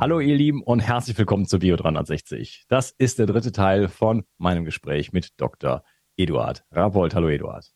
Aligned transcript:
Hallo 0.00 0.18
ihr 0.18 0.34
Lieben 0.34 0.62
und 0.62 0.80
herzlich 0.80 1.18
willkommen 1.18 1.44
zu 1.44 1.58
Bio 1.58 1.76
360. 1.76 2.64
Das 2.68 2.90
ist 2.90 3.18
der 3.18 3.26
dritte 3.26 3.52
Teil 3.52 3.88
von 3.88 4.24
meinem 4.38 4.64
Gespräch 4.64 5.12
mit 5.12 5.38
Dr. 5.38 5.84
Eduard 6.16 6.64
Rapold. 6.70 7.14
Hallo 7.14 7.28
Eduard. 7.28 7.70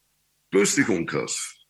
Grüß 0.51 0.77
dich, 0.77 0.89
Unkas. 0.89 1.67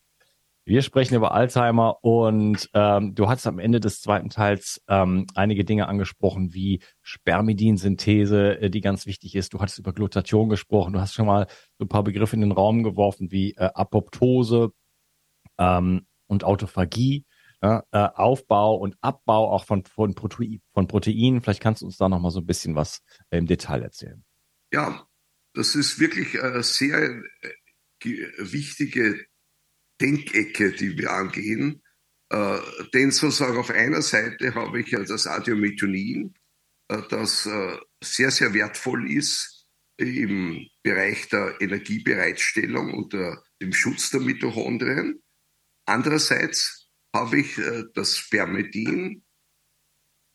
Wir 0.64 0.82
sprechen 0.82 1.16
über 1.16 1.34
Alzheimer 1.34 2.05
und 2.05 2.70
ähm, 2.72 3.16
du 3.16 3.28
hast 3.28 3.48
am 3.48 3.58
Ende 3.58 3.80
des 3.80 4.00
zweiten 4.00 4.30
Teils 4.30 4.80
ähm, 4.86 5.27
einige 5.34 5.64
Dinge 5.64 5.88
angesprochen, 5.88 6.55
wie 6.55 6.80
Spermidinsynthese, 7.02 8.60
äh, 8.60 8.70
die 8.70 8.80
ganz 8.80 9.06
wichtig 9.06 9.34
ist. 9.34 9.55
Du 9.55 9.58
hattest 9.58 9.80
über 9.80 9.92
Glutation 9.92 10.48
gesprochen. 10.50 10.92
Du 10.92 11.00
hast 11.00 11.15
schon 11.15 11.26
mal 11.26 11.48
so 11.78 11.84
ein 11.84 11.88
paar 11.88 12.04
Begriffe 12.04 12.36
in 12.36 12.42
den 12.42 12.53
Raum 12.53 12.84
geworfen 12.84 13.32
wie 13.32 13.54
äh, 13.56 13.71
Apoptose 13.75 14.71
ähm, 15.59 16.06
und 16.28 16.44
Autophagie, 16.44 17.25
ja, 17.64 17.82
äh, 17.92 18.10
Aufbau 18.14 18.76
und 18.76 18.94
Abbau 19.00 19.50
auch 19.50 19.64
von, 19.64 19.84
von, 19.86 20.14
Protein, 20.14 20.60
von 20.75 20.86
Proteinen. 20.86 21.41
Vielleicht 21.41 21.62
kannst 21.62 21.80
du 21.80 21.86
uns 21.86 21.97
da 21.97 22.10
noch 22.10 22.20
mal 22.20 22.30
so 22.30 22.41
ein 22.41 22.47
bisschen 22.47 22.75
was 22.75 23.00
äh, 23.30 23.38
im 23.38 23.47
Detail 23.47 23.82
erzählen. 23.82 24.22
Ja, 24.70 25.08
das 25.54 25.74
ist 25.74 25.98
wirklich 25.98 26.42
eine 26.42 26.62
sehr 26.62 27.22
äh, 27.41 28.26
wichtige 28.36 29.24
Denkecke, 29.98 30.72
die 30.72 30.98
wir 30.98 31.10
angehen. 31.10 31.82
Äh, 32.28 32.58
denn 32.92 33.10
sozusagen 33.10 33.56
auf 33.56 33.70
einer 33.70 34.03
Seite 34.03 34.54
habe 34.54 34.80
ich 34.80 34.88
ja 34.88 35.03
das 35.03 35.26
Adiometonin, 35.26 36.34
äh, 36.88 37.00
das 37.08 37.48
sehr, 38.03 38.30
sehr 38.30 38.53
wertvoll 38.53 39.10
ist 39.10 39.66
im 39.97 40.66
Bereich 40.82 41.28
der 41.30 41.58
Energiebereitstellung 41.60 42.92
und 42.92 43.14
dem 43.14 43.72
Schutz 43.72 44.10
der 44.10 44.20
Mitochondrien. 44.20 45.22
Andererseits 45.86 46.84
habe 47.14 47.41
ich 47.41 47.56
äh, 47.56 47.84
das 47.94 48.19
Spermidin. 48.19 49.22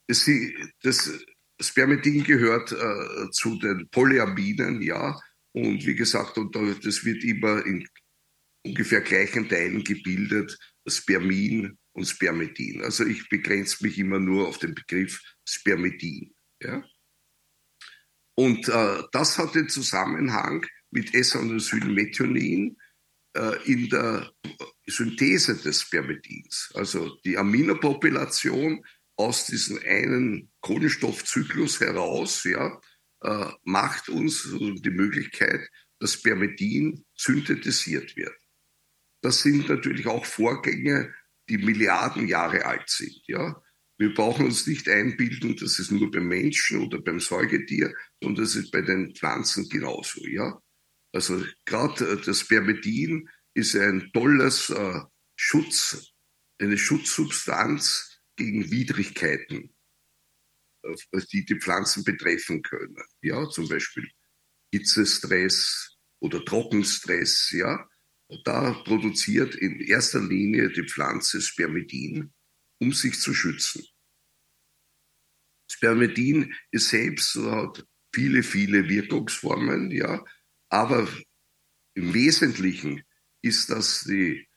Das, 0.07 0.27
das 0.81 1.11
Spermidin 1.61 2.23
gehört 2.23 2.71
äh, 2.71 3.29
zu 3.31 3.59
den 3.59 3.87
Polyaminen, 3.89 4.81
ja. 4.81 5.19
Und 5.51 5.85
wie 5.85 5.95
gesagt, 5.95 6.37
und 6.37 6.55
das 6.55 7.03
wird 7.03 7.23
immer 7.23 7.65
in 7.65 7.87
ungefähr 8.65 9.01
gleichen 9.01 9.49
Teilen 9.49 9.83
gebildet, 9.83 10.57
Spermin 10.87 11.77
und 11.93 12.05
Spermidin. 12.05 12.81
Also 12.83 13.05
ich 13.05 13.27
begrenze 13.29 13.83
mich 13.83 13.97
immer 13.97 14.19
nur 14.19 14.47
auf 14.47 14.57
den 14.59 14.75
Begriff 14.75 15.21
Spermidin. 15.45 16.33
Ja? 16.61 16.83
Und 18.35 18.69
äh, 18.69 19.03
das 19.11 19.37
hat 19.37 19.55
den 19.55 19.69
Zusammenhang 19.69 20.65
mit 20.91 21.13
Esanosylmethionin 21.13 22.77
in 23.65 23.89
der 23.89 24.31
Synthese 24.87 25.55
des 25.55 25.81
Spermidins. 25.81 26.71
Also 26.73 27.15
die 27.23 27.37
Aminopopulation 27.37 28.83
aus 29.15 29.45
diesem 29.45 29.79
einen 29.85 30.51
Kohlenstoffzyklus 30.61 31.79
heraus 31.81 32.43
ja, 32.43 32.79
äh, 33.21 33.45
macht 33.63 34.07
uns 34.09 34.47
die 34.49 34.89
Möglichkeit, 34.89 35.69
dass 35.99 36.13
Spermidin 36.13 37.05
synthetisiert 37.15 38.15
wird. 38.15 38.35
Das 39.21 39.41
sind 39.41 39.67
natürlich 39.67 40.07
auch 40.07 40.25
Vorgänge, 40.25 41.13
die 41.49 41.57
Milliarden 41.57 42.27
Jahre 42.27 42.65
alt 42.65 42.89
sind. 42.89 43.21
Ja? 43.27 43.61
Wir 43.97 44.13
brauchen 44.13 44.45
uns 44.45 44.65
nicht 44.65 44.87
einbilden, 44.87 45.57
dass 45.57 45.79
es 45.79 45.91
nur 45.91 46.09
beim 46.09 46.29
Menschen 46.29 46.85
oder 46.85 47.01
beim 47.01 47.19
Säugetier, 47.19 47.93
sondern 48.21 48.45
das 48.45 48.55
ist 48.55 48.71
bei 48.71 48.81
den 48.81 49.13
Pflanzen 49.13 49.67
genauso. 49.67 50.25
Ja? 50.25 50.61
Also 51.11 51.43
gerade 51.65 52.11
äh, 52.11 52.21
das 52.21 52.41
Spermidin 52.41 53.29
ist 53.53 53.75
ein 53.75 54.11
tolles 54.13 54.69
äh, 54.69 55.01
Schutz, 55.35 56.13
eine 56.59 56.77
Schutzsubstanz 56.77 58.21
gegen 58.35 58.69
Widrigkeiten, 58.69 59.73
äh, 60.83 60.95
die 61.31 61.45
die 61.45 61.59
Pflanzen 61.59 62.03
betreffen 62.03 62.61
können. 62.61 62.97
Ja, 63.21 63.49
zum 63.49 63.67
Beispiel 63.67 64.09
Hitzestress 64.71 65.97
oder 66.21 66.43
Trockenstress. 66.45 67.51
Ja, 67.51 67.87
da 68.43 68.73
produziert 68.83 69.55
in 69.55 69.79
erster 69.79 70.21
Linie 70.21 70.69
die 70.69 70.87
Pflanze 70.87 71.41
Spermidin, 71.41 72.33
um 72.79 72.93
sich 72.93 73.19
zu 73.19 73.33
schützen. 73.33 73.83
Spermidin 75.71 76.53
ist 76.71 76.89
selbst 76.89 77.35
hat 77.35 77.85
viele, 78.13 78.43
viele 78.43 78.89
Wirkungsformen, 78.89 79.91
ja, 79.91 80.23
aber 80.69 81.07
im 81.95 82.13
Wesentlichen 82.13 83.03
ist 83.41 83.69
das 83.69 84.03
die 84.03 84.47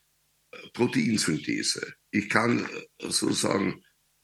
Proteinsynthese. 0.74 1.94
Ich 2.10 2.28
kann 2.28 2.68
sozusagen 2.98 3.82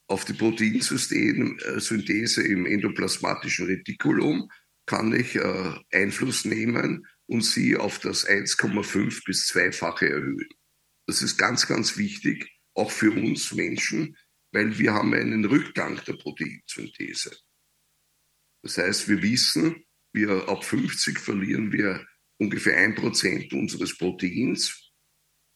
auf 0.08 0.24
die 0.24 0.34
Proteinsynthese 0.34 2.46
im 2.46 2.66
endoplasmatischen 2.66 3.66
Retikulum 3.66 4.50
kann 4.86 5.12
ich 5.12 5.36
äh, 5.36 5.74
Einfluss 5.92 6.46
nehmen 6.46 7.06
und 7.26 7.42
sie 7.42 7.76
auf 7.76 7.98
das 7.98 8.26
1,5 8.26 9.24
bis 9.26 9.46
zweifache 9.46 10.08
erhöhen. 10.08 10.48
Das 11.06 11.20
ist 11.20 11.36
ganz, 11.36 11.66
ganz 11.66 11.98
wichtig, 11.98 12.50
auch 12.74 12.90
für 12.90 13.12
uns 13.12 13.52
Menschen, 13.52 14.16
weil 14.50 14.78
wir 14.78 14.94
haben 14.94 15.12
einen 15.12 15.44
Rückgang 15.44 16.00
der 16.06 16.14
Proteinsynthese. 16.14 17.36
Das 18.62 18.78
heißt, 18.78 19.08
wir 19.08 19.20
wissen, 19.22 19.84
wir 20.12 20.48
ab 20.48 20.64
50 20.64 21.18
verlieren 21.18 21.72
wir 21.72 22.06
ungefähr 22.38 22.76
ein 22.76 22.94
Prozent 22.94 23.52
unseres 23.52 23.96
Proteins. 23.96 24.92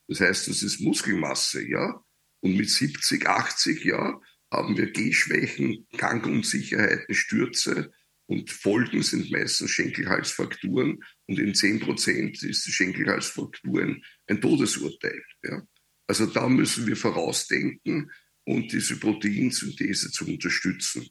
Das 0.09 0.21
heißt, 0.21 0.49
das 0.49 0.63
ist 0.63 0.81
Muskelmasse, 0.81 1.67
ja. 1.67 2.03
Und 2.41 2.57
mit 2.57 2.69
70, 2.69 3.27
80, 3.27 3.85
ja, 3.85 4.21
haben 4.51 4.77
wir 4.77 4.91
Gehschwächen, 4.91 5.87
Gangunsicherheiten, 5.97 7.15
Stürze, 7.15 7.93
und 8.27 8.51
Folgen 8.51 9.03
sind 9.03 9.31
meistens 9.31 9.73
Schenkelhalsfrakturen 9.73 11.05
und 11.27 11.39
in 11.39 11.55
10 11.55 11.81
Prozent 11.81 12.43
ist 12.43 12.67
die 12.67 12.73
Schenkelhalsfraktur 12.73 13.97
ein 14.27 14.41
Todesurteil. 14.41 15.23
Ja. 15.43 15.63
Also 16.07 16.27
da 16.27 16.49
müssen 16.49 16.87
wir 16.87 16.97
vorausdenken, 16.97 18.11
und 18.45 18.73
diese 18.73 18.99
Proteinsynthese 18.99 20.11
zu 20.11 20.27
unterstützen. 20.27 21.09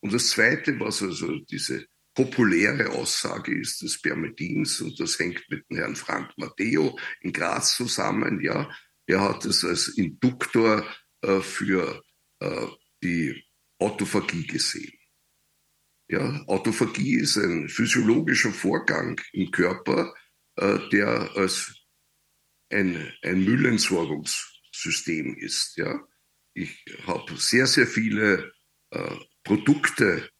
Und 0.00 0.12
das 0.12 0.28
Zweite, 0.28 0.78
was 0.80 1.02
also 1.02 1.38
diese 1.38 1.86
populäre 2.14 2.90
Aussage 2.90 3.58
ist 3.58 3.82
des 3.82 3.94
Spermidins, 3.94 4.80
und 4.80 4.98
das 5.00 5.18
hängt 5.18 5.44
mit 5.50 5.68
dem 5.68 5.76
Herrn 5.76 5.96
Frank 5.96 6.32
Matteo 6.36 6.98
in 7.20 7.32
Graz 7.32 7.76
zusammen, 7.76 8.40
ja, 8.40 8.70
er 9.06 9.20
hat 9.20 9.44
es 9.44 9.64
als 9.64 9.88
Induktor 9.88 10.86
äh, 11.22 11.40
für 11.40 12.02
äh, 12.40 12.66
die 13.02 13.44
Autophagie 13.78 14.46
gesehen. 14.46 14.96
Ja, 16.08 16.44
Autophagie 16.46 17.16
ist 17.16 17.36
ein 17.36 17.68
physiologischer 17.68 18.52
Vorgang 18.52 19.20
im 19.32 19.50
Körper, 19.50 20.14
äh, 20.56 20.78
der 20.90 21.30
als 21.36 21.74
ein, 22.70 23.12
ein 23.22 23.44
Müllentsorgungssystem 23.44 25.34
ist. 25.36 25.76
Ja. 25.76 26.06
Ich 26.54 26.84
habe 27.06 27.36
sehr, 27.36 27.66
sehr 27.66 27.86
viele 27.86 28.52
äh, 28.90 29.16
Produkte 29.42 30.30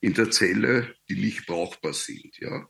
in 0.00 0.14
der 0.14 0.30
Zelle, 0.30 0.94
die 1.08 1.16
nicht 1.16 1.46
brauchbar 1.46 1.92
sind. 1.92 2.36
Ja. 2.38 2.68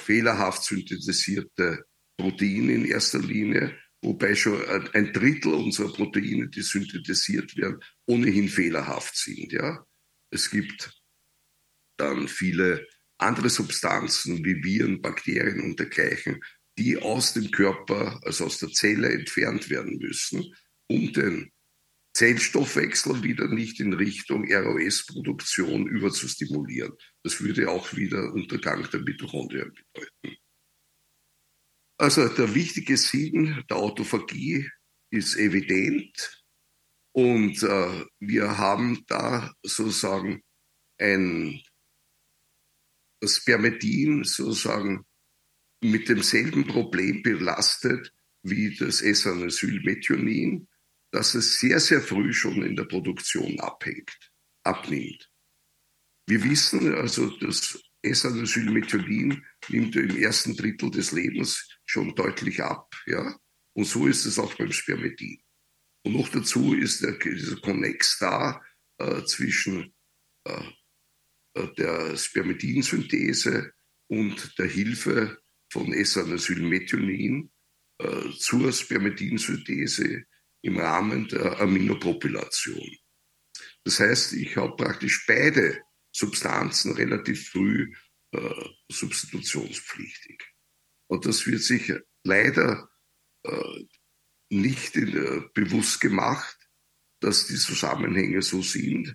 Fehlerhaft 0.00 0.64
synthetisierte 0.64 1.84
Proteine 2.16 2.72
in 2.72 2.84
erster 2.84 3.18
Linie, 3.18 3.78
wobei 4.02 4.34
schon 4.34 4.62
ein 4.92 5.12
Drittel 5.12 5.54
unserer 5.54 5.92
Proteine, 5.92 6.48
die 6.48 6.62
synthetisiert 6.62 7.56
werden, 7.56 7.80
ohnehin 8.06 8.48
fehlerhaft 8.48 9.16
sind. 9.16 9.52
Ja. 9.52 9.86
Es 10.30 10.50
gibt 10.50 10.92
dann 11.98 12.28
viele 12.28 12.86
andere 13.18 13.48
Substanzen 13.48 14.44
wie 14.44 14.62
Viren, 14.62 15.00
Bakterien 15.00 15.62
und 15.62 15.78
dergleichen, 15.78 16.40
die 16.78 16.98
aus 16.98 17.32
dem 17.32 17.50
Körper, 17.50 18.20
also 18.24 18.44
aus 18.46 18.58
der 18.58 18.70
Zelle 18.70 19.10
entfernt 19.10 19.70
werden 19.70 19.96
müssen, 19.98 20.54
um 20.88 21.12
den 21.12 21.50
Zellstoffwechsel 22.16 23.22
wieder 23.22 23.46
nicht 23.46 23.78
in 23.78 23.92
Richtung 23.92 24.50
ROS-Produktion 24.50 25.86
überzustimulieren. 25.86 26.94
Das 27.22 27.42
würde 27.42 27.70
auch 27.70 27.94
wieder 27.94 28.32
Untergang 28.32 28.88
der 28.90 29.00
Mitochondrien 29.00 29.70
bedeuten. 29.74 30.38
Also 31.98 32.26
der 32.28 32.54
wichtige 32.54 32.96
Sinn 32.96 33.62
der 33.68 33.76
Autophagie 33.76 34.66
ist 35.10 35.36
evident 35.36 36.42
und 37.12 37.62
äh, 37.62 38.04
wir 38.18 38.56
haben 38.56 39.04
da 39.08 39.52
sozusagen 39.62 40.42
ein 40.98 41.60
Spermidin 43.22 44.24
sozusagen 44.24 45.04
mit 45.82 46.08
demselben 46.08 46.66
Problem 46.66 47.22
belastet 47.22 48.10
wie 48.42 48.74
das 48.74 49.02
S-Anosylmethionin, 49.02 50.66
dass 51.16 51.34
es 51.34 51.60
sehr, 51.60 51.80
sehr 51.80 52.02
früh 52.02 52.30
schon 52.34 52.62
in 52.62 52.76
der 52.76 52.84
Produktion 52.84 53.58
abhängt, 53.58 54.30
abnimmt. 54.64 55.32
Wir 56.28 56.44
wissen 56.44 56.94
also, 56.94 57.30
das 57.38 57.82
S-Anosylmethionin 58.02 59.42
nimmt 59.70 59.96
im 59.96 60.14
ersten 60.14 60.54
Drittel 60.54 60.90
des 60.90 61.12
Lebens 61.12 61.70
schon 61.86 62.14
deutlich 62.14 62.62
ab. 62.62 62.94
Ja? 63.06 63.34
Und 63.72 63.86
so 63.86 64.06
ist 64.06 64.26
es 64.26 64.38
auch 64.38 64.52
beim 64.56 64.70
Spermidin. 64.70 65.40
Und 66.04 66.12
noch 66.12 66.28
dazu 66.28 66.74
ist 66.74 67.02
der, 67.02 67.12
dieser 67.12 67.56
Connex 67.62 68.18
da 68.18 68.62
äh, 68.98 69.24
zwischen 69.24 69.94
äh, 70.44 70.70
der 71.78 72.14
Spermidinsynthese 72.14 73.72
und 74.08 74.58
der 74.58 74.66
Hilfe 74.66 75.40
von 75.72 75.94
S-Anosylmethionin 75.94 77.50
äh, 78.02 78.30
zur 78.38 78.70
Spermidinsynthese 78.70 80.26
im 80.66 80.78
Rahmen 80.78 81.28
der 81.28 81.60
Aminopropylation. 81.60 82.90
Das 83.84 84.00
heißt, 84.00 84.32
ich 84.32 84.56
habe 84.56 84.74
praktisch 84.74 85.24
beide 85.26 85.80
Substanzen 86.12 86.92
relativ 86.92 87.50
früh 87.50 87.94
äh, 88.32 88.64
substitutionspflichtig. 88.90 90.42
Und 91.06 91.24
das 91.24 91.46
wird 91.46 91.62
sich 91.62 91.92
leider 92.24 92.88
äh, 93.44 93.84
nicht 94.50 94.96
in, 94.96 95.16
äh, 95.16 95.42
bewusst 95.54 96.00
gemacht, 96.00 96.56
dass 97.20 97.46
die 97.46 97.54
Zusammenhänge 97.54 98.42
so 98.42 98.60
sind. 98.60 99.14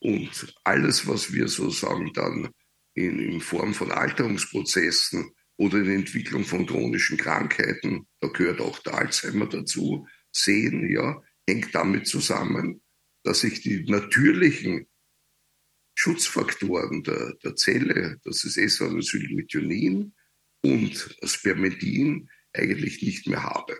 Und 0.00 0.54
alles, 0.64 1.06
was 1.06 1.32
wir 1.32 1.46
sozusagen 1.46 2.12
dann 2.14 2.48
in, 2.94 3.20
in 3.20 3.40
Form 3.40 3.74
von 3.74 3.92
Alterungsprozessen 3.92 5.30
oder 5.56 5.78
in 5.78 5.90
Entwicklung 5.90 6.44
von 6.44 6.66
chronischen 6.66 7.16
Krankheiten, 7.16 8.08
da 8.18 8.28
gehört 8.28 8.60
auch 8.60 8.78
der 8.80 8.94
Alzheimer 8.94 9.46
dazu, 9.46 10.08
sehen, 10.32 10.90
ja, 10.90 11.22
hängt 11.48 11.74
damit 11.74 12.06
zusammen, 12.06 12.82
dass 13.22 13.40
sich 13.40 13.60
die 13.60 13.84
natürlichen 13.84 14.86
Schutzfaktoren 15.94 17.02
der, 17.02 17.34
der 17.44 17.56
Zelle, 17.56 18.18
das 18.24 18.44
ist 18.44 18.56
S-Anosylmethionin 18.56 20.14
und 20.62 21.16
Spermidin, 21.22 22.30
eigentlich 22.52 23.02
nicht 23.02 23.26
mehr 23.26 23.42
habe. 23.42 23.78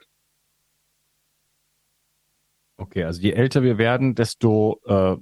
Okay, 2.76 3.05
also 3.05 3.20
je 3.20 3.32
älter 3.32 3.62
wir 3.62 3.79
werden, 3.79 4.14
desto 4.14 4.81
äh, 4.85 5.17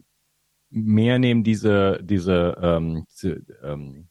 mehr 0.71 1.19
nehmen 1.19 1.45
diese, 1.45 2.01
diese, 2.03 2.57
ähm, 2.61 3.05
diese 3.11 3.45
ähm, 3.63 4.08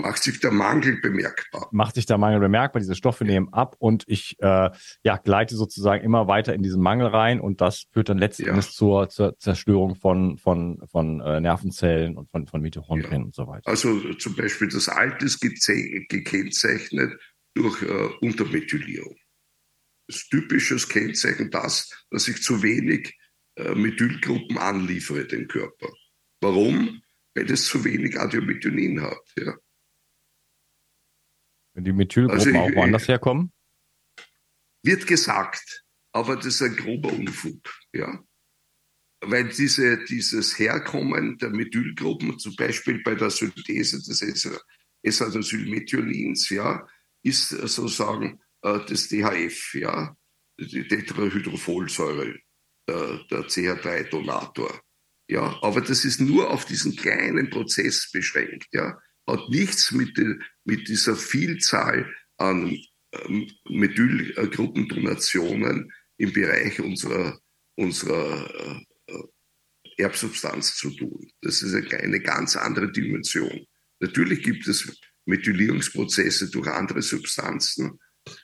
macht 0.00 0.22
sich 0.22 0.40
der 0.40 0.50
Mangel 0.50 1.00
bemerkbar. 1.00 1.68
Macht 1.72 1.94
sich 1.94 2.06
der 2.06 2.18
Mangel 2.18 2.40
bemerkbar, 2.40 2.80
diese 2.80 2.94
Stoffe 2.94 3.24
nehmen 3.24 3.52
ab 3.52 3.76
und 3.78 4.04
ich 4.06 4.36
äh, 4.40 4.70
ja, 5.02 5.16
gleite 5.16 5.56
sozusagen 5.56 6.04
immer 6.04 6.28
weiter 6.28 6.54
in 6.54 6.62
diesen 6.62 6.82
Mangel 6.82 7.06
rein 7.06 7.40
und 7.40 7.60
das 7.60 7.86
führt 7.92 8.08
dann 8.08 8.18
letztendlich 8.18 8.66
ja. 8.66 8.72
zur, 8.72 9.08
zur 9.08 9.38
Zerstörung 9.38 9.96
von, 9.96 10.38
von, 10.38 10.82
von 10.90 11.20
äh, 11.20 11.40
Nervenzellen 11.40 12.16
und 12.16 12.30
von, 12.30 12.46
von 12.46 12.60
Mitochondrien 12.60 13.20
ja. 13.20 13.24
und 13.26 13.34
so 13.34 13.46
weiter. 13.46 13.68
Also 13.68 14.14
zum 14.14 14.36
Beispiel 14.36 14.68
das 14.68 14.88
Alte 14.88 15.24
ist 15.24 15.40
gekennzeichnet 15.40 17.18
durch 17.54 17.82
äh, 17.82 18.08
Untermethylierung. 18.20 19.16
Das 20.06 20.28
typisches 20.28 20.88
Kennzeichen 20.88 21.50
das, 21.50 21.88
dass 22.10 22.28
ich 22.28 22.42
zu 22.42 22.62
wenig 22.62 23.16
äh, 23.56 23.74
Methylgruppen 23.74 24.58
anliefere 24.58 25.26
den 25.26 25.46
Körper. 25.48 25.88
Warum? 26.40 27.02
Weil 27.34 27.50
es 27.50 27.66
zu 27.66 27.84
wenig 27.84 28.18
Adiomethionin 28.18 29.02
hat. 29.02 29.22
Ja. 29.36 29.54
Die 31.84 31.92
Methylgruppen 31.92 32.56
also 32.56 32.58
auch 32.58 32.74
woanders 32.74 33.08
herkommen? 33.08 33.52
Wird 34.82 35.06
gesagt, 35.06 35.84
aber 36.12 36.36
das 36.36 36.46
ist 36.46 36.62
ein 36.62 36.76
grober 36.76 37.12
Unfug. 37.12 37.72
Ja. 37.92 38.22
Weil 39.22 39.48
diese, 39.48 40.02
dieses 40.04 40.58
Herkommen 40.58 41.36
der 41.38 41.50
Methylgruppen, 41.50 42.38
zum 42.38 42.56
Beispiel 42.56 43.02
bei 43.02 43.14
der 43.14 43.30
Synthese 43.30 43.98
des 43.98 44.22
S-Acetylmethionins, 45.02 46.48
ja, 46.48 46.86
ist 47.22 47.50
sozusagen 47.50 48.40
äh, 48.62 48.78
das 48.88 49.08
DHF, 49.08 49.74
ja, 49.74 50.16
die 50.58 50.88
Tetrahydrofolsäure, 50.88 52.38
der, 52.88 53.24
der 53.30 53.40
CH3-Donator. 53.46 54.80
Ja, 55.28 55.58
aber 55.62 55.80
das 55.80 56.04
ist 56.04 56.20
nur 56.20 56.50
auf 56.50 56.64
diesen 56.64 56.96
kleinen 56.96 57.50
Prozess 57.50 58.10
beschränkt. 58.10 58.66
Ja, 58.72 58.98
hat 59.32 59.48
nichts 59.48 59.90
mit, 59.92 60.16
die, 60.16 60.36
mit 60.64 60.88
dieser 60.88 61.16
Vielzahl 61.16 62.08
an 62.36 62.76
ähm, 63.12 63.50
Methylgruppendonationen 63.68 65.92
im 66.16 66.32
Bereich 66.32 66.80
unserer, 66.80 67.38
unserer 67.76 68.80
äh, 69.06 69.22
Erbsubstanz 69.98 70.76
zu 70.76 70.90
tun. 70.90 71.30
Das 71.42 71.62
ist 71.62 71.74
eine, 71.74 71.88
eine 72.02 72.20
ganz 72.20 72.56
andere 72.56 72.92
Dimension. 72.92 73.66
Natürlich 74.00 74.42
gibt 74.42 74.66
es 74.66 74.98
Methylierungsprozesse 75.26 76.50
durch 76.50 76.66
andere 76.68 77.02
Substanzen, 77.02 78.00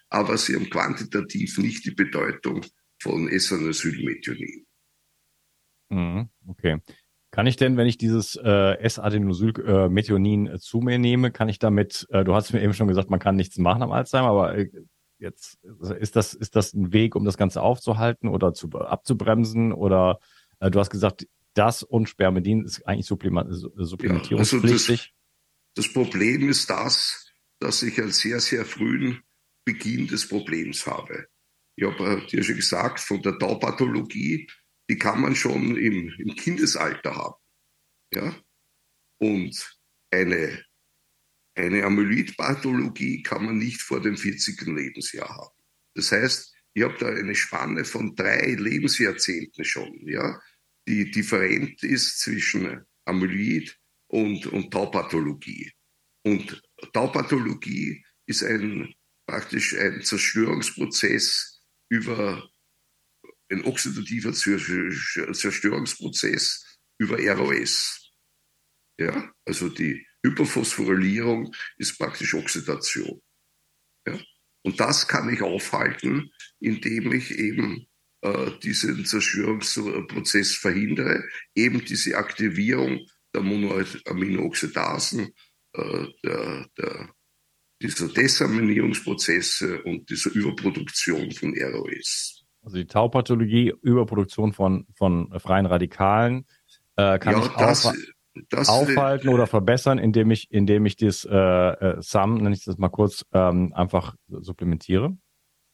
aber 0.08 0.38
sie 0.38 0.54
haben 0.54 0.70
quantitativ 0.70 1.58
nicht 1.58 1.84
die 1.84 1.92
Bedeutung 1.92 2.64
von 3.00 3.28
S-Anosylmethionin. 3.28 4.66
Mhm, 5.88 6.28
okay. 6.46 6.80
Kann 7.36 7.46
ich 7.46 7.56
denn, 7.56 7.76
wenn 7.76 7.86
ich 7.86 7.98
dieses 7.98 8.36
äh, 8.36 8.78
S-Adenosylmethionin 8.78 10.46
äh, 10.46 10.58
zu 10.58 10.78
mir 10.78 10.98
nehme, 10.98 11.30
kann 11.30 11.50
ich 11.50 11.58
damit, 11.58 12.06
äh, 12.08 12.24
du 12.24 12.34
hast 12.34 12.54
mir 12.54 12.62
eben 12.62 12.72
schon 12.72 12.88
gesagt, 12.88 13.10
man 13.10 13.20
kann 13.20 13.36
nichts 13.36 13.58
machen 13.58 13.82
am 13.82 13.92
Alzheimer, 13.92 14.28
aber 14.28 14.56
äh, 14.56 14.70
jetzt 15.18 15.58
ist 16.00 16.16
das, 16.16 16.32
ist 16.32 16.56
das 16.56 16.72
ein 16.72 16.94
Weg, 16.94 17.14
um 17.14 17.26
das 17.26 17.36
Ganze 17.36 17.60
aufzuhalten 17.60 18.30
oder 18.30 18.54
zu, 18.54 18.70
abzubremsen? 18.70 19.74
Oder 19.74 20.18
äh, 20.60 20.70
du 20.70 20.80
hast 20.80 20.88
gesagt, 20.88 21.28
das 21.52 21.82
und 21.82 22.08
Spermidin 22.08 22.64
ist 22.64 22.88
eigentlich 22.88 23.04
supplementierungspflichtig. 23.04 24.30
Ja, 24.30 24.38
also 24.38 24.60
das, 24.62 25.10
das 25.74 25.92
Problem 25.92 26.48
ist 26.48 26.70
das, 26.70 27.30
dass 27.58 27.82
ich 27.82 28.00
einen 28.00 28.12
sehr, 28.12 28.40
sehr 28.40 28.64
frühen 28.64 29.20
Beginn 29.66 30.06
des 30.06 30.26
Problems 30.26 30.86
habe. 30.86 31.26
Ich 31.74 31.84
habe 31.84 32.26
dir 32.30 32.42
schon 32.42 32.56
gesagt, 32.56 32.98
von 32.98 33.20
der 33.20 33.38
Taupathologie 33.38 34.48
die 34.88 34.98
kann 34.98 35.20
man 35.20 35.34
schon 35.34 35.76
im, 35.76 36.12
im 36.18 36.34
Kindesalter 36.36 37.14
haben. 37.14 37.34
Ja? 38.12 38.36
Und 39.18 39.78
eine, 40.10 40.64
eine 41.54 41.84
Amyloidpathologie 41.84 43.22
kann 43.22 43.44
man 43.44 43.58
nicht 43.58 43.82
vor 43.82 44.00
dem 44.00 44.16
40. 44.16 44.60
Lebensjahr 44.62 45.28
haben. 45.28 45.54
Das 45.94 46.12
heißt, 46.12 46.54
ich 46.74 46.82
habe 46.82 46.96
da 46.98 47.08
eine 47.08 47.34
Spanne 47.34 47.84
von 47.84 48.14
drei 48.14 48.52
Lebensjahrzehnten 48.52 49.64
schon, 49.64 50.06
ja, 50.06 50.38
die 50.86 51.10
different 51.10 51.82
ist 51.82 52.20
zwischen 52.20 52.84
Amyloid 53.06 53.76
und, 54.08 54.46
und 54.46 54.70
Taupathologie. 54.70 55.72
Und 56.22 56.62
Taupathologie 56.92 58.04
ist 58.26 58.42
ein 58.42 58.94
praktisch 59.26 59.76
ein 59.76 60.02
Zerstörungsprozess 60.02 61.62
über 61.88 62.48
ein 63.50 63.64
oxidativer 63.64 64.32
Zerstörungsprozess 64.32 66.78
über 66.98 67.18
ROS. 67.18 68.10
Ja, 68.98 69.30
also 69.44 69.68
die 69.68 70.06
Hyperphosphorylierung 70.24 71.54
ist 71.76 71.98
praktisch 71.98 72.32
Oxidation. 72.34 73.20
Ja? 74.06 74.18
Und 74.62 74.80
das 74.80 75.06
kann 75.06 75.28
ich 75.32 75.42
aufhalten, 75.42 76.30
indem 76.58 77.12
ich 77.12 77.30
eben 77.32 77.86
äh, 78.22 78.50
diesen 78.62 79.04
Zerstörungsprozess 79.04 80.54
verhindere, 80.54 81.28
eben 81.54 81.84
diese 81.84 82.16
Aktivierung 82.16 83.06
der 83.34 83.42
Monoaminooxidasen, 83.42 85.34
äh, 85.74 86.06
der, 86.24 86.66
der, 86.78 87.14
dieser 87.82 88.08
Desaminierungsprozesse 88.08 89.82
und 89.82 90.08
dieser 90.08 90.32
Überproduktion 90.32 91.30
von 91.30 91.54
ROS. 91.56 92.35
Also 92.66 92.78
die 92.78 92.86
Taupathologie, 92.88 93.72
Überproduktion 93.80 94.52
von, 94.52 94.88
von 94.92 95.32
freien 95.38 95.66
Radikalen, 95.66 96.46
äh, 96.96 97.16
kann 97.20 97.34
ja, 97.34 97.46
ich 97.46 97.52
das, 97.52 97.94
das, 98.50 98.68
aufhalten 98.68 99.28
oder 99.28 99.46
verbessern, 99.46 99.98
indem 99.98 100.32
ich, 100.32 100.50
indem 100.50 100.84
ich 100.84 100.96
das 100.96 101.24
äh, 101.24 101.32
äh, 101.32 102.02
SAM, 102.02 102.38
nenne 102.38 102.56
ich 102.56 102.64
das 102.64 102.76
mal 102.76 102.88
kurz, 102.88 103.24
ähm, 103.32 103.72
einfach 103.72 104.16
supplementiere? 104.26 105.16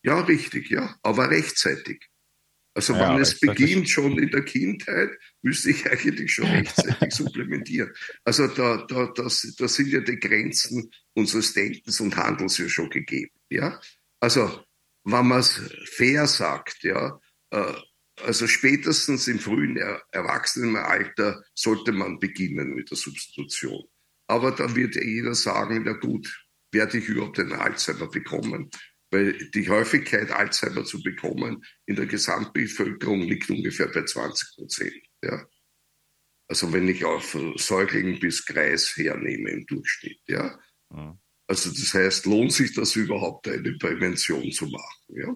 Ja, 0.03 0.21
richtig, 0.21 0.69
ja, 0.69 0.95
aber 1.03 1.31
rechtzeitig. 1.31 2.11
Also 2.75 2.93
ja, 2.93 3.15
wenn 3.15 3.23
es 3.23 3.41
beginnt 3.41 3.89
schon 3.89 4.19
in 4.19 4.29
der 4.29 4.45
Kindheit, 4.45 5.13
müsste 5.41 5.71
ich 5.71 5.87
eigentlich 5.91 6.31
schon 6.31 6.45
rechtzeitig 6.45 7.15
supplementieren. 7.15 7.91
Also 8.23 8.49
da, 8.49 8.85
da, 8.87 9.11
das, 9.15 9.55
da 9.57 9.67
sind 9.67 9.89
ja 9.89 10.01
die 10.01 10.19
Grenzen 10.19 10.91
unseres 11.15 11.55
Denkens 11.55 12.01
und 12.01 12.15
Handelns 12.19 12.59
ja 12.59 12.69
schon 12.69 12.91
gegeben. 12.91 13.33
Ja? 13.49 13.81
Also 14.21 14.63
wenn 15.05 15.27
man 15.27 15.41
es 15.41 15.61
fair 15.97 16.27
sagt, 16.27 16.83
ja, 16.83 17.19
äh, 17.51 17.75
also 18.21 18.47
spätestens 18.47 19.27
im 19.27 19.39
frühen 19.39 19.77
Erwachsenenalter 20.11 21.43
sollte 21.55 21.93
man 21.93 22.19
beginnen 22.19 22.75
mit 22.75 22.91
der 22.91 22.97
Substitution. 22.97 23.85
Aber 24.27 24.53
dann 24.53 24.77
wird 24.77 24.95
jeder 24.97 25.35
sagen, 25.35 25.83
na 25.85 25.93
gut, 25.93 26.47
werde 26.73 26.99
ich 26.99 27.09
überhaupt 27.09 27.39
einen 27.39 27.53
Alzheimer 27.53 28.09
bekommen? 28.09 28.71
Weil 29.11 29.33
die 29.51 29.69
Häufigkeit, 29.69 30.31
Alzheimer 30.31 30.85
zu 30.85 31.03
bekommen, 31.03 31.65
in 31.87 31.97
der 31.97 32.07
Gesamtbevölkerung 32.07 33.21
liegt 33.23 33.51
ungefähr 33.51 33.89
bei 33.89 34.05
20 34.05 34.57
Prozent. 34.57 35.03
Ja? 35.23 35.47
Also 36.49 36.73
wenn 36.73 36.89
ich 36.89 37.05
auf 37.05 37.37
Säugling 37.57 38.21
bis 38.21 38.45
Kreis 38.47 38.95
hernehme 38.97 39.51
im 39.51 39.67
Durchschnitt. 39.67 40.21
Ja? 40.27 40.59
Mhm. 40.91 41.19
Also 41.53 41.69
das 41.69 41.93
heißt, 41.93 42.25
lohnt 42.25 42.51
sich 42.51 42.73
das 42.73 42.97
überhaupt, 42.97 43.47
eine 43.47 43.75
Prävention 43.75 44.51
zu 44.53 44.67
machen? 44.69 45.05
Ja? 45.09 45.35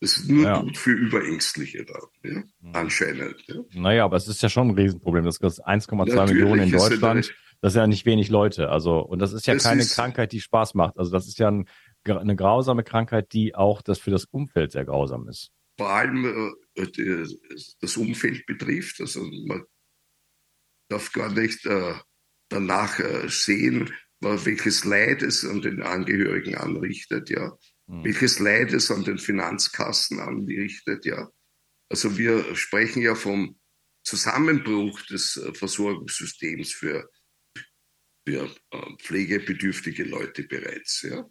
Das 0.00 0.16
ist 0.16 0.30
nur 0.30 0.44
ja. 0.44 0.60
gut 0.62 0.78
für 0.78 0.92
Überängstliche 0.92 1.84
da, 1.84 1.98
ja? 2.22 2.42
Mhm. 2.60 2.74
anscheinend. 2.74 3.36
Ja? 3.48 3.56
Naja, 3.74 4.04
aber 4.06 4.16
es 4.16 4.28
ist 4.28 4.42
ja 4.42 4.48
schon 4.48 4.68
ein 4.68 4.78
Riesenproblem. 4.78 5.24
Das 5.24 5.36
ist 5.36 5.66
1,2 5.66 6.26
Millionen 6.26 6.62
in 6.62 6.72
Deutschland. 6.72 7.34
Das 7.60 7.72
ist 7.72 7.76
ja 7.76 7.86
nicht 7.86 8.06
wenig 8.06 8.30
Leute. 8.30 8.70
Also, 8.70 9.00
und 9.00 9.18
das 9.18 9.34
ist 9.34 9.46
ja 9.46 9.52
das 9.54 9.64
keine 9.64 9.82
ist, 9.82 9.94
Krankheit, 9.94 10.32
die 10.32 10.40
Spaß 10.40 10.72
macht. 10.72 10.96
Also, 10.96 11.10
das 11.10 11.28
ist 11.28 11.38
ja 11.38 11.50
ein 11.50 11.68
eine 12.06 12.36
grausame 12.36 12.84
Krankheit, 12.84 13.34
die 13.34 13.54
auch 13.54 13.82
das 13.82 13.98
für 13.98 14.10
das 14.10 14.24
Umfeld 14.24 14.72
sehr 14.72 14.86
grausam 14.86 15.28
ist. 15.28 15.50
Vor 15.76 15.90
allem 15.90 16.56
äh, 16.74 17.26
das 17.80 17.96
Umfeld 17.98 18.46
betrifft. 18.46 18.98
Also 19.02 19.22
man 19.22 19.64
darf 20.88 21.12
gar 21.12 21.30
nicht 21.30 21.66
äh, 21.66 21.94
danach 22.48 22.98
äh, 22.98 23.28
sehen, 23.28 23.92
welches 24.20 24.84
Leid 24.84 25.22
es 25.22 25.44
an 25.44 25.62
den 25.62 25.82
Angehörigen 25.82 26.56
anrichtet, 26.56 27.30
ja. 27.30 27.56
Hm. 27.86 28.04
Welches 28.04 28.38
Leid 28.38 28.72
es 28.72 28.90
an 28.90 29.04
den 29.04 29.18
Finanzkassen 29.18 30.20
anrichtet, 30.20 31.04
ja. 31.04 31.30
Also 31.88 32.18
wir 32.18 32.54
sprechen 32.56 33.02
ja 33.02 33.14
vom 33.14 33.58
Zusammenbruch 34.02 35.00
des 35.02 35.36
äh, 35.36 35.54
Versorgungssystems 35.54 36.72
für, 36.72 37.08
für 38.26 38.54
äh, 38.72 38.96
pflegebedürftige 38.98 40.04
Leute 40.04 40.44
bereits, 40.44 41.02
ja. 41.02 41.24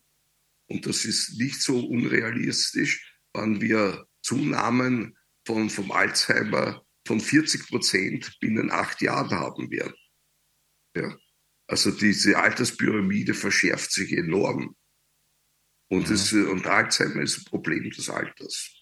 Und 0.69 0.85
das 0.85 1.05
ist 1.05 1.39
nicht 1.39 1.61
so 1.61 1.79
unrealistisch, 1.79 3.17
wenn 3.33 3.61
wir 3.61 4.05
Zunahmen 4.21 5.17
von, 5.45 5.69
vom 5.69 5.91
Alzheimer 5.91 6.85
von 7.05 7.21
40 7.21 7.67
Prozent 7.69 8.37
binnen 8.41 8.69
acht 8.69 9.01
Jahren 9.01 9.31
haben 9.31 9.71
werden. 9.71 9.95
Ja. 10.95 11.15
Also 11.67 11.91
diese 11.91 12.37
Alterspyramide 12.37 13.33
verschärft 13.33 13.91
sich 13.91 14.13
enorm. 14.13 14.75
Und, 15.89 16.07
mhm. 16.07 16.15
es, 16.15 16.33
und 16.33 16.65
Alzheimer 16.65 17.21
ist 17.21 17.39
ein 17.39 17.45
Problem 17.45 17.89
des 17.89 18.09
Alters. 18.09 18.73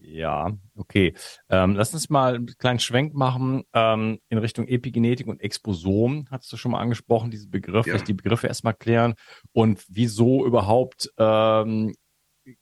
Ja, 0.00 0.56
okay. 0.74 1.14
Ähm, 1.50 1.74
lass 1.74 1.92
uns 1.92 2.08
mal 2.08 2.36
einen 2.36 2.46
kleinen 2.46 2.78
Schwenk 2.78 3.14
machen 3.14 3.64
ähm, 3.74 4.20
in 4.28 4.38
Richtung 4.38 4.66
Epigenetik 4.66 5.26
und 5.26 5.42
Exposom. 5.42 6.26
Hast 6.30 6.50
du 6.52 6.56
schon 6.56 6.72
mal 6.72 6.80
angesprochen, 6.80 7.30
diese 7.30 7.48
Begriffe, 7.48 7.90
ja. 7.90 7.98
die 7.98 8.14
Begriffe 8.14 8.46
erstmal 8.46 8.74
klären 8.74 9.14
und 9.52 9.84
wieso 9.88 10.46
überhaupt 10.46 11.12
ähm, 11.18 11.94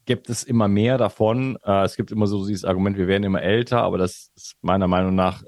gibt 0.05 0.29
es 0.31 0.43
immer 0.43 0.67
mehr 0.67 0.99
davon. 0.99 1.57
Äh, 1.65 1.85
es 1.85 1.97
gibt 1.97 2.11
immer 2.11 2.27
so 2.27 2.45
dieses 2.47 2.65
Argument, 2.65 2.97
wir 2.97 3.07
werden 3.07 3.25
immer 3.25 3.43
älter, 3.43 3.83
aber 3.83 3.99
das 3.99 4.33
ist 4.35 4.57
meiner 4.63 4.89
Meinung 4.89 5.15
nach, 5.15 5.45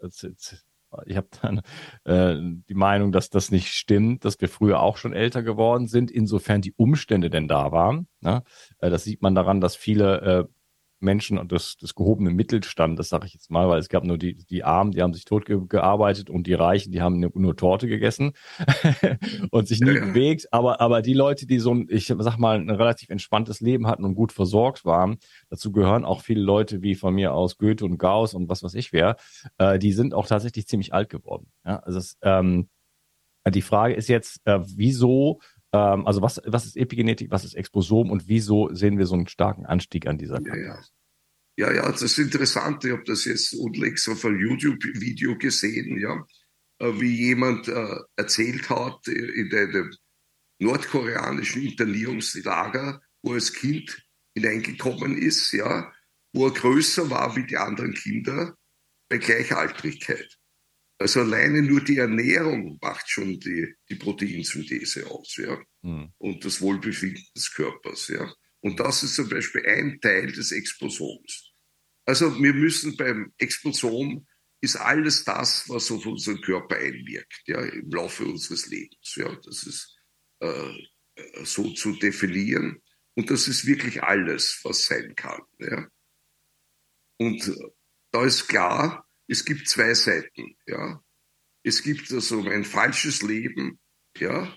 ich 1.06 1.16
habe 1.16 1.28
dann 1.42 1.60
äh, 2.04 2.36
die 2.68 2.74
Meinung, 2.74 3.12
dass 3.12 3.30
das 3.30 3.50
nicht 3.50 3.68
stimmt, 3.68 4.24
dass 4.24 4.40
wir 4.40 4.48
früher 4.48 4.80
auch 4.80 4.96
schon 4.96 5.12
älter 5.12 5.42
geworden 5.42 5.86
sind, 5.86 6.10
insofern 6.10 6.60
die 6.60 6.72
Umstände 6.72 7.30
denn 7.30 7.48
da 7.48 7.72
waren. 7.72 8.08
Ne? 8.20 8.42
Äh, 8.78 8.90
das 8.90 9.04
sieht 9.04 9.22
man 9.22 9.34
daran, 9.34 9.60
dass 9.60 9.76
viele 9.76 10.20
äh, 10.20 10.44
Menschen 11.00 11.38
und 11.38 11.52
des, 11.52 11.76
des 11.76 11.94
gehobenen 11.94 12.34
Mittelstandes, 12.34 13.08
sage 13.08 13.26
ich 13.26 13.34
jetzt 13.34 13.50
mal, 13.50 13.68
weil 13.68 13.78
es 13.78 13.88
gab 13.88 14.04
nur 14.04 14.18
die, 14.18 14.34
die 14.34 14.64
Armen, 14.64 14.92
die 14.92 15.02
haben 15.02 15.14
sich 15.14 15.24
totgearbeitet 15.24 16.30
und 16.30 16.46
die 16.46 16.54
Reichen, 16.54 16.92
die 16.92 17.02
haben 17.02 17.20
nur, 17.34 17.56
Torte 17.56 17.88
gegessen 17.88 18.32
und 19.50 19.68
sich 19.68 19.80
nie 19.80 19.98
bewegt. 19.98 20.52
Aber, 20.52 20.80
aber 20.80 21.02
die 21.02 21.14
Leute, 21.14 21.46
die 21.46 21.58
so 21.58 21.74
ein, 21.74 21.86
ich 21.88 22.06
sag 22.06 22.38
mal, 22.38 22.58
ein 22.58 22.70
relativ 22.70 23.10
entspanntes 23.10 23.60
Leben 23.60 23.86
hatten 23.86 24.04
und 24.04 24.14
gut 24.14 24.32
versorgt 24.32 24.84
waren, 24.84 25.18
dazu 25.50 25.72
gehören 25.72 26.04
auch 26.04 26.22
viele 26.22 26.42
Leute 26.42 26.82
wie 26.82 26.94
von 26.94 27.14
mir 27.14 27.32
aus 27.32 27.58
Goethe 27.58 27.84
und 27.84 27.98
Gauss 27.98 28.34
und 28.34 28.48
was 28.48 28.62
weiß 28.62 28.74
ich 28.74 28.92
wer, 28.92 29.16
äh, 29.58 29.78
die 29.78 29.92
sind 29.92 30.14
auch 30.14 30.26
tatsächlich 30.26 30.66
ziemlich 30.66 30.92
alt 30.92 31.08
geworden. 31.08 31.50
Ja, 31.64 31.78
also 31.78 31.98
es, 31.98 32.16
ähm, 32.22 32.68
die 33.50 33.62
Frage 33.62 33.94
ist 33.94 34.08
jetzt, 34.08 34.40
äh, 34.44 34.60
wieso 34.62 35.40
ähm, 35.72 36.06
also 36.06 36.22
was, 36.22 36.40
was 36.46 36.66
ist 36.66 36.76
Epigenetik, 36.76 37.30
was 37.30 37.44
ist 37.44 37.54
Exposom 37.54 38.10
und 38.10 38.28
wieso 38.28 38.72
sehen 38.74 38.98
wir 38.98 39.06
so 39.06 39.14
einen 39.14 39.28
starken 39.28 39.66
Anstieg 39.66 40.06
an 40.06 40.18
dieser 40.18 40.40
Krankheit? 40.40 40.90
Ja, 41.56 41.72
ja. 41.72 41.82
ja, 41.82 41.92
das 41.92 42.02
ist 42.02 42.18
interessant. 42.18 42.84
Ich 42.84 42.92
habe 42.92 43.04
das 43.04 43.24
jetzt 43.24 43.54
unlängst 43.54 44.08
auf 44.08 44.24
einem 44.24 44.40
YouTube-Video 44.40 45.36
gesehen, 45.36 45.98
ja, 45.98 46.24
äh, 46.78 47.00
wie 47.00 47.14
jemand 47.14 47.68
äh, 47.68 47.96
erzählt 48.16 48.70
hat 48.70 49.06
äh, 49.08 49.12
in 49.12 49.54
einem 49.54 49.90
nordkoreanischen 50.60 51.62
Internierungslager, 51.62 53.00
wo 53.22 53.30
er 53.30 53.34
als 53.34 53.52
Kind 53.52 54.04
hineingekommen 54.34 55.18
ist, 55.18 55.52
ja, 55.52 55.92
wo 56.32 56.46
er 56.46 56.52
größer 56.52 57.10
war 57.10 57.36
wie 57.36 57.46
die 57.46 57.56
anderen 57.56 57.94
Kinder 57.94 58.56
bei 59.08 59.18
Gleichaltrigkeit. 59.18 60.37
Also 60.98 61.20
alleine 61.20 61.62
nur 61.62 61.80
die 61.80 61.98
Ernährung 61.98 62.78
macht 62.82 63.08
schon 63.08 63.38
die, 63.38 63.74
die 63.88 63.94
Proteinsynthese 63.94 65.08
aus, 65.08 65.36
ja. 65.36 65.56
Mhm. 65.82 66.12
Und 66.18 66.44
das 66.44 66.60
Wohlbefinden 66.60 67.24
des 67.36 67.52
Körpers, 67.54 68.08
ja. 68.08 68.32
Und 68.60 68.80
das 68.80 69.04
ist 69.04 69.14
zum 69.14 69.28
Beispiel 69.28 69.64
ein 69.64 70.00
Teil 70.00 70.32
des 70.32 70.50
Exposoms. 70.50 71.52
Also 72.04 72.42
wir 72.42 72.52
müssen 72.52 72.96
beim 72.96 73.32
Exposom 73.38 74.26
ist 74.60 74.74
alles 74.74 75.24
das, 75.24 75.68
was 75.68 75.88
auf 75.92 76.04
unseren 76.04 76.40
Körper 76.40 76.76
einwirkt, 76.76 77.42
ja, 77.46 77.60
im 77.60 77.90
Laufe 77.90 78.24
unseres 78.24 78.66
Lebens, 78.66 79.14
ja. 79.14 79.32
Das 79.44 79.62
ist 79.62 79.96
äh, 80.40 80.72
so 81.44 81.72
zu 81.74 81.92
definieren. 81.92 82.82
Und 83.14 83.30
das 83.30 83.46
ist 83.46 83.66
wirklich 83.66 84.02
alles, 84.02 84.60
was 84.64 84.86
sein 84.86 85.14
kann, 85.14 85.42
ja. 85.60 85.88
Und 87.18 87.52
da 88.10 88.24
ist 88.24 88.48
klar, 88.48 89.07
es 89.28 89.44
gibt 89.44 89.68
zwei 89.68 89.94
Seiten, 89.94 90.56
ja. 90.66 91.02
Es 91.62 91.82
gibt 91.82 92.10
also 92.10 92.42
ein 92.44 92.64
falsches 92.64 93.22
Leben, 93.22 93.78
ja. 94.16 94.56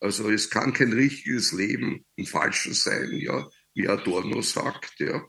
Also 0.00 0.30
es 0.30 0.48
kann 0.48 0.72
kein 0.72 0.94
richtiges 0.94 1.52
Leben 1.52 2.06
ein 2.18 2.24
falsches 2.24 2.82
sein, 2.82 3.12
ja, 3.12 3.48
wie 3.74 3.88
Adorno 3.88 4.40
sagt, 4.40 4.98
ja. 4.98 5.28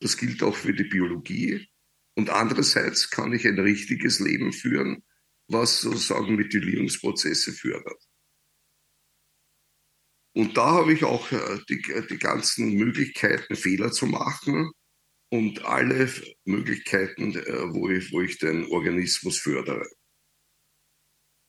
Das 0.00 0.16
gilt 0.18 0.42
auch 0.42 0.54
für 0.54 0.74
die 0.74 0.84
Biologie. 0.84 1.68
Und 2.14 2.28
andererseits 2.28 3.08
kann 3.08 3.32
ich 3.32 3.46
ein 3.46 3.58
richtiges 3.58 4.20
Leben 4.20 4.52
führen, 4.52 5.02
was 5.48 5.80
sozusagen 5.80 6.36
Methylierungsprozesse 6.36 7.52
fördert. 7.52 8.02
Und 10.34 10.56
da 10.56 10.72
habe 10.72 10.92
ich 10.92 11.04
auch 11.04 11.30
äh, 11.32 11.60
die, 11.68 11.82
die 12.10 12.18
ganzen 12.18 12.74
Möglichkeiten, 12.74 13.56
Fehler 13.56 13.92
zu 13.92 14.06
machen 14.06 14.70
und 15.32 15.64
alle 15.64 16.12
Möglichkeiten, 16.44 17.34
äh, 17.34 17.72
wo 17.72 17.88
ich, 17.88 18.12
wo 18.12 18.20
ich 18.20 18.38
den 18.38 18.66
Organismus 18.66 19.38
fördere. 19.38 19.88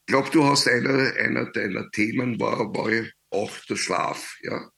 Ich 0.05 0.11
glaube, 0.13 0.29
du 0.31 0.45
hast 0.45 0.69
einer, 0.69 1.13
einer 1.15 1.51
deiner 1.51 1.91
Themen 1.91 2.39
war, 2.39 2.73
war 2.73 3.05
auch 3.29 3.51
der 3.65 3.75
Schlaf, 3.75 4.37
ja. 4.41 4.71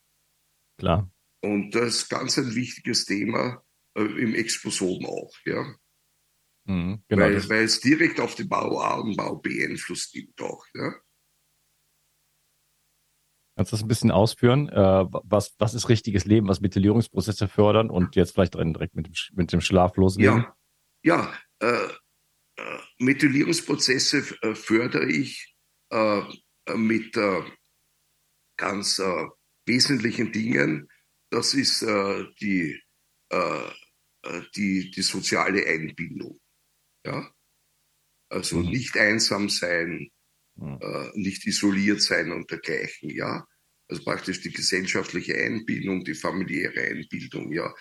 Klar. 0.80 1.12
Und 1.42 1.76
das 1.76 1.98
ist 1.98 2.10
ganz 2.10 2.40
ein 2.40 2.56
wichtiges 2.56 3.06
Thema 3.06 3.64
äh, 3.96 4.02
im 4.02 4.34
Exposom 4.34 5.06
auch, 5.06 5.34
ja. 5.46 5.76
Mhm, 6.68 7.04
genau 7.08 7.26
weil, 7.26 7.50
weil 7.50 7.64
es 7.66 7.80
direkt 7.80 8.20
auf 8.20 8.34
den 8.34 8.50
Bau 8.50 8.80
A 8.82 8.96
und 8.96 9.16
Bau 9.16 9.36
B 9.36 9.64
Einfluss 9.64 10.12
nimmt 10.16 10.42
auch, 10.42 10.66
ja. 10.74 10.96
Kannst 13.56 13.72
du 13.72 13.76
das 13.78 13.84
ein 13.84 13.88
bisschen 13.88 14.12
ausführen? 14.12 14.68
Äh, 14.68 15.06
was, 15.24 15.56
was 15.60 15.74
ist 15.74 15.88
richtiges 15.88 16.26
Leben, 16.26 16.48
was 16.48 16.60
Methylierungsprozesse 16.60 17.48
fördern 17.48 17.90
und 17.90 18.16
jetzt 18.16 18.34
vielleicht 18.34 18.56
direkt 18.56 18.96
mit 18.96 19.08
dem, 19.08 19.14
mit 19.34 19.54
dem 19.54 19.62
Schlaf 19.62 19.96
loslegen? 19.96 20.46
Ja, 21.04 21.34
ja 21.62 21.68
äh, 21.68 21.88
äh, 22.58 22.80
Methylierungsprozesse 23.00 24.24
äh, 24.42 24.56
fördere 24.56 25.06
ich 25.06 25.56
äh, 25.90 26.22
mit 26.76 27.16
äh, 27.16 27.44
ganz 28.58 29.02
wesentlichen 29.66 30.32
Dingen. 30.32 30.90
Das 31.30 31.54
ist 31.54 31.82
die, 31.82 32.82
die, 34.56 34.92
die 34.92 35.02
soziale 35.02 35.66
Einbindung. 35.66 36.40
Ja? 37.06 37.30
Also 38.30 38.58
mhm. 38.60 38.70
nicht 38.70 38.98
einsam 38.98 39.50
sein, 39.50 40.10
mhm. 40.56 40.80
nicht 41.16 41.46
isoliert 41.46 42.02
sein 42.02 42.32
und 42.32 42.50
dergleichen. 42.50 43.10
Ja? 43.10 43.46
Also 43.88 44.04
praktisch 44.04 44.42
die 44.42 44.52
gesellschaftliche 44.52 45.36
Einbindung, 45.36 46.04
die 46.04 46.16
familiäre 46.16 46.82
Einbindung. 46.82 47.52
Ja? 47.52 47.74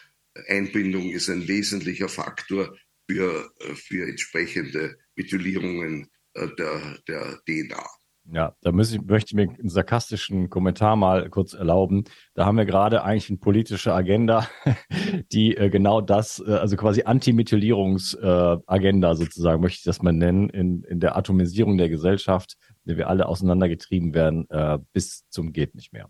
Einbindung 0.48 1.10
ist 1.10 1.28
ein 1.30 1.46
wesentlicher 1.46 2.08
Faktor 2.08 2.76
für, 3.08 3.52
äh, 3.60 3.74
für 3.74 4.08
entsprechende 4.08 4.98
Methylierungen 5.16 6.10
äh, 6.34 6.48
der, 6.58 6.98
der 7.06 7.40
DNA. 7.46 7.86
Ja, 8.32 8.56
da 8.62 8.70
ich, 8.70 9.02
möchte 9.02 9.28
ich 9.28 9.34
mir 9.34 9.42
einen 9.42 9.68
sarkastischen 9.68 10.48
Kommentar 10.48 10.96
mal 10.96 11.28
kurz 11.28 11.52
erlauben. 11.52 12.04
Da 12.32 12.46
haben 12.46 12.56
wir 12.56 12.64
gerade 12.64 13.04
eigentlich 13.04 13.28
eine 13.28 13.36
politische 13.38 13.92
Agenda, 13.92 14.48
die 15.32 15.54
äh, 15.56 15.68
genau 15.68 16.00
das, 16.00 16.42
äh, 16.46 16.52
also 16.52 16.76
quasi 16.76 17.02
Anti-Methylierungsagenda 17.02 19.12
äh, 19.12 19.16
sozusagen, 19.16 19.60
möchte 19.60 19.80
ich 19.80 19.84
das 19.84 20.00
mal 20.00 20.12
nennen, 20.12 20.48
in, 20.48 20.84
in 20.84 21.00
der 21.00 21.16
Atomisierung 21.16 21.76
der 21.76 21.90
Gesellschaft, 21.90 22.56
in 22.84 22.90
der 22.90 22.96
wir 22.96 23.08
alle 23.08 23.26
auseinandergetrieben 23.26 24.14
werden, 24.14 24.48
äh, 24.48 24.78
bis 24.94 25.28
zum 25.28 25.52
geht 25.52 25.74
nicht 25.74 25.92
mehr. 25.92 26.08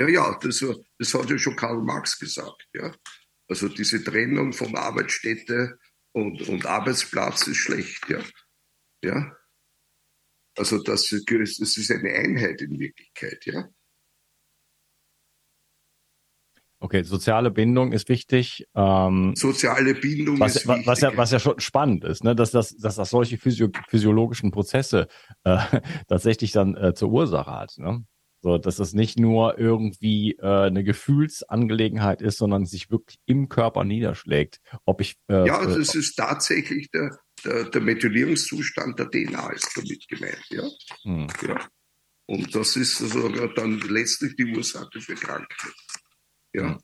Ja, 0.00 0.08
ja, 0.08 0.38
das, 0.40 0.64
das 0.98 1.14
hat 1.14 1.30
ja 1.30 1.38
schon 1.38 1.56
Karl 1.56 1.82
Marx 1.82 2.20
gesagt. 2.20 2.68
Ja. 2.74 2.92
Also 3.48 3.68
diese 3.68 4.04
Trennung 4.04 4.52
von 4.52 4.76
Arbeitsstätte 4.76 5.78
und, 6.12 6.48
und 6.48 6.66
Arbeitsplatz 6.66 7.48
ist 7.48 7.56
schlecht, 7.56 8.08
ja. 8.08 8.20
ja? 9.02 9.32
Also 10.58 10.82
das, 10.82 11.08
das 11.08 11.76
ist 11.76 11.90
eine 11.90 12.12
Einheit 12.12 12.60
in 12.60 12.78
Wirklichkeit, 12.78 13.46
ja. 13.46 13.68
Okay, 16.80 17.02
soziale 17.02 17.50
Bindung 17.50 17.92
ist 17.92 18.08
wichtig. 18.08 18.66
Ähm, 18.74 19.34
soziale 19.34 19.94
Bindung 19.94 20.38
was, 20.38 20.56
ist 20.56 20.68
wichtig. 20.68 20.86
Was 20.86 21.00
ja, 21.00 21.16
was 21.16 21.32
ja 21.32 21.40
schon 21.40 21.58
spannend 21.58 22.04
ist, 22.04 22.22
ne? 22.22 22.36
dass, 22.36 22.52
das, 22.52 22.76
dass 22.76 22.96
das 22.96 23.10
solche 23.10 23.36
physio 23.36 23.68
physiologischen 23.88 24.52
Prozesse 24.52 25.08
äh, 25.42 25.58
tatsächlich 26.08 26.52
dann 26.52 26.76
äh, 26.76 26.94
zur 26.94 27.10
Ursache 27.10 27.50
hat. 27.50 27.74
Ne? 27.78 28.04
So, 28.40 28.58
dass 28.58 28.76
das 28.76 28.92
nicht 28.92 29.18
nur 29.18 29.58
irgendwie 29.58 30.36
äh, 30.38 30.66
eine 30.66 30.84
Gefühlsangelegenheit 30.84 32.22
ist, 32.22 32.38
sondern 32.38 32.64
sich 32.64 32.90
wirklich 32.90 33.18
im 33.26 33.48
Körper 33.48 33.82
niederschlägt. 33.82 34.60
Ob 34.84 35.00
ich 35.00 35.16
äh, 35.28 35.46
ja, 35.46 35.58
also 35.58 35.80
es 35.80 35.96
ist 35.96 36.14
tatsächlich 36.14 36.90
der, 36.92 37.18
der, 37.44 37.64
der 37.64 37.80
Methylierungszustand 37.80 38.98
der 38.98 39.10
DNA 39.10 39.50
ist 39.50 39.76
damit 39.76 40.06
gemeint, 40.08 40.44
ja. 40.50 40.68
Hm. 41.02 41.26
ja. 41.46 41.68
Und 42.26 42.54
das 42.54 42.76
ist 42.76 43.00
also 43.00 43.28
dann 43.48 43.80
letztlich 43.80 44.36
die 44.36 44.54
Ursache 44.54 45.00
für 45.00 45.14
Krankheit. 45.14 45.74
Ja. 46.52 46.74
Hm. 46.74 46.78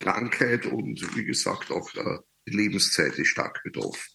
Krankheit 0.00 0.66
und 0.66 1.16
wie 1.16 1.24
gesagt 1.24 1.70
auch 1.70 1.94
äh, 1.94 2.18
die 2.46 2.56
Lebenszeit 2.56 3.18
ist 3.18 3.28
stark 3.28 3.62
betroffen. 3.62 4.12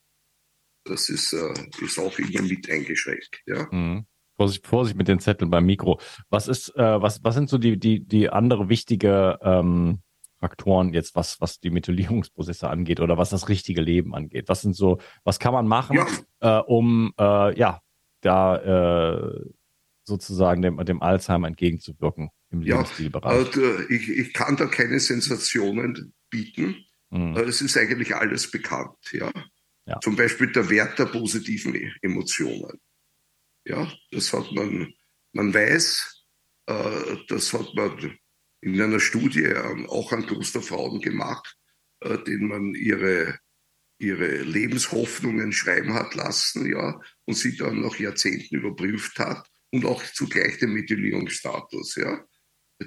Das 0.84 1.10
ist, 1.10 1.34
äh, 1.34 1.54
ist 1.82 2.00
auch 2.00 2.18
immer 2.20 2.42
mit 2.42 2.70
eingeschränkt. 2.70 3.42
Ja. 3.46 3.70
Hm. 3.72 4.06
Vorsicht, 4.36 4.68
Vorsicht 4.68 4.96
mit 4.96 5.08
den 5.08 5.20
Zetteln 5.20 5.52
beim 5.52 5.66
Mikro. 5.66 6.00
Was 6.30 6.48
ist, 6.48 6.70
äh, 6.76 7.02
was, 7.02 7.24
was 7.24 7.36
sind 7.36 7.50
so 7.50 7.58
die, 7.58 7.78
die, 7.78 8.06
die 8.06 8.30
andere 8.30 8.70
wichtige 8.70 9.38
ähm, 9.42 10.02
Faktoren 10.40 10.94
jetzt, 10.94 11.16
was, 11.16 11.42
was 11.42 11.60
die 11.60 11.70
Methylierungsprozesse 11.70 12.70
angeht 12.70 13.00
oder 13.00 13.18
was 13.18 13.30
das 13.30 13.50
richtige 13.50 13.82
Leben 13.82 14.16
angeht? 14.16 14.48
Was 14.48 14.62
sind 14.62 14.76
so, 14.76 15.00
was 15.24 15.40
kann 15.40 15.54
man 15.54 15.68
machen, 15.68 15.98
ja. 15.98 16.60
äh, 16.60 16.64
um 16.64 17.14
äh, 17.20 17.58
ja 17.58 17.82
da 18.22 18.58
äh, 18.58 19.46
sozusagen 20.04 20.62
dem, 20.62 20.78
dem 20.86 21.02
Alzheimer 21.02 21.48
entgegenzuwirken 21.48 22.30
im 22.52 22.62
ja, 22.62 22.78
Lebensstilbereich? 22.78 23.32
Also 23.32 23.80
ich, 23.90 24.10
ich 24.10 24.34
kann 24.34 24.56
da 24.56 24.66
keine 24.66 25.00
Sensationen 25.00 26.14
bieten. 26.30 26.86
Mhm. 27.10 27.36
Es 27.38 27.62
ist 27.62 27.78
eigentlich 27.78 28.16
alles 28.16 28.50
bekannt, 28.52 28.98
ja. 29.12 29.32
ja. 29.86 30.00
Zum 30.02 30.16
Beispiel 30.16 30.52
der 30.52 30.70
Wert 30.70 31.00
der 31.00 31.06
positiven 31.06 31.76
Emotionen. 32.02 32.80
Ja, 33.66 33.92
das 34.12 34.32
hat 34.34 34.52
man, 34.52 34.94
man 35.34 35.54
weiß, 35.54 36.26
äh, 36.68 37.16
das 37.28 37.54
hat 37.54 37.74
man 37.76 38.18
in 38.62 38.80
einer 38.80 39.00
Studie 39.00 39.54
auch 39.88 40.12
an 40.12 40.26
Klosterfrauen 40.26 41.02
gemacht, 41.02 41.58
äh, 42.02 42.18
denen 42.24 42.48
man 42.48 42.74
ihre, 42.74 43.40
ihre 44.00 44.42
Lebenshoffnungen 44.42 45.52
schreiben 45.52 45.94
hat 45.94 46.16
lassen, 46.16 46.70
ja, 46.70 47.00
und 47.26 47.36
sie 47.36 47.56
dann 47.56 47.82
nach 47.82 47.98
Jahrzehnten 48.00 48.56
überprüft 48.56 49.20
hat 49.20 49.48
und 49.72 49.86
auch 49.86 50.04
zugleich 50.14 50.58
den 50.60 50.74
Methylierungsstatus, 50.74 51.96
ja. 51.96 52.26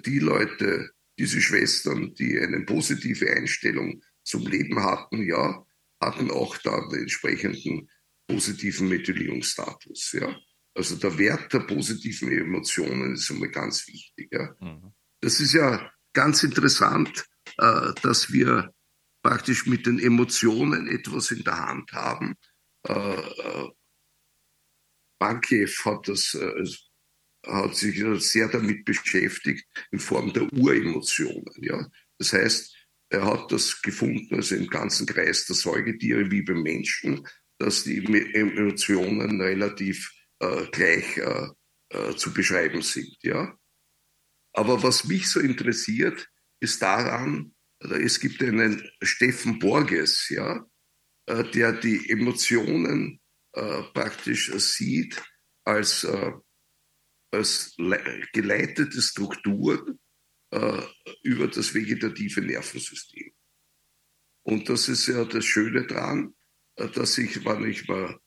Die 0.06 0.18
Leute, 0.18 0.90
diese 1.18 1.40
Schwestern, 1.40 2.14
die 2.14 2.38
eine 2.38 2.64
positive 2.64 3.30
Einstellung 3.30 4.02
zum 4.24 4.46
Leben 4.46 4.82
hatten, 4.82 5.22
ja, 5.22 5.64
hatten 6.00 6.30
auch 6.30 6.56
dann 6.58 6.88
den 6.88 7.00
entsprechenden 7.00 7.90
positiven 8.26 8.88
Methylierungsstatus, 8.88 10.12
ja. 10.12 10.34
Also 10.74 10.96
der 10.96 11.18
Wert 11.18 11.52
der 11.52 11.60
positiven 11.60 12.32
Emotionen 12.32 13.14
ist 13.14 13.30
einmal 13.30 13.50
ganz 13.50 13.86
wichtig. 13.86 14.30
Ja. 14.32 14.54
Mhm. 14.58 14.94
Das 15.22 15.40
ist 15.40 15.54
ja 15.54 15.90
ganz 16.12 16.42
interessant, 16.42 17.24
äh, 17.58 17.92
dass 18.02 18.32
wir 18.32 18.74
praktisch 19.22 19.66
mit 19.66 19.86
den 19.86 19.98
Emotionen 20.00 20.88
etwas 20.88 21.30
in 21.30 21.44
der 21.44 21.58
Hand 21.58 21.92
haben. 21.92 22.34
Äh, 22.86 22.92
äh, 22.92 23.70
hat, 25.20 26.08
das, 26.08 26.34
äh, 26.34 26.64
hat 27.46 27.76
sich 27.76 28.02
sehr 28.18 28.48
damit 28.48 28.84
beschäftigt 28.84 29.64
in 29.92 30.00
Form 30.00 30.32
der 30.32 30.52
Uremotionen. 30.52 31.54
Ja. 31.58 31.88
Das 32.18 32.32
heißt, 32.32 32.74
er 33.10 33.24
hat 33.24 33.52
das 33.52 33.80
gefunden, 33.82 34.34
also 34.34 34.56
im 34.56 34.66
ganzen 34.66 35.06
Kreis 35.06 35.46
der 35.46 35.54
Säugetiere 35.54 36.28
wie 36.32 36.42
beim 36.42 36.62
Menschen, 36.62 37.24
dass 37.58 37.84
die 37.84 37.98
Emotionen 38.34 39.40
relativ 39.40 40.12
äh, 40.40 40.66
gleich 40.72 41.18
äh, 41.18 42.16
zu 42.16 42.32
beschreiben 42.32 42.82
sind. 42.82 43.16
Ja? 43.22 43.56
Aber 44.52 44.82
was 44.82 45.04
mich 45.04 45.28
so 45.28 45.40
interessiert, 45.40 46.28
ist 46.60 46.82
daran, 46.82 47.54
es 47.80 48.20
gibt 48.20 48.42
einen 48.42 48.88
Steffen 49.02 49.58
Borges, 49.58 50.28
ja, 50.28 50.64
äh, 51.26 51.44
der 51.50 51.72
die 51.72 52.10
Emotionen 52.10 53.20
äh, 53.52 53.82
praktisch 53.94 54.52
sieht 54.52 55.22
als, 55.64 56.04
äh, 56.04 56.32
als 57.30 57.74
geleitete 58.32 59.00
Strukturen 59.00 59.98
über 61.22 61.48
das 61.48 61.72
vegetative 61.72 62.42
Nervensystem. 62.42 63.32
Und 64.42 64.68
das 64.68 64.86
ist 64.90 65.06
ja 65.06 65.24
das 65.24 65.46
Schöne 65.46 65.86
daran, 65.86 66.34
dass 66.76 67.16
ich, 67.16 67.42
wenn 67.46 67.70
ich 67.70 67.88
mal 67.88 68.20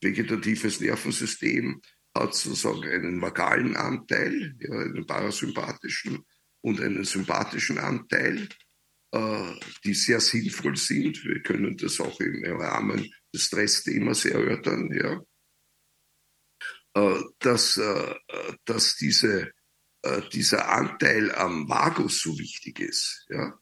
vegetatives 0.00 0.80
Nervensystem 0.80 1.80
hat 2.14 2.34
sozusagen 2.34 2.84
einen 2.84 3.20
vagalen 3.20 3.76
Anteil, 3.76 4.54
ja, 4.58 4.70
einen 4.70 5.06
parasympathischen 5.06 6.24
und 6.60 6.80
einen 6.80 7.04
sympathischen 7.04 7.78
Anteil, 7.78 8.48
äh, 9.12 9.52
die 9.84 9.94
sehr 9.94 10.20
sinnvoll 10.20 10.76
sind. 10.76 11.24
Wir 11.24 11.42
können 11.42 11.76
das 11.76 12.00
auch 12.00 12.20
im 12.20 12.60
Rahmen 12.60 13.10
des 13.34 13.44
Stressthemas 13.44 14.24
erörtern, 14.24 14.90
ja. 14.92 15.22
Äh, 16.94 17.22
dass, 17.38 17.78
äh, 17.78 18.14
dass 18.66 18.96
diese, 18.96 19.52
äh, 20.02 20.22
dieser 20.32 20.68
Anteil 20.68 21.34
am 21.34 21.68
Vagus 21.68 22.20
so 22.20 22.38
wichtig 22.38 22.80
ist, 22.80 23.26
ja. 23.30 23.58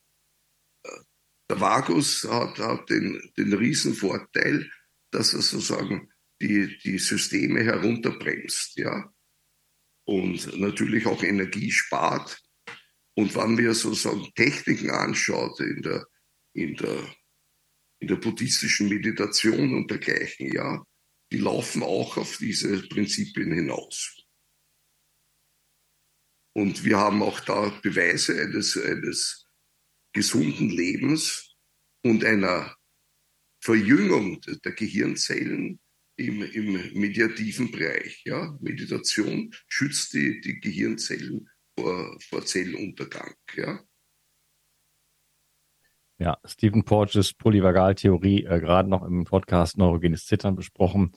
Der 1.48 1.60
Vagus 1.60 2.22
hat, 2.30 2.60
hat 2.60 2.88
den, 2.90 3.20
den 3.36 3.52
Riesenvorteil, 3.52 4.70
dass 5.10 5.34
er 5.34 5.42
sozusagen 5.42 6.09
die, 6.40 6.78
die 6.78 6.98
Systeme 6.98 7.62
herunterbremst, 7.62 8.76
ja. 8.76 9.12
und 10.04 10.58
natürlich 10.58 11.06
auch 11.06 11.22
Energie 11.22 11.70
spart. 11.70 12.40
Und 13.14 13.34
wenn 13.34 13.58
wir 13.58 13.74
sozusagen 13.74 14.32
Techniken 14.34 14.90
anschaut 14.90 15.60
in 15.60 15.82
der, 15.82 16.06
in 16.54 16.74
der, 16.76 17.14
in 18.00 18.08
der 18.08 18.16
buddhistischen 18.16 18.88
Meditation 18.88 19.74
und 19.74 19.90
dergleichen, 19.90 20.52
ja, 20.52 20.82
die 21.30 21.38
laufen 21.38 21.82
auch 21.82 22.16
auf 22.16 22.38
diese 22.38 22.82
Prinzipien 22.88 23.52
hinaus. 23.52 24.16
Und 26.56 26.84
wir 26.84 26.98
haben 26.98 27.22
auch 27.22 27.40
da 27.40 27.68
Beweise 27.82 28.40
eines, 28.40 28.76
eines 28.76 29.46
gesunden 30.12 30.70
Lebens 30.70 31.54
und 32.02 32.24
einer 32.24 32.74
Verjüngung 33.62 34.40
der 34.40 34.72
Gehirnzellen 34.72 35.78
im, 36.20 36.42
im 36.42 37.00
mediativen 37.00 37.70
Bereich. 37.70 38.22
Ja? 38.24 38.56
Meditation 38.60 39.52
schützt 39.68 40.12
die, 40.12 40.40
die 40.40 40.60
Gehirnzellen 40.60 41.48
vor, 41.78 42.16
vor 42.28 42.44
Zelluntergang. 42.44 43.34
Ja? 43.56 43.80
Ja, 46.18 46.38
Stephen 46.44 46.84
Porges 46.84 47.32
Polyvagaltheorie 47.32 48.44
äh, 48.44 48.60
gerade 48.60 48.90
noch 48.90 49.02
im 49.04 49.24
Podcast 49.24 49.78
Neurogenes 49.78 50.26
Zittern 50.26 50.54
besprochen. 50.54 51.12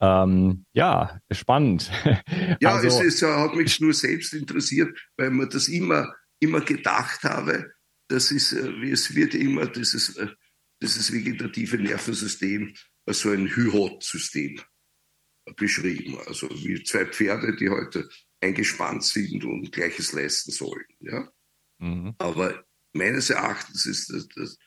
Ähm, 0.00 0.66
ja, 0.72 1.18
spannend. 1.30 1.90
Ja, 2.60 2.76
also, 2.76 2.88
es 2.88 3.00
ist, 3.00 3.22
hat 3.22 3.54
mich 3.56 3.80
nur 3.80 3.94
selbst 3.94 4.32
interessiert, 4.32 4.96
weil 5.16 5.30
man 5.30 5.48
das 5.48 5.68
immer, 5.68 6.14
immer 6.40 6.60
gedacht 6.60 7.22
habe, 7.24 7.72
das 8.08 8.30
ist, 8.30 8.52
äh, 8.52 8.90
es 8.90 9.14
wird 9.14 9.34
immer 9.34 9.66
dieses, 9.66 10.16
äh, 10.16 10.28
dieses 10.82 11.12
vegetative 11.12 11.78
Nervensystem 11.78 12.74
so 13.06 13.30
ein 13.30 13.48
Hyhot-System 13.48 14.60
beschrieben. 15.56 16.18
Also 16.26 16.48
wie 16.50 16.82
zwei 16.82 17.06
Pferde, 17.06 17.54
die 17.56 17.68
heute 17.68 18.08
eingespannt 18.40 19.04
sind 19.04 19.44
und 19.44 19.72
Gleiches 19.72 20.12
leisten 20.12 20.52
sollen. 20.52 20.86
Ja? 21.00 21.30
Mhm. 21.78 22.14
Aber 22.18 22.64
meines 22.92 23.30
Erachtens 23.30 23.86
ist 23.86 24.10
das, 24.10 24.28
das, 24.28 24.58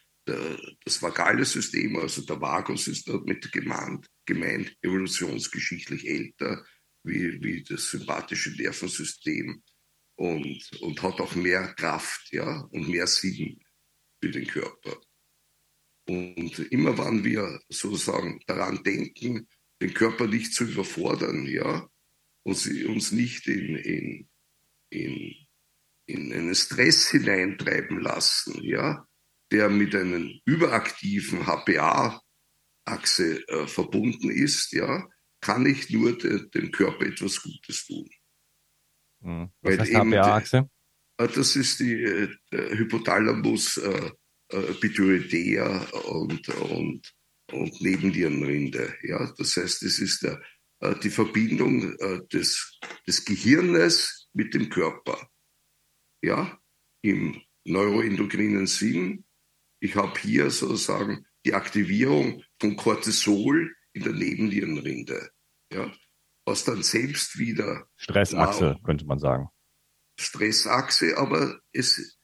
das 0.84 1.02
vagale 1.02 1.46
System, 1.46 1.96
also 1.98 2.22
der 2.24 2.42
Vagus 2.42 2.88
ist 2.88 3.08
damit 3.08 3.52
gemeint, 3.52 4.08
gemeint 4.26 4.76
evolutionsgeschichtlich 4.82 6.08
älter 6.08 6.66
wie, 7.04 7.42
wie 7.42 7.64
das 7.64 7.90
sympathische 7.90 8.52
Nervensystem 8.52 9.64
und, 10.16 10.72
und 10.82 11.02
hat 11.02 11.22
auch 11.22 11.36
mehr 11.36 11.74
Kraft 11.76 12.32
ja, 12.32 12.62
und 12.72 12.90
mehr 12.90 13.08
Sinn 13.08 13.60
für 14.22 14.32
den 14.32 14.48
Körper. 14.48 15.00
Und 16.08 16.60
immer 16.72 16.98
wenn 16.98 17.24
wir 17.24 17.60
sozusagen 17.70 18.40
daran 18.48 18.82
denken, 18.84 19.48
den 19.82 19.94
Körper 19.94 20.28
nicht 20.28 20.54
zu 20.54 20.64
überfordern, 20.64 21.46
ja, 21.46 21.88
und 22.44 22.66
uns 22.88 23.12
nicht 23.12 23.48
in, 23.48 23.76
in, 23.76 24.30
in, 24.90 25.36
in 26.06 26.34
einen 26.34 26.56
Stress 26.56 27.10
hineintreiben 27.10 28.00
lassen, 28.00 28.64
ja, 28.64 29.06
der 29.52 29.70
mit 29.70 29.94
einer 29.94 30.26
überaktiven 30.46 31.46
HPA-Achse 31.46 32.22
äh, 33.48 33.68
verbunden 33.68 34.32
ist, 34.32 34.72
ja, 34.72 35.08
kann 35.42 35.66
ich 35.66 35.90
nur 35.90 36.18
de, 36.18 36.50
dem 36.50 36.72
Körper 36.72 37.06
etwas 37.06 37.42
Gutes 37.42 37.86
tun. 37.86 38.10
Hm. 39.22 39.52
Was 39.62 39.80
heißt 39.80 39.94
HPA-Achse? 39.94 40.70
Äh, 41.18 41.28
das 41.28 41.56
ist 41.58 41.80
die 41.82 42.02
äh, 42.02 42.30
Hypothalamus 42.52 43.78
äh, 43.78 44.12
äh, 44.50 44.58
und, 46.10 46.50
und, 46.50 47.16
und 47.52 47.82
Nebennierenrinde. 47.82 48.96
Ja? 49.04 49.34
Das 49.38 49.56
heißt, 49.56 49.84
es 49.84 50.00
ist 50.00 50.24
der, 50.24 50.42
äh, 50.80 50.96
die 51.00 51.10
Verbindung 51.10 51.94
äh, 52.00 52.26
des, 52.28 52.80
des 53.08 53.26
Gehirnes 53.26 54.30
mit 54.34 54.54
dem 54.54 54.70
Körper. 54.70 55.30
Ja, 56.22 56.60
im 57.02 57.42
neuroendokrinen 57.64 58.68
Sinn. 58.68 59.26
Ich 59.80 59.96
habe 59.96 60.20
hier 60.20 60.50
sozusagen 60.50 61.26
die 61.46 61.54
Aktivierung 61.54 62.44
von 62.60 62.76
Cortisol 62.76 63.76
in 63.94 64.04
der 64.04 64.14
Nebennierenrinde. 64.14 65.30
Ja, 65.72 65.92
was 66.46 66.64
dann 66.64 66.82
selbst 66.82 67.38
wieder. 67.38 67.88
Stressachse, 67.98 68.78
könnte 68.84 69.06
man 69.06 69.20
sagen. 69.20 69.50
Stressachse, 70.20 71.18
aber 71.18 71.60
es, 71.74 72.17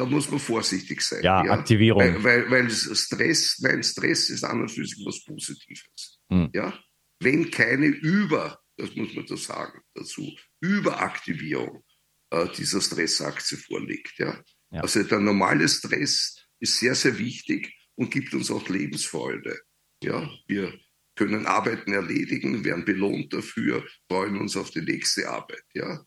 da 0.00 0.06
muss 0.06 0.30
man 0.30 0.40
vorsichtig 0.40 1.02
sein. 1.02 1.22
Ja, 1.22 1.44
ja? 1.44 1.52
Aktivierung. 1.52 2.00
Weil, 2.00 2.24
weil, 2.24 2.50
weil, 2.50 2.70
Stress, 2.70 3.58
weil 3.60 3.84
Stress 3.84 4.30
ist 4.30 4.44
an 4.44 4.62
und 4.62 4.70
für 4.70 4.82
sich 4.82 5.04
was 5.04 5.22
Positives. 5.22 6.18
Hm. 6.32 6.48
Ja? 6.54 6.72
Wenn 7.20 7.50
keine 7.50 7.88
Über, 7.88 8.58
das 8.78 8.96
muss 8.96 9.14
man 9.14 9.26
da 9.26 9.36
sagen 9.36 9.82
dazu, 9.92 10.34
Überaktivierung 10.62 11.84
äh, 12.30 12.48
dieser 12.56 12.80
Stressachse 12.80 13.58
vorliegt. 13.58 14.18
Ja? 14.18 14.42
ja? 14.70 14.80
Also 14.80 15.02
der 15.02 15.20
normale 15.20 15.68
Stress 15.68 16.46
ist 16.60 16.78
sehr, 16.78 16.94
sehr 16.94 17.18
wichtig 17.18 17.70
und 17.94 18.10
gibt 18.10 18.32
uns 18.32 18.50
auch 18.50 18.66
Lebensfreude. 18.70 19.60
Ja? 20.02 20.30
Wir 20.46 20.80
können 21.14 21.44
Arbeiten 21.44 21.92
erledigen, 21.92 22.64
werden 22.64 22.86
belohnt 22.86 23.34
dafür, 23.34 23.86
freuen 24.08 24.38
uns 24.38 24.56
auf 24.56 24.70
die 24.70 24.80
nächste 24.80 25.28
Arbeit. 25.28 25.64
Ja? 25.74 26.02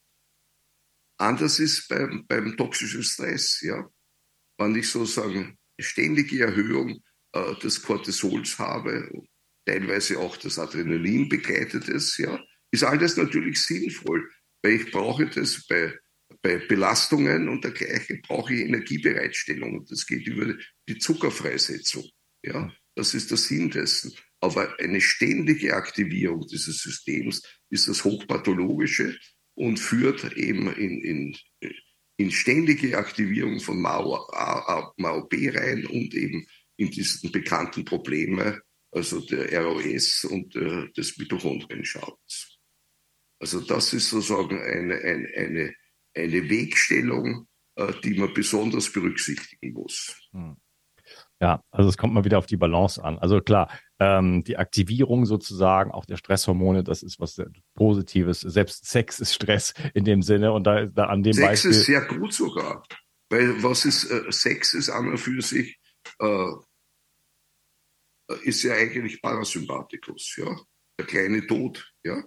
Anders 1.24 1.60
ist 1.60 1.88
beim, 1.88 2.26
beim 2.28 2.58
toxischen 2.58 3.04
Stress, 3.04 3.62
ja. 3.62 3.90
Wenn 4.58 4.76
ich 4.76 4.90
sozusagen 4.90 5.58
ständige 5.80 6.44
Erhöhung 6.44 7.02
äh, 7.32 7.56
des 7.62 7.82
Cortisols 7.82 8.60
habe, 8.60 9.10
teilweise 9.66 10.20
auch 10.20 10.36
das 10.36 10.60
Adrenalin 10.60 11.30
begleitet 11.30 11.88
ist, 11.88 12.18
ja, 12.18 12.38
ist 12.72 12.84
alles 12.84 13.16
natürlich 13.16 13.62
sinnvoll, 13.62 14.30
weil 14.62 14.74
ich 14.74 14.92
brauche 14.92 15.26
das 15.28 15.66
bei, 15.68 15.98
bei 16.42 16.58
Belastungen 16.58 17.48
und 17.48 17.64
dergleichen 17.64 18.22
brauche 18.28 18.54
ich 18.54 18.62
Energiebereitstellung 18.62 19.80
und 19.80 19.90
das 19.90 20.06
geht 20.06 20.28
über 20.28 20.54
die 20.90 20.98
Zuckerfreisetzung, 20.98 22.04
ja. 22.44 22.70
Das 22.96 23.14
ist 23.16 23.32
der 23.32 23.38
Sinn 23.38 23.72
dessen. 23.72 24.14
Aber 24.40 24.78
eine 24.80 25.02
ständige 25.02 25.74
Aktivierung 25.74 26.46
dieses 26.48 26.80
Systems 26.80 27.42
ist 27.72 27.88
das 27.88 28.04
Hochpathologische 28.04 29.18
und 29.56 29.80
führt 29.80 30.34
eben 30.34 30.74
in, 30.74 31.02
in, 31.02 31.38
in 32.18 32.32
ständige 32.32 32.98
Aktivierung 32.98 33.60
von 33.60 33.82
MAO, 33.82 34.28
MAO 34.98 35.28
B 35.28 35.50
rein 35.50 35.86
und 35.86 36.14
eben 36.14 36.46
in 36.78 36.90
diesen 36.90 37.32
bekannten 37.32 37.86
Probleme, 37.86 38.62
also 38.92 39.20
der 39.22 39.64
ROS 39.64 40.26
und 40.26 40.56
äh, 40.56 40.92
des 40.92 41.18
Mitochondrienschadens. 41.18 42.60
Also 43.40 43.60
das 43.62 43.94
ist 43.94 44.10
sozusagen 44.10 44.62
eine, 44.62 44.96
eine, 44.96 45.28
eine, 45.36 45.76
eine 46.16 46.50
Wegstellung, 46.50 47.48
äh, 47.76 47.92
die 48.04 48.18
man 48.18 48.34
besonders 48.34 48.92
berücksichtigen 48.92 49.74
muss. 49.74 50.16
Hm. 50.32 50.58
Ja, 51.42 51.62
also 51.72 51.90
es 51.90 51.98
kommt 51.98 52.14
mal 52.14 52.24
wieder 52.24 52.38
auf 52.38 52.46
die 52.46 52.58
Balance 52.58 53.04
an. 53.04 53.20
Also 53.20 53.42
klar, 53.42 53.70
ähm, 54.04 54.44
die 54.44 54.58
Aktivierung 54.58 55.26
sozusagen 55.26 55.92
auch 55.92 56.06
der 56.06 56.18
Stresshormone, 56.18 56.84
das 56.84 57.04
ist 57.04 57.20
was 57.20 57.42
Positives. 57.76 58.42
Selbst 58.42 58.86
Sex 58.86 59.20
ist 59.20 59.34
Stress 59.34 59.74
in 59.94 60.04
dem 60.04 60.22
Sinne 60.22 60.52
und 60.52 60.66
da, 60.66 60.86
da 60.86 61.06
an 61.06 61.24
dem 61.24 61.34
Sex 61.34 61.48
Beispiel. 61.48 61.74
Sex 61.74 61.82
ist 61.82 61.86
sehr 61.88 62.06
gut 62.06 62.34
sogar, 62.34 62.86
weil 63.30 63.64
was 63.64 63.86
ist 63.86 64.10
äh, 64.12 64.32
Sex 64.32 64.74
ist 64.74 64.90
an 64.90 65.10
und 65.10 65.18
für 65.18 65.42
sich 65.42 65.80
äh, 66.20 66.52
ist 68.44 68.64
ja 68.64 68.74
eigentlich 68.74 69.22
Parasympathikus, 69.22 70.36
ja, 70.38 70.56
der 71.00 71.06
kleine 71.06 71.46
Tod, 71.48 71.94
ja. 72.04 72.24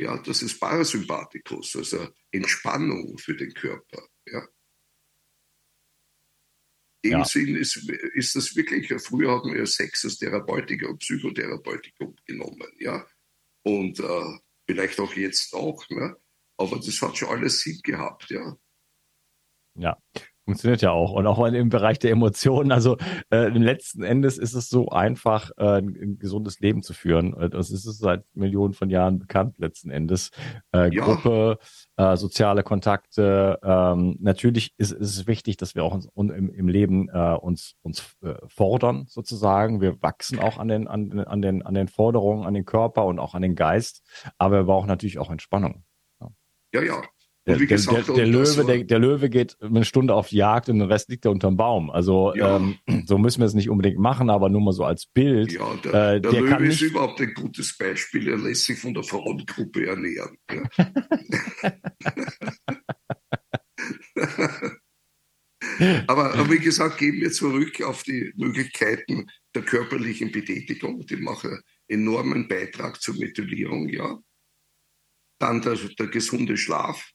Ja, 0.00 0.16
das 0.18 0.42
ist 0.42 0.60
Parasympathikus, 0.60 1.74
also 1.76 2.08
Entspannung 2.30 3.18
für 3.18 3.34
den 3.36 3.52
Körper, 3.52 4.02
ja 4.26 4.46
dem 7.04 7.12
ja. 7.12 7.24
Sinn 7.24 7.54
ist, 7.56 7.76
ist 8.14 8.34
das 8.34 8.56
wirklich, 8.56 8.92
früher 9.02 9.36
hatten 9.36 9.54
wir 9.54 9.66
Sex 9.66 10.04
als 10.04 10.18
Therapeutiker 10.18 10.88
und 10.88 10.98
Psychotherapeutikum 10.98 12.16
genommen, 12.26 12.68
ja. 12.78 13.06
Und 13.62 14.00
äh, 14.00 14.38
vielleicht 14.66 14.98
auch 15.00 15.14
jetzt 15.14 15.54
auch, 15.54 15.88
ne? 15.90 16.16
Aber 16.56 16.76
das 16.76 17.00
hat 17.00 17.16
schon 17.16 17.28
alles 17.28 17.60
Sinn 17.60 17.80
gehabt, 17.82 18.30
ja. 18.30 18.56
Ja, 19.74 19.96
Funktioniert 20.48 20.80
ja 20.80 20.92
auch. 20.92 21.12
Und 21.12 21.26
auch 21.26 21.44
im 21.44 21.68
Bereich 21.68 21.98
der 21.98 22.10
Emotionen. 22.10 22.72
Also 22.72 22.96
äh, 23.30 23.48
letzten 23.48 24.02
Endes 24.02 24.38
ist 24.38 24.54
es 24.54 24.70
so 24.70 24.88
einfach, 24.88 25.50
äh, 25.58 25.82
ein, 25.82 26.18
gesundes 26.18 26.60
Leben 26.60 26.82
zu 26.82 26.94
führen. 26.94 27.36
Das 27.50 27.70
ist 27.70 27.84
es 27.84 27.98
seit 27.98 28.24
Millionen 28.32 28.72
von 28.72 28.88
Jahren 28.88 29.18
bekannt 29.18 29.58
letzten 29.58 29.90
Endes. 29.90 30.30
Äh, 30.72 30.88
ja. 30.90 31.04
Gruppe, 31.04 31.58
äh, 31.98 32.16
soziale 32.16 32.62
Kontakte. 32.62 33.58
Ähm, 33.62 34.16
natürlich 34.20 34.72
ist, 34.78 34.92
ist 34.92 35.18
es 35.18 35.26
wichtig, 35.26 35.58
dass 35.58 35.74
wir 35.74 35.84
auch 35.84 35.92
uns, 35.92 36.08
un, 36.14 36.30
im, 36.30 36.48
im 36.48 36.68
Leben 36.68 37.10
äh, 37.10 37.34
uns, 37.34 37.74
uns 37.82 38.16
äh, 38.22 38.32
fordern, 38.46 39.04
sozusagen. 39.06 39.82
Wir 39.82 40.00
wachsen 40.00 40.38
auch 40.38 40.56
an 40.56 40.68
den, 40.68 40.88
an, 40.88 41.20
an, 41.20 41.42
den, 41.42 41.60
an 41.60 41.74
den 41.74 41.88
Forderungen, 41.88 42.46
an 42.46 42.54
den 42.54 42.64
Körper 42.64 43.04
und 43.04 43.18
auch 43.18 43.34
an 43.34 43.42
den 43.42 43.54
Geist. 43.54 44.02
Aber 44.38 44.60
wir 44.60 44.64
brauchen 44.64 44.88
natürlich 44.88 45.18
auch 45.18 45.30
Entspannung. 45.30 45.84
Ja, 46.72 46.82
ja. 46.82 47.02
Der, 47.48 47.66
gesagt, 47.66 48.08
der, 48.08 48.14
der, 48.14 48.26
Löwe, 48.26 48.64
der, 48.64 48.84
der, 48.84 48.98
Löwe 48.98 49.30
geht 49.30 49.56
eine 49.60 49.84
Stunde 49.84 50.14
auf 50.14 50.32
Jagd 50.32 50.68
und 50.68 50.78
der 50.78 50.88
Rest 50.88 51.08
liegt 51.08 51.24
er 51.24 51.30
unterm 51.30 51.56
Baum. 51.56 51.90
Also 51.90 52.34
ja. 52.34 52.56
ähm, 52.56 52.76
so 53.06 53.18
müssen 53.18 53.40
wir 53.40 53.46
es 53.46 53.54
nicht 53.54 53.70
unbedingt 53.70 53.98
machen, 53.98 54.30
aber 54.30 54.48
nur 54.48 54.60
mal 54.60 54.72
so 54.72 54.84
als 54.84 55.06
Bild. 55.06 55.52
Ja, 55.52 55.74
der, 55.82 55.94
äh, 55.94 56.18
Löwe 56.18 56.66
ist 56.66 56.82
überhaupt 56.82 57.20
ein 57.20 57.34
gutes 57.34 57.76
Beispiel. 57.76 58.28
Er 58.28 58.38
lässt 58.38 58.64
sich 58.64 58.78
von 58.78 58.94
der 58.94 59.02
Frauengruppe 59.02 59.86
ernähren. 59.86 60.36
Aber, 66.06 66.34
aber, 66.34 66.50
wie 66.50 66.58
gesagt, 66.58 66.98
gehen 66.98 67.20
wir 67.20 67.30
zurück 67.30 67.80
auf 67.82 68.02
die 68.02 68.32
Möglichkeiten 68.36 69.26
der 69.54 69.62
körperlichen 69.62 70.32
Betätigung. 70.32 71.06
Die 71.06 71.16
machen 71.16 71.60
enormen 71.88 72.48
Beitrag 72.48 73.00
zur 73.00 73.16
Methylierung, 73.16 73.88
ja. 73.88 74.18
Dann 75.40 75.62
der, 75.62 75.76
der 75.76 76.08
gesunde 76.08 76.56
Schlaf 76.56 77.12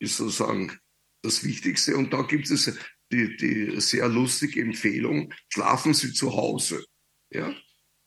ist 0.00 0.16
sozusagen 0.16 0.76
das 1.22 1.44
Wichtigste. 1.44 1.96
Und 1.96 2.12
da 2.12 2.22
gibt 2.22 2.50
es 2.50 2.76
die, 3.12 3.36
die 3.36 3.80
sehr 3.80 4.08
lustige 4.08 4.60
Empfehlung, 4.60 5.32
schlafen 5.48 5.94
Sie 5.94 6.12
zu 6.12 6.32
Hause. 6.34 6.84
Ja? 7.30 7.54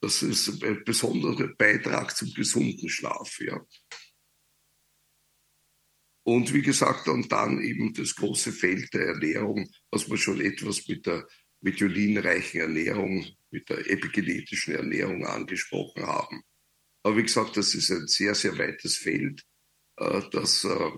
Das 0.02 0.22
ist 0.22 0.64
ein 0.64 0.84
besonderer 0.84 1.48
Beitrag 1.56 2.16
zum 2.16 2.34
gesunden 2.34 2.90
Schlaf. 2.90 3.40
Ja? 3.40 3.66
Und 6.24 6.54
wie 6.54 6.62
gesagt, 6.62 7.08
und 7.08 7.32
dann 7.32 7.62
eben 7.62 7.94
das 7.94 8.16
große 8.16 8.52
Feld 8.52 8.94
der 8.94 9.08
Ernährung, 9.08 9.70
was 9.92 10.10
wir 10.10 10.18
schon 10.18 10.40
etwas 10.42 10.88
mit 10.88 11.06
der 11.06 11.28
methylinreichen 11.62 12.62
Ernährung, 12.62 13.26
mit 13.52 13.70
der 13.70 13.90
epigenetischen 13.90 14.76
Ernährung 14.76 15.26
angesprochen 15.26 16.04
haben. 16.04 16.44
Aber 17.04 17.18
wie 17.18 17.24
gesagt, 17.24 17.58
das 17.58 17.76
ist 17.76 17.92
ein 17.92 18.08
sehr, 18.08 18.36
sehr 18.36 18.58
weites 18.58 18.98
Feld, 18.98 19.46
äh, 19.98 20.22
das 20.32 20.64
äh, 20.64 20.92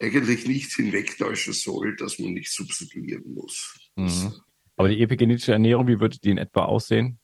eigentlich 0.00 0.46
nicht 0.46 0.72
hinwegtäuschen 0.72 1.52
soll, 1.52 1.96
dass 1.96 2.18
man 2.18 2.34
nicht 2.34 2.50
substituieren 2.50 3.34
muss. 3.34 3.78
Mhm. 3.96 4.34
Aber 4.76 4.88
die 4.88 5.00
epigenetische 5.00 5.52
Ernährung, 5.52 5.88
wie 5.88 6.00
würde 6.00 6.18
die 6.18 6.30
in 6.30 6.38
etwa 6.38 6.64
aussehen? 6.64 7.18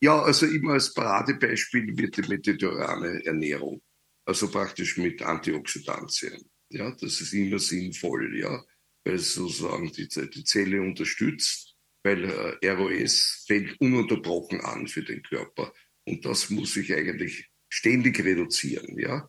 Ja, 0.00 0.22
also 0.22 0.46
immer 0.46 0.74
als 0.74 0.94
Paradebeispiel 0.94 1.96
wird 1.96 2.16
die 2.16 2.28
mediterrane 2.28 3.24
Ernährung, 3.24 3.82
also 4.24 4.48
praktisch 4.48 4.96
mit 4.96 5.20
Antioxidantien. 5.22 6.48
Ja, 6.70 6.94
das 7.00 7.20
ist 7.20 7.32
immer 7.32 7.58
sinnvoll, 7.58 8.38
ja, 8.38 8.62
weil 9.04 9.14
es 9.14 9.34
sozusagen 9.34 9.90
die, 9.90 10.06
die 10.06 10.44
Zelle 10.44 10.80
unterstützt, 10.82 11.74
weil 12.04 12.24
äh, 12.62 12.70
ROS 12.70 13.44
fällt 13.48 13.80
ununterbrochen 13.80 14.60
an 14.60 14.86
für 14.86 15.02
den 15.02 15.22
Körper 15.22 15.72
und 16.04 16.24
das 16.24 16.48
muss 16.50 16.74
sich 16.74 16.94
eigentlich 16.94 17.50
ständig 17.68 18.22
reduzieren, 18.24 18.98
ja. 18.98 19.28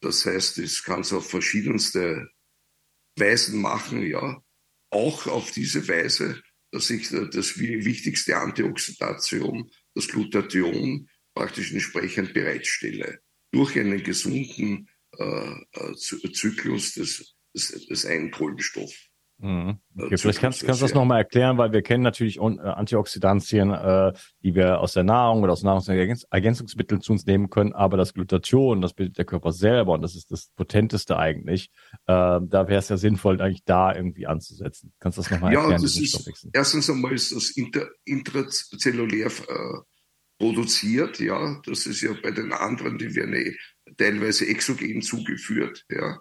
Das 0.00 0.24
heißt, 0.24 0.58
es 0.58 0.82
kann 0.82 1.00
es 1.00 1.12
auf 1.12 1.28
verschiedenste 1.28 2.30
Weisen 3.16 3.60
machen, 3.60 4.02
ja. 4.02 4.42
Auch 4.90 5.26
auf 5.26 5.52
diese 5.52 5.86
Weise, 5.88 6.42
dass 6.72 6.90
ich 6.90 7.10
das 7.10 7.58
wichtigste 7.58 8.36
Antioxidatium, 8.36 9.70
das 9.94 10.08
Glutathion, 10.08 11.08
praktisch 11.34 11.72
entsprechend 11.72 12.34
bereitstelle. 12.34 13.20
Durch 13.52 13.78
einen 13.78 14.02
gesunden 14.02 14.88
äh, 15.16 15.54
äh 15.72 15.94
Zyklus 15.96 16.94
des, 16.94 17.36
des, 17.54 17.86
des 17.86 18.06
Einkohlenstoffs. 18.06 19.09
Mhm. 19.42 19.78
Okay, 19.96 20.18
vielleicht 20.18 20.40
kannst, 20.40 20.64
kannst 20.66 20.82
du 20.82 20.84
das 20.84 20.94
nochmal 20.94 21.18
erklären, 21.18 21.56
weil 21.56 21.72
wir 21.72 21.80
kennen 21.80 22.02
natürlich 22.02 22.38
äh, 22.38 22.40
Antioxidantien, 22.40 23.70
äh, 23.70 24.12
die 24.42 24.54
wir 24.54 24.80
aus 24.80 24.92
der 24.92 25.02
Nahrung 25.02 25.42
oder 25.42 25.52
aus 25.54 25.62
Nahrungsergänzungsmitteln 25.62 27.00
zu 27.00 27.12
uns 27.12 27.24
nehmen 27.24 27.48
können, 27.48 27.72
aber 27.72 27.96
das 27.96 28.12
Glutathion, 28.12 28.82
das 28.82 28.92
bildet 28.92 29.16
der 29.16 29.24
Körper 29.24 29.52
selber 29.52 29.92
und 29.92 30.02
das 30.02 30.14
ist 30.14 30.30
das 30.30 30.50
Potenteste 30.56 31.16
eigentlich. 31.16 31.70
Äh, 32.06 32.40
da 32.42 32.68
wäre 32.68 32.80
es 32.80 32.90
ja 32.90 32.98
sinnvoll, 32.98 33.40
eigentlich 33.40 33.64
da 33.64 33.94
irgendwie 33.94 34.26
anzusetzen. 34.26 34.92
Kannst 35.00 35.16
du 35.16 35.22
das 35.22 35.30
nochmal 35.30 35.54
erklären? 35.54 35.72
Ja, 35.72 35.78
das 35.78 35.96
ist, 35.96 36.48
erstens 36.52 36.90
einmal 36.90 37.12
ist 37.12 37.34
das 37.34 37.50
inter, 37.50 37.88
intrazellulär 38.04 39.26
äh, 39.26 39.80
produziert, 40.38 41.18
ja. 41.18 41.60
Das 41.64 41.86
ist 41.86 42.02
ja 42.02 42.10
bei 42.22 42.30
den 42.30 42.52
anderen, 42.52 42.98
die 42.98 43.14
werden 43.14 43.34
eh 43.34 43.56
teilweise 43.96 44.46
exogen 44.46 45.00
zugeführt, 45.00 45.86
ja. 45.90 46.18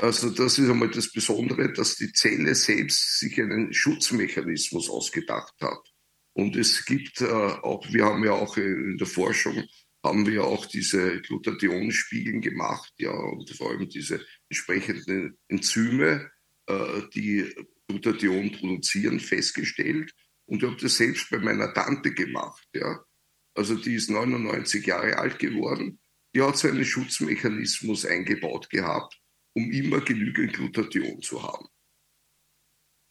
Also 0.00 0.30
das 0.30 0.58
ist 0.58 0.70
einmal 0.70 0.90
das 0.90 1.12
Besondere, 1.12 1.70
dass 1.74 1.96
die 1.96 2.10
Zelle 2.12 2.54
selbst 2.54 3.18
sich 3.18 3.38
einen 3.38 3.74
Schutzmechanismus 3.74 4.88
ausgedacht 4.88 5.54
hat. 5.60 5.92
Und 6.32 6.56
es 6.56 6.86
gibt 6.86 7.20
äh, 7.20 7.26
auch, 7.26 7.84
wir 7.92 8.06
haben 8.06 8.24
ja 8.24 8.32
auch 8.32 8.56
in 8.56 8.96
der 8.96 9.06
Forschung, 9.06 9.62
haben 10.02 10.26
wir 10.26 10.44
auch 10.44 10.64
diese 10.64 11.20
Glutathionspiegeln 11.20 12.40
gemacht, 12.40 12.90
ja, 12.96 13.12
und 13.12 13.50
vor 13.50 13.70
allem 13.70 13.90
diese 13.90 14.24
entsprechenden 14.48 15.36
Enzyme, 15.48 16.30
äh, 16.66 17.02
die 17.14 17.52
Glutathion 17.86 18.52
produzieren, 18.52 19.20
festgestellt. 19.20 20.14
Und 20.46 20.62
ich 20.62 20.68
habe 20.68 20.80
das 20.80 20.96
selbst 20.96 21.28
bei 21.28 21.38
meiner 21.40 21.74
Tante 21.74 22.14
gemacht, 22.14 22.66
ja. 22.74 23.04
Also 23.52 23.74
die 23.74 23.96
ist 23.96 24.08
99 24.08 24.86
Jahre 24.86 25.18
alt 25.18 25.38
geworden. 25.38 26.00
Die 26.34 26.40
hat 26.40 26.56
so 26.56 26.68
einen 26.68 26.86
Schutzmechanismus 26.86 28.06
eingebaut 28.06 28.70
gehabt 28.70 29.19
um 29.54 29.70
immer 29.70 30.00
genügend 30.00 30.52
Glutathion 30.52 31.22
zu 31.22 31.42
haben. 31.42 31.66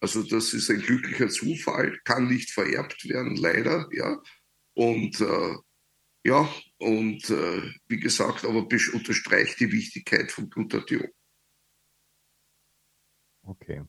Also 0.01 0.23
das 0.23 0.53
ist 0.53 0.69
ein 0.69 0.79
glücklicher 0.79 1.29
Zufall, 1.29 1.99
kann 2.05 2.27
nicht 2.27 2.51
vererbt 2.51 3.07
werden, 3.09 3.35
leider, 3.35 3.89
ja. 3.91 4.21
Und 4.73 5.19
äh, 5.19 5.55
ja, 6.23 6.49
und 6.77 7.29
äh, 7.29 7.61
wie 7.87 7.99
gesagt, 7.99 8.45
aber 8.45 8.59
unterstreicht 8.93 9.59
die 9.59 9.71
Wichtigkeit 9.71 10.31
von 10.31 10.49
Glutathion. 10.49 11.07
Okay. 13.43 13.83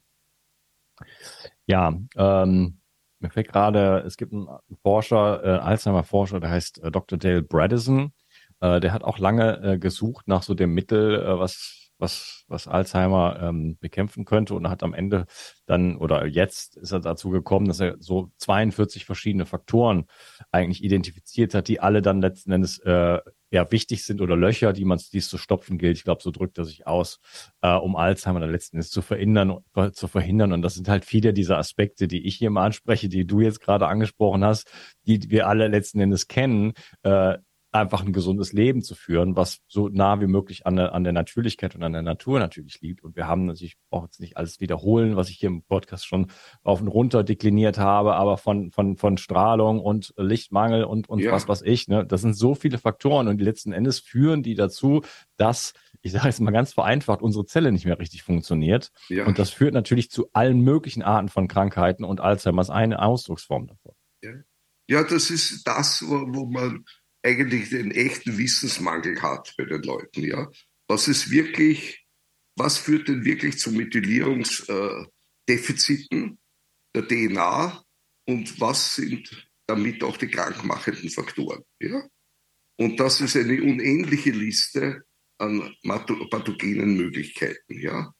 Ja, 1.66 1.96
ähm, 2.16 2.80
mir 3.20 3.30
fällt 3.30 3.48
gerade, 3.48 4.02
es 4.06 4.16
gibt 4.16 4.32
einen 4.32 4.48
Forscher, 4.82 5.44
äh, 5.44 5.58
Alzheimer-Forscher, 5.60 6.40
der 6.40 6.50
heißt 6.50 6.82
äh, 6.82 6.90
Dr. 6.90 7.18
Dale 7.18 7.42
Bredesen. 7.42 8.12
Äh, 8.60 8.80
der 8.80 8.92
hat 8.92 9.04
auch 9.04 9.18
lange 9.18 9.60
äh, 9.62 9.78
gesucht 9.78 10.26
nach 10.26 10.42
so 10.42 10.54
dem 10.54 10.72
Mittel, 10.74 11.22
was 11.38 11.89
was, 12.00 12.44
was 12.48 12.66
Alzheimer 12.66 13.38
ähm, 13.42 13.76
bekämpfen 13.78 14.24
könnte 14.24 14.54
und 14.54 14.68
hat 14.68 14.82
am 14.82 14.94
Ende 14.94 15.26
dann 15.66 15.96
oder 15.96 16.26
jetzt 16.26 16.76
ist 16.76 16.92
er 16.92 17.00
dazu 17.00 17.30
gekommen, 17.30 17.66
dass 17.66 17.80
er 17.80 17.96
so 17.98 18.30
42 18.38 19.04
verschiedene 19.04 19.46
Faktoren 19.46 20.06
eigentlich 20.50 20.82
identifiziert 20.82 21.54
hat, 21.54 21.68
die 21.68 21.80
alle 21.80 22.02
dann 22.02 22.20
letzten 22.20 22.52
Endes 22.52 22.78
äh, 22.80 23.18
ja 23.50 23.70
wichtig 23.70 24.04
sind 24.04 24.20
oder 24.20 24.36
Löcher, 24.36 24.72
die 24.72 24.84
man 24.84 25.00
dies 25.12 25.28
zu 25.28 25.38
stopfen 25.38 25.78
gilt. 25.78 25.96
Ich 25.96 26.04
glaube, 26.04 26.22
so 26.22 26.30
drückt 26.30 26.58
er 26.58 26.64
sich 26.64 26.86
aus, 26.86 27.20
äh, 27.62 27.74
um 27.74 27.96
Alzheimer 27.96 28.40
dann 28.40 28.50
letzten 28.50 28.76
Endes 28.76 28.90
zu 28.90 29.02
verhindern, 29.02 29.58
zu 29.92 30.08
verhindern. 30.08 30.52
Und 30.52 30.62
das 30.62 30.74
sind 30.74 30.88
halt 30.88 31.04
viele 31.04 31.32
dieser 31.32 31.58
Aspekte, 31.58 32.08
die 32.08 32.26
ich 32.26 32.36
hier 32.36 32.50
mal 32.50 32.64
anspreche, 32.64 33.08
die 33.08 33.26
du 33.26 33.40
jetzt 33.40 33.60
gerade 33.60 33.88
angesprochen 33.88 34.44
hast, 34.44 34.70
die 35.06 35.30
wir 35.30 35.48
alle 35.48 35.68
letzten 35.68 36.00
Endes 36.00 36.28
kennen, 36.28 36.72
äh, 37.02 37.38
einfach 37.72 38.04
ein 38.04 38.12
gesundes 38.12 38.52
Leben 38.52 38.82
zu 38.82 38.94
führen, 38.94 39.36
was 39.36 39.60
so 39.68 39.88
nah 39.88 40.20
wie 40.20 40.26
möglich 40.26 40.66
an 40.66 40.76
der, 40.76 40.92
an 40.92 41.04
der 41.04 41.12
Natürlichkeit 41.12 41.76
und 41.76 41.82
an 41.82 41.92
der 41.92 42.02
Natur 42.02 42.40
natürlich 42.40 42.80
liegt. 42.80 43.02
Und 43.02 43.14
wir 43.14 43.28
haben 43.28 43.46
natürlich 43.46 43.76
auch 43.90 44.04
jetzt 44.04 44.20
nicht 44.20 44.36
alles 44.36 44.60
wiederholen, 44.60 45.16
was 45.16 45.28
ich 45.28 45.36
hier 45.36 45.48
im 45.48 45.62
Podcast 45.62 46.06
schon 46.06 46.32
auf 46.62 46.80
und 46.80 46.88
runter 46.88 47.22
dekliniert 47.22 47.78
habe, 47.78 48.14
aber 48.14 48.38
von, 48.38 48.72
von, 48.72 48.96
von 48.96 49.18
Strahlung 49.18 49.80
und 49.80 50.12
Lichtmangel 50.16 50.84
und, 50.84 51.08
und 51.08 51.20
ja. 51.20 51.32
was 51.32 51.46
was 51.46 51.62
ich, 51.62 51.86
ne, 51.86 52.04
das 52.04 52.22
sind 52.22 52.34
so 52.34 52.54
viele 52.54 52.78
Faktoren 52.78 53.28
und 53.28 53.40
letzten 53.40 53.72
Endes 53.72 54.00
führen 54.00 54.42
die 54.42 54.54
dazu, 54.54 55.02
dass, 55.36 55.72
ich 56.02 56.12
sage 56.12 56.26
jetzt 56.26 56.40
mal 56.40 56.50
ganz 56.50 56.72
vereinfacht, 56.72 57.22
unsere 57.22 57.46
Zelle 57.46 57.70
nicht 57.70 57.84
mehr 57.84 57.98
richtig 57.98 58.22
funktioniert. 58.22 58.90
Ja. 59.08 59.26
Und 59.26 59.38
das 59.38 59.50
führt 59.50 59.74
natürlich 59.74 60.10
zu 60.10 60.28
allen 60.32 60.60
möglichen 60.60 61.02
Arten 61.02 61.28
von 61.28 61.46
Krankheiten 61.46 62.04
und 62.04 62.20
Alzheimer 62.20 62.62
ist 62.62 62.70
eine 62.70 63.00
Ausdrucksform 63.00 63.68
davon. 63.68 63.92
Ja, 64.22 64.32
ja 64.88 65.04
das 65.04 65.30
ist 65.30 65.66
das, 65.66 66.02
wo, 66.06 66.26
wo 66.34 66.46
man 66.46 66.84
eigentlich 67.22 67.70
den 67.70 67.90
echten 67.90 68.38
Wissensmangel 68.38 69.20
hat 69.22 69.54
bei 69.56 69.64
den 69.64 69.82
Leuten. 69.82 70.22
Ja? 70.22 70.48
Was 70.88 71.08
ist 71.08 71.30
wirklich, 71.30 72.06
was 72.56 72.78
führt 72.78 73.08
denn 73.08 73.24
wirklich 73.24 73.58
zu 73.58 73.72
Methylierungsdefiziten 73.72 76.38
der 76.94 77.08
DNA 77.08 77.82
und 78.26 78.60
was 78.60 78.94
sind 78.96 79.48
damit 79.66 80.02
auch 80.02 80.16
die 80.16 80.28
krankmachenden 80.28 81.10
Faktoren? 81.10 81.62
Ja? 81.80 82.08
Und 82.76 82.98
das 82.98 83.20
ist 83.20 83.36
eine 83.36 83.62
unendliche 83.62 84.30
Liste 84.30 85.02
an 85.38 85.76
pathogenen 85.82 86.96
Möglichkeiten. 86.96 87.78
Ja? 87.78 88.14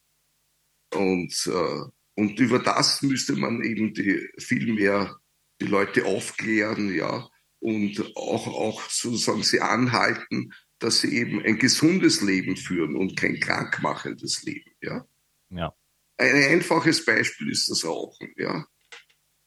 Und, 0.94 1.34
äh, 1.46 1.80
und 2.14 2.38
über 2.38 2.58
das 2.58 3.00
müsste 3.02 3.36
man 3.36 3.62
eben 3.62 3.94
die, 3.94 4.28
viel 4.38 4.72
mehr 4.72 5.18
die 5.60 5.66
Leute 5.66 6.04
aufklären, 6.04 6.94
ja, 6.94 7.28
und 7.61 8.16
auch, 8.16 8.46
auch 8.46 8.90
sozusagen 8.90 9.42
sie 9.42 9.61
anhalten, 9.61 10.53
dass 10.79 11.01
sie 11.01 11.14
eben 11.16 11.42
ein 11.42 11.59
gesundes 11.59 12.23
Leben 12.23 12.57
führen 12.57 12.96
und 12.96 13.16
kein 13.16 13.38
krankmachendes 13.38 14.42
Leben. 14.42 14.70
Ja? 14.83 15.07
Ja. 15.51 15.75
Ein 16.16 16.35
einfaches 16.35 17.05
Beispiel 17.05 17.51
ist 17.51 17.68
das 17.68 17.85
Rauchen. 17.85 18.33
Ja? 18.37 18.66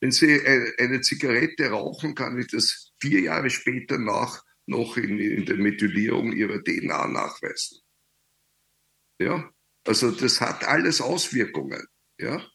Wenn 0.04 0.12
Sie 0.12 0.42
eine 0.80 1.00
Zigarette 1.00 1.70
rauchen, 1.70 2.14
kann 2.14 2.38
ich 2.38 2.48
das 2.48 2.92
vier 3.00 3.22
Jahre 3.22 3.50
später 3.50 3.98
nach 3.98 4.44
noch 4.66 4.98
in, 4.98 5.18
in 5.18 5.46
der 5.46 5.56
Methylierung 5.56 6.34
Ihrer 6.34 6.62
DNA 6.62 7.08
nachweisen. 7.08 7.80
Ja, 9.18 9.50
also 9.86 10.12
das 10.12 10.42
hat 10.42 10.66
alles 10.66 11.00
Auswirkungen. 11.00 11.88
Ja, 12.20 12.46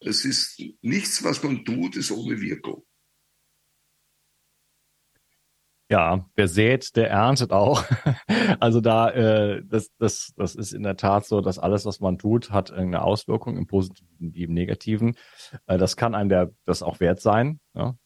es 0.00 0.24
ist 0.24 0.60
nichts, 0.82 1.22
was 1.22 1.40
man 1.44 1.64
tut, 1.64 1.94
ist 1.94 2.10
ohne 2.10 2.40
Wirkung. 2.40 2.84
Ja, 5.90 6.28
wer 6.34 6.48
sät, 6.48 6.96
der 6.96 7.08
erntet 7.08 7.50
auch. 7.50 7.82
also 8.60 8.82
da, 8.82 9.10
äh, 9.10 9.62
das, 9.64 9.90
das, 9.98 10.34
das 10.36 10.54
ist 10.54 10.74
in 10.74 10.82
der 10.82 10.96
Tat 10.96 11.26
so, 11.26 11.40
dass 11.40 11.58
alles, 11.58 11.86
was 11.86 12.00
man 12.00 12.18
tut, 12.18 12.50
hat 12.50 12.70
eine 12.70 13.02
Auswirkung 13.02 13.56
im 13.56 13.66
Positiven 13.66 14.34
wie 14.34 14.42
im 14.42 14.52
Negativen. 14.52 15.16
Äh, 15.66 15.78
das 15.78 15.96
kann 15.96 16.14
einem 16.14 16.28
der, 16.28 16.52
das 16.66 16.82
auch 16.82 17.00
wert 17.00 17.22
sein. 17.22 17.60
Ja, 17.74 17.96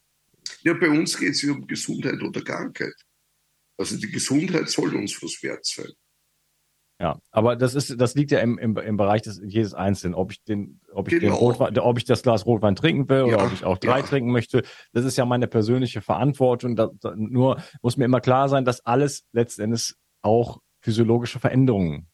ja 0.62 0.74
bei 0.74 0.90
uns 0.90 1.18
geht 1.18 1.32
es 1.32 1.42
um 1.42 1.66
Gesundheit 1.66 2.22
oder 2.22 2.40
Krankheit. 2.42 2.94
Also 3.76 3.96
die 3.96 4.10
Gesundheit 4.10 4.68
soll 4.68 4.94
uns 4.94 5.20
was 5.20 5.42
wert 5.42 5.66
sein. 5.66 5.90
Ja, 7.02 7.20
aber 7.32 7.56
das 7.56 7.74
ist, 7.74 8.00
das 8.00 8.14
liegt 8.14 8.30
ja 8.30 8.38
im, 8.38 8.58
im, 8.58 8.76
im 8.76 8.96
Bereich 8.96 9.22
des 9.22 9.40
jedes 9.44 9.74
Einzelnen, 9.74 10.14
ob 10.14 10.30
ich 10.30 10.44
den, 10.44 10.80
ob 10.92 11.08
ich 11.08 11.18
genau. 11.18 11.32
den 11.32 11.36
Rotwein, 11.36 11.76
ob 11.80 11.98
ich 11.98 12.04
das 12.04 12.22
Glas 12.22 12.46
Rotwein 12.46 12.76
trinken 12.76 13.08
will 13.08 13.22
oder 13.22 13.44
ob 13.44 13.52
ich 13.52 13.64
auch 13.64 13.78
drei 13.78 13.98
ja. 13.98 14.06
trinken 14.06 14.30
möchte. 14.30 14.62
Das 14.92 15.04
ist 15.04 15.18
ja 15.18 15.24
meine 15.24 15.48
persönliche 15.48 16.00
Verantwortung. 16.00 16.76
Da, 16.76 16.90
da, 17.00 17.16
nur 17.16 17.60
muss 17.82 17.96
mir 17.96 18.04
immer 18.04 18.20
klar 18.20 18.48
sein, 18.48 18.64
dass 18.64 18.86
alles 18.86 19.24
letztendlich 19.32 19.94
auch 20.20 20.60
physiologische 20.80 21.40
Veränderungen. 21.40 22.06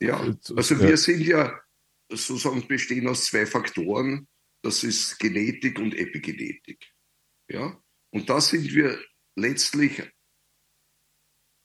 Äh, 0.00 0.06
ja, 0.06 0.18
also 0.18 0.74
äh, 0.74 0.88
wir 0.88 0.96
sind 0.96 1.20
ja 1.20 1.60
sozusagen 2.08 2.66
bestehen 2.66 3.08
aus 3.08 3.26
zwei 3.26 3.44
Faktoren. 3.44 4.26
Das 4.62 4.84
ist 4.84 5.18
Genetik 5.18 5.78
und 5.78 5.94
Epigenetik. 5.94 6.94
Ja, 7.50 7.78
und 8.08 8.30
da 8.30 8.40
sind 8.40 8.72
wir 8.72 8.98
letztlich 9.36 10.02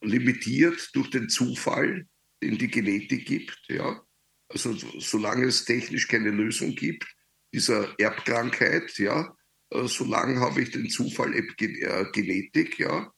limitiert 0.02 0.90
durch 0.94 1.10
den 1.10 1.30
Zufall 1.30 2.06
den 2.46 2.58
die 2.58 2.70
Genetik 2.70 3.26
gibt. 3.26 3.60
Ja? 3.68 4.02
Also 4.50 4.74
solange 5.00 5.48
es 5.48 5.66
technisch 5.66 6.08
keine 6.08 6.30
Lösung 6.30 6.76
gibt, 6.76 7.06
dieser 7.54 7.98
Erbkrankheit, 8.00 8.98
ja, 8.98 9.36
äh, 9.72 9.88
solange 9.88 10.40
habe 10.40 10.62
ich 10.62 10.72
den 10.72 10.90
Zufall 10.90 11.34
äh, 11.34 12.06
Genetik, 12.12 12.80
ja. 12.80 13.12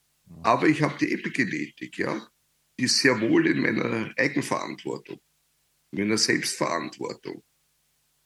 Aber 0.43 0.67
ich 0.67 0.81
habe 0.81 0.97
die 0.99 1.11
Epigenetik, 1.13 1.97
ja. 1.97 2.27
Die 2.79 2.83
ist 2.85 2.99
sehr 2.99 3.19
wohl 3.19 3.47
in 3.47 3.61
meiner 3.61 4.13
Eigenverantwortung, 4.17 5.19
in 5.91 5.99
meiner 5.99 6.17
Selbstverantwortung. 6.17 7.43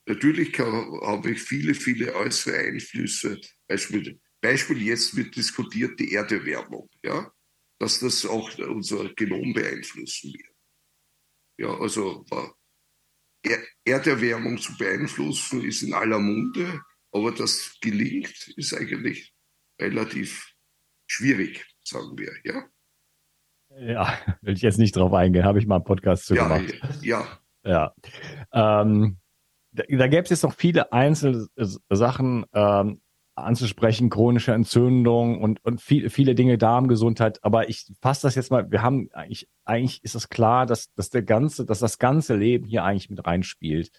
Natürlich 0.07 0.57
habe 0.59 1.31
ich 1.31 1.41
viele, 1.41 1.73
viele 1.73 2.13
äußere 2.15 2.57
Einflüsse. 2.57 3.39
Beispiel, 3.67 4.19
Beispiel 4.41 4.81
jetzt 4.81 5.15
wird 5.15 5.35
diskutiert 5.35 5.99
die 5.99 6.13
Erderwärmung, 6.13 6.89
ja, 7.03 7.31
dass 7.79 7.99
das 7.99 8.25
auch 8.25 8.57
unser 8.57 9.13
Genom 9.13 9.53
beeinflussen 9.53 10.33
wird. 10.33 10.50
Ja, 11.61 11.79
also 11.79 12.25
er 13.43 13.59
Erderwärmung 13.85 14.57
zu 14.57 14.75
beeinflussen 14.77 15.63
ist 15.63 15.83
in 15.83 15.93
aller 15.93 16.17
Munde, 16.17 16.81
aber 17.11 17.31
das 17.31 17.77
gelingt, 17.81 18.47
ist 18.55 18.73
eigentlich 18.73 19.31
relativ 19.79 20.55
schwierig, 21.05 21.63
sagen 21.83 22.17
wir, 22.17 22.33
ja. 22.43 22.63
Ja, 23.79 24.17
will 24.41 24.55
ich 24.55 24.63
jetzt 24.63 24.79
nicht 24.79 24.95
drauf 24.95 25.13
eingehen, 25.13 25.45
habe 25.45 25.59
ich 25.59 25.67
mal 25.67 25.75
einen 25.75 25.83
Podcast 25.83 26.25
zu 26.25 26.33
ja, 26.33 26.47
gemacht. 26.47 26.81
Ja. 27.03 27.39
Ja. 27.63 27.93
Ähm, 28.51 29.19
da, 29.71 29.83
da 29.87 30.07
gäbe 30.07 30.23
es 30.23 30.31
jetzt 30.31 30.43
noch 30.43 30.55
viele 30.55 30.91
einzelne 30.91 31.47
Sachen, 31.91 32.43
ähm, 32.53 33.01
anzusprechen, 33.35 34.09
chronische 34.09 34.53
Entzündung 34.53 35.41
und, 35.41 35.63
und 35.63 35.81
viel, 35.81 36.09
viele 36.09 36.35
Dinge 36.35 36.57
Darmgesundheit. 36.57 37.43
Aber 37.43 37.69
ich 37.69 37.85
fasse 38.01 38.27
das 38.27 38.35
jetzt 38.35 38.51
mal, 38.51 38.71
wir 38.71 38.81
haben 38.81 39.09
eigentlich, 39.13 39.47
eigentlich 39.65 40.03
ist 40.03 40.15
es 40.15 40.29
klar, 40.29 40.65
dass, 40.65 40.93
dass 40.93 41.09
der 41.09 41.23
ganze, 41.23 41.65
dass 41.65 41.79
das 41.79 41.97
ganze 41.97 42.35
Leben 42.35 42.65
hier 42.65 42.83
eigentlich 42.83 43.09
mit 43.09 43.25
reinspielt. 43.25 43.91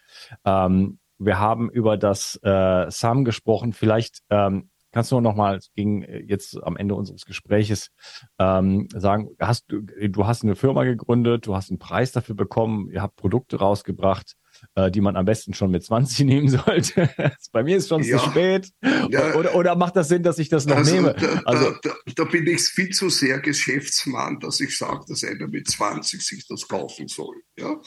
Ähm, 0.45 0.99
wir 1.19 1.39
haben 1.39 1.71
über 1.71 1.97
das 1.97 2.39
äh, 2.43 2.91
SAM 2.91 3.25
gesprochen. 3.25 3.73
Vielleicht 3.73 4.21
ähm, 4.31 4.69
Kannst 4.93 5.11
du 5.11 5.21
noch 5.21 5.35
mal 5.35 5.59
gegen 5.75 6.03
äh, 6.03 6.19
jetzt 6.19 6.63
am 6.63 6.77
Ende 6.77 6.95
unseres 6.95 7.25
Gespräches 7.25 7.91
ähm, 8.39 8.89
sagen, 8.93 9.31
hast 9.41 9.65
du, 9.73 9.81
du 9.81 10.27
hast 10.27 10.45
eine 10.45 10.55
Firma 10.55 10.85
gegründet, 10.85 11.47
du 11.47 11.57
hast 11.57 11.71
einen 11.71 11.79
Preis 11.79 12.13
dafür 12.13 12.35
bekommen, 12.35 12.91
ihr 12.91 13.01
habt 13.01 13.17
Produkte 13.17 13.59
rausgebracht 13.59 14.37
äh, 14.75 14.91
die 14.91 15.01
man 15.01 15.17
am 15.17 15.25
besten 15.25 15.55
schon 15.55 15.71
mit 15.71 15.85
20 15.85 16.21
nehmen 16.27 16.49
sollte. 16.49 17.11
Bei 17.53 17.63
mir 17.63 17.77
ist 17.77 17.89
schon 17.89 18.03
ja. 18.03 18.19
zu 18.19 18.31
spät. 18.31 18.71
Ja. 19.11 19.35
Oder, 19.35 19.55
oder 19.55 19.77
macht 19.77 19.97
das 19.97 20.09
Sinn, 20.09 20.23
dass 20.23 20.39
ich 20.39 20.49
das 20.49 20.67
noch 20.67 20.77
also, 20.77 20.95
nehme? 20.95 21.15
Also, 21.47 21.71
da, 21.83 21.91
da, 21.91 22.13
da, 22.15 22.25
bin 22.25 22.47
ich 22.47 22.63
viel 22.63 22.91
zu 22.91 23.09
sehr 23.11 23.41
Geschäftsmann, 23.41 24.41
dass 24.41 24.61
ich 24.61 24.77
sage, 24.77 25.05
dass 25.09 25.25
einer 25.25 25.49
mit 25.49 25.69
20 25.69 26.23
sich 26.23 26.47
das 26.47 26.67
kaufen 26.67 27.09
soll. 27.09 27.43
Ja? 27.57 27.81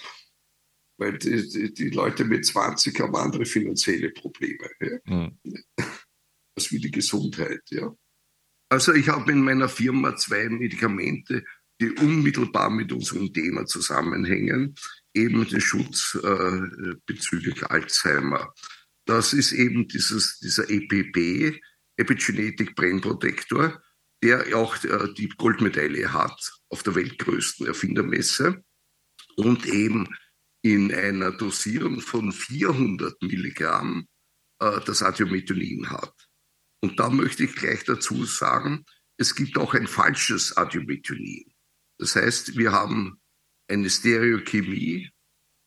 Weil 0.98 1.18
die, 1.18 1.48
die, 1.50 1.74
die 1.74 1.90
Leute 1.90 2.24
mit 2.26 2.46
20 2.46 3.00
haben 3.00 3.16
andere 3.16 3.46
finanzielle 3.46 4.12
Probleme. 4.12 4.70
Ja? 4.80 4.98
Hm. 5.06 5.40
Als 6.56 6.72
wie 6.72 6.80
die 6.80 6.92
Gesundheit. 6.92 7.62
Ja? 7.70 7.94
Also 8.70 8.94
ich 8.94 9.10
habe 9.10 9.32
in 9.32 9.42
meiner 9.42 9.70
Firma 9.70 10.16
zwei 10.16 10.50
Medikamente, 10.50 11.44
die 11.82 11.92
unmittelbar 11.92 12.70
mit 12.70 12.92
unserem 12.92 13.34
Thema 13.34 13.66
zusammenhängen 13.66 14.76
eben 15.14 15.48
den 15.48 15.62
Schutz 15.62 16.18
äh, 16.22 16.96
bezüglich 17.06 17.66
Alzheimer. 17.66 18.54
Das 19.06 19.34
ist 19.34 19.54
eben 19.54 19.88
dieses, 19.88 20.40
dieser 20.40 20.70
EPP, 20.70 21.60
Epigenetic 21.98 22.76
Brain 22.76 23.02
Protector, 23.02 23.82
der 24.24 24.56
auch 24.58 24.84
äh, 24.84 25.14
die 25.18 25.30
Goldmedaille 25.30 26.12
hat 26.12 26.54
auf 26.70 26.84
der 26.84 26.96
weltgrößten 26.96 27.68
Erfindermesse 27.68 28.64
und 29.38 29.66
eben 29.66 30.08
in 30.62 30.94
einer 30.94 31.32
Dosierung 31.32 32.02
von 32.02 32.32
400 32.32 33.22
Milligramm 33.22 34.08
äh, 34.60 34.80
das 34.86 35.04
Adiometonin 35.04 35.90
hat. 35.90 36.14
Und 36.82 37.00
da 37.00 37.10
möchte 37.10 37.44
ich 37.44 37.56
gleich 37.56 37.84
dazu 37.84 38.26
sagen, 38.26 38.86
es 39.18 39.36
gibt 39.36 39.58
auch 39.58 39.74
ein 39.74 39.88
falsches 39.88 40.58
Adiometonin. 40.58 41.55
Das 41.98 42.16
heißt, 42.16 42.58
wir 42.58 42.72
haben 42.72 43.20
eine 43.68 43.90
Stereochemie 43.90 45.10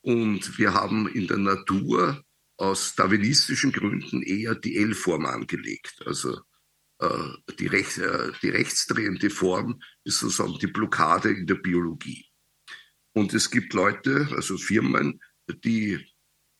und 0.03 0.59
wir 0.59 0.75
haben 0.75 1.09
in 1.09 1.27
der 1.27 1.38
Natur 1.38 2.23
aus 2.57 2.95
darwinistischen 2.95 3.73
Gründen 3.73 4.23
eher 4.23 4.55
die 4.55 4.77
L-Form 4.77 5.27
angelegt. 5.27 6.03
Also 6.07 6.41
äh, 7.01 7.55
die, 7.59 7.67
Rech 7.67 7.99
äh, 7.99 8.33
die 8.43 8.51
rechtsdrehende 8.51 9.31
Form 9.31 9.81
ist 10.05 10.19
sozusagen 10.19 10.59
die 10.59 10.67
Blockade 10.67 11.31
in 11.31 11.47
der 11.47 11.55
Biologie. 11.55 12.27
Und 13.12 13.33
es 13.35 13.51
gibt 13.51 13.73
Leute, 13.73 14.29
also 14.33 14.57
Firmen, 14.57 15.21
die 15.64 16.05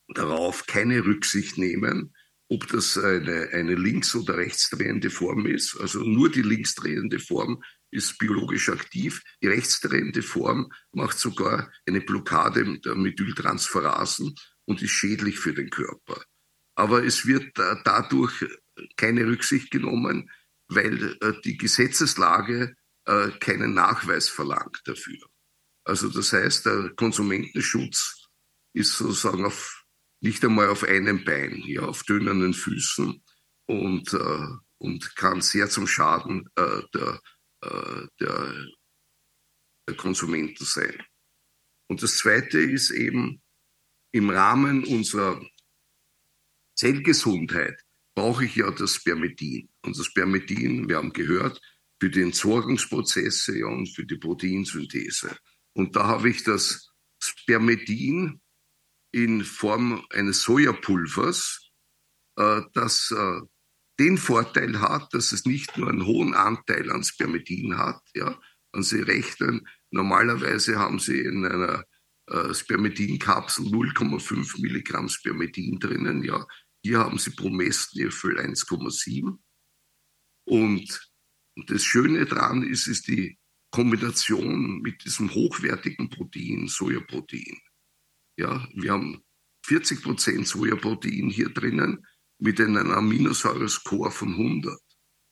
darauf 0.09 0.67
keine 0.67 1.05
Rücksicht 1.05 1.59
nehmen, 1.59 2.15
ob 2.49 2.67
das 2.69 2.97
eine, 2.97 3.51
eine 3.53 3.75
links- 3.75 4.15
oder 4.15 4.39
rechtsdrehende 4.39 5.11
Form 5.11 5.47
ist. 5.47 5.77
Also 5.79 6.01
nur 6.01 6.31
die 6.31 6.43
linksdrehende 6.43 7.19
Form 7.19 7.63
ist 7.91 8.19
biologisch 8.19 8.69
aktiv. 8.69 9.23
Die 9.43 9.49
rechtsdrehende 9.49 10.23
Form 10.23 10.71
macht 10.93 11.19
sogar 11.19 11.71
eine 11.87 12.01
Blockade 12.01 12.79
der 12.81 12.95
Methyltransferasen 12.95 14.35
und 14.65 14.83
ist 14.83 14.91
schädlich 14.91 15.39
für 15.39 15.55
den 15.55 15.71
Körper. 15.71 16.23
Aber 16.75 17.05
es 17.05 17.27
wird 17.27 17.59
dadurch 17.59 18.45
keine 18.97 19.27
Rücksicht 19.27 19.71
genommen, 19.71 20.31
weil 20.69 21.17
äh, 21.21 21.33
die 21.45 21.57
Gesetzeslage 21.57 22.77
äh, 23.07 23.31
keinen 23.41 23.75
Nachweis 23.75 24.29
verlangt 24.29 24.81
dafür. 24.85 25.19
Also 25.85 26.09
das 26.09 26.33
heißt, 26.33 26.67
der 26.67 26.93
Konsumentenschutz 26.95 28.29
ist 28.75 28.99
sozusagen 28.99 29.47
auf, 29.47 29.85
nicht 30.21 30.45
einmal 30.45 30.69
auf 30.69 30.85
einem 30.85 31.25
Bein, 31.25 31.63
ja, 31.67 31.83
auf 31.83 32.03
dünnen 32.03 32.53
Füßen 32.53 33.25
und, 33.67 34.13
äh, 34.13 34.47
und 34.77 35.17
kann 35.17 35.41
sehr 35.41 35.69
zum 35.71 35.87
Schaden 35.87 36.49
der 36.95 37.21
äh, 37.63 38.07
der, 38.21 38.67
der 39.89 39.97
Konsumenten 39.97 40.65
sein. 40.65 41.03
Und 41.89 42.03
das 42.03 42.19
Zweite 42.19 42.59
ist 42.59 42.91
eben, 42.91 43.43
im 44.13 44.31
Rahmen 44.31 44.85
unserer 44.85 45.41
Zellgesundheit 46.77 47.83
brauche 48.15 48.45
ich 48.45 48.57
ja 48.57 48.71
das 48.71 48.95
Spermidin. 48.95 49.69
Und 49.85 49.99
das 49.99 50.07
Spermidin, 50.07 50.89
wir 50.89 50.97
haben 50.97 51.13
gehört, 51.13 51.61
für 52.01 52.11
die 52.11 52.23
Entsorgungsprozesse 52.23 53.67
und 53.67 53.89
für 53.95 54.05
die 54.05 54.17
Proteinsynthese. 54.17 55.37
Und 55.75 55.97
da 55.97 56.07
habe 56.07 56.31
ich 56.31 56.45
das 56.45 56.91
Spermidin 57.21 58.41
in 59.13 59.45
Form 59.45 60.07
eines 60.11 60.43
Sojapulvers, 60.43 61.71
äh, 62.37 62.63
das 62.75 63.11
äh, 63.11 63.41
den 63.99 64.17
Vorteil 64.17 64.81
hat, 64.81 65.13
dass 65.13 65.33
es 65.33 65.45
nicht 65.45 65.77
nur 65.77 65.89
einen 65.89 66.07
hohen 66.07 66.35
Anteil 66.35 66.91
an 66.91 67.03
Spermidin 67.03 67.77
hat. 67.77 68.01
Ja. 68.15 68.41
Wenn 68.73 68.83
Sie 68.83 69.01
rechnen, 69.01 69.67
normalerweise 69.91 70.79
haben 70.79 70.99
Sie 70.99 71.21
in 71.21 71.45
einer 71.45 71.85
äh, 72.27 72.55
Spermidinkapsel 72.55 73.67
0,5 73.67 74.61
Milligramm 74.61 75.09
Spermidin 75.09 75.79
drinnen. 75.79 76.23
Ja. 76.23 76.47
Hier 76.83 76.99
haben 76.99 77.19
Sie 77.19 77.31
pro 77.31 77.51
Messlöffel 77.51 78.39
1,7. 78.39 79.39
Und, 80.47 81.11
und 81.57 81.71
das 81.71 81.83
Schöne 81.83 82.25
daran 82.27 82.63
ist, 82.63 82.87
ist 82.87 83.09
die 83.09 83.39
Kombination 83.71 84.81
mit 84.81 85.05
diesem 85.05 85.35
hochwertigen 85.35 86.09
Protein, 86.09 86.69
Sojaprotein. 86.69 87.59
Ja, 88.39 88.67
wir 88.75 88.93
haben 88.93 89.23
40 89.67 90.03
Prozent 90.03 90.47
Sojaprotein 90.47 91.29
hier 91.29 91.51
drinnen 91.51 92.07
mit 92.39 92.61
einem 92.61 92.91
Aminosäurescore 92.91 94.11
von 94.11 94.31
100. 94.31 94.79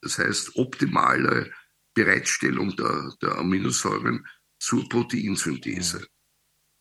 Das 0.02 0.18
heißt, 0.18 0.56
optimale 0.56 1.52
Bereitstellung 1.94 2.76
der, 2.76 3.14
der 3.22 3.38
Aminosäuren 3.38 4.26
zur 4.58 4.88
Proteinsynthese. 4.88 6.00
Ja. 6.00 6.06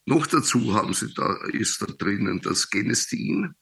Noch 0.07 0.27
dazu 0.27 0.73
haben 0.75 0.93
sie 0.93 1.13
da, 1.13 1.35
ist 1.47 1.81
da 1.81 1.87
drinnen 1.87 2.39
das 2.41 2.69
Genestein. 2.69 3.55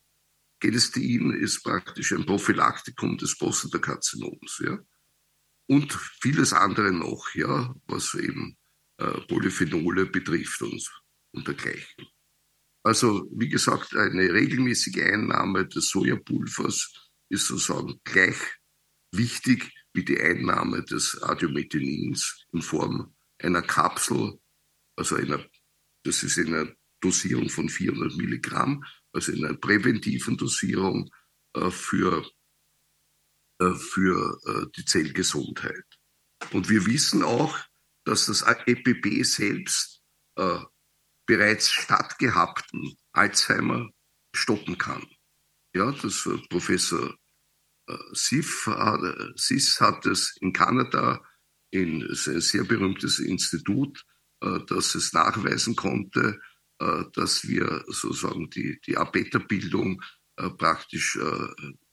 Genestein 0.60 1.32
ist 1.32 1.64
praktisch 1.64 2.12
ein 2.12 2.26
Prophylaktikum 2.26 3.18
des 3.18 3.38
Prostatakarzinoms, 3.38 4.62
ja. 4.66 4.80
Und 5.68 5.94
vieles 5.94 6.52
andere 6.52 6.92
noch, 6.92 7.34
ja, 7.36 7.74
was 7.86 8.14
eben 8.16 8.58
äh, 8.98 9.22
Polyphenole 9.28 10.06
betrifft 10.06 10.62
und, 10.62 11.04
und 11.32 11.48
dergleichen. 11.48 12.08
Also, 12.84 13.28
wie 13.32 13.50
gesagt, 13.50 13.96
eine 13.96 14.34
regelmäßige 14.34 15.04
Einnahme 15.04 15.66
des 15.68 15.90
Sojapulvers 15.90 17.10
ist 17.30 17.48
sozusagen 17.48 18.00
gleich 18.04 18.38
wichtig 19.12 19.72
wie 19.94 20.04
die 20.04 20.20
Einnahme 20.20 20.84
des 20.84 21.22
Adiomethionins 21.22 22.46
in 22.52 22.62
Form 22.62 23.16
einer 23.40 23.62
Kapsel, 23.62 24.40
also 24.98 25.16
einer, 25.16 25.46
das 26.04 26.24
ist 26.24 26.38
in 26.38 26.54
einer 26.54 26.72
Dosierung 27.00 27.50
von 27.50 27.70
400 27.70 28.16
Milligramm, 28.18 28.84
also 29.14 29.32
in 29.32 29.46
einer 29.46 29.58
präventiven 29.58 30.38
Dosierung 30.38 31.10
äh, 31.54 31.70
für, 31.70 32.30
äh, 33.60 33.74
für 33.74 34.40
äh, 34.46 34.66
die 34.76 34.86
Zellgesundheit. 34.86 35.86
Und 36.52 36.70
wir 36.70 36.86
wissen 36.86 37.24
auch, 37.24 37.58
dass 38.06 38.26
das 38.26 38.42
EPP 38.42 39.24
selbst 39.24 40.02
äh, 40.38 40.60
bereits 41.26 41.72
stattgehabten 41.72 42.96
Alzheimer 43.14 43.90
stoppen 44.36 44.78
kann. 44.78 45.06
Ja, 45.76 45.92
das 45.92 46.26
äh, 46.26 46.38
Professor 46.50 47.16
äh, 47.88 47.98
Sif, 48.14 48.68
äh, 48.68 49.32
Sis 49.36 49.80
hat 49.82 50.06
es 50.06 50.36
in 50.40 50.54
Kanada, 50.54 51.22
in 51.72 52.04
ein 52.04 52.42
sehr 52.42 52.64
berühmtes 52.64 53.20
Institut, 53.20 54.06
äh, 54.42 54.60
das 54.68 54.96
es 54.96 55.14
nachweisen 55.14 55.76
konnte, 55.76 56.40
dass 57.16 57.48
wir 57.48 57.86
sozusagen 57.88 58.50
die, 58.50 58.82
die 58.86 58.98
A-Beta-Bildung 58.98 60.02
praktisch 60.58 61.18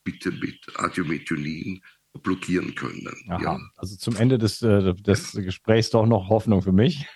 bitte 0.03 0.33
mit 0.33 0.59
Adiomethionin 0.75 1.81
blockieren 2.23 2.75
können. 2.75 3.07
Aha, 3.29 3.41
ja. 3.41 3.61
Also 3.77 3.97
zum 3.97 4.17
Ende 4.17 4.39
des, 4.39 4.59
des 4.59 5.33
Gesprächs 5.33 5.91
doch 5.91 6.07
noch 6.07 6.29
Hoffnung 6.29 6.63
für 6.63 6.73
mich. 6.73 7.07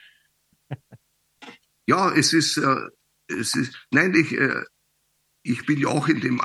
Ja, 1.86 2.12
es 2.12 2.32
ist, 2.32 2.56
äh, 2.56 2.88
es 3.28 3.54
ist, 3.54 3.74
nein, 3.90 4.14
ich, 4.14 4.32
äh, 4.32 4.64
ich 5.42 5.66
bin 5.66 5.78
ja 5.78 5.88
auch 5.88 6.08
in 6.08 6.20
dem, 6.20 6.40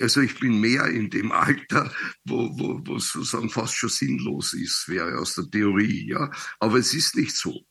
also 0.00 0.20
ich 0.20 0.38
bin 0.38 0.60
mehr 0.60 0.86
in 0.86 1.10
dem 1.10 1.32
Alter, 1.32 1.92
wo, 2.24 2.50
wo, 2.58 2.80
wo 2.84 2.98
sozusagen 2.98 3.48
fast 3.48 3.74
schon 3.74 3.88
sinnlos 3.90 4.52
ist, 4.52 4.88
wäre 4.88 5.18
aus 5.18 5.34
der 5.34 5.50
Theorie, 5.50 6.08
ja. 6.08 6.30
Aber 6.58 6.78
es 6.78 6.94
ist 6.94 7.16
nicht 7.16 7.36
so. 7.36 7.66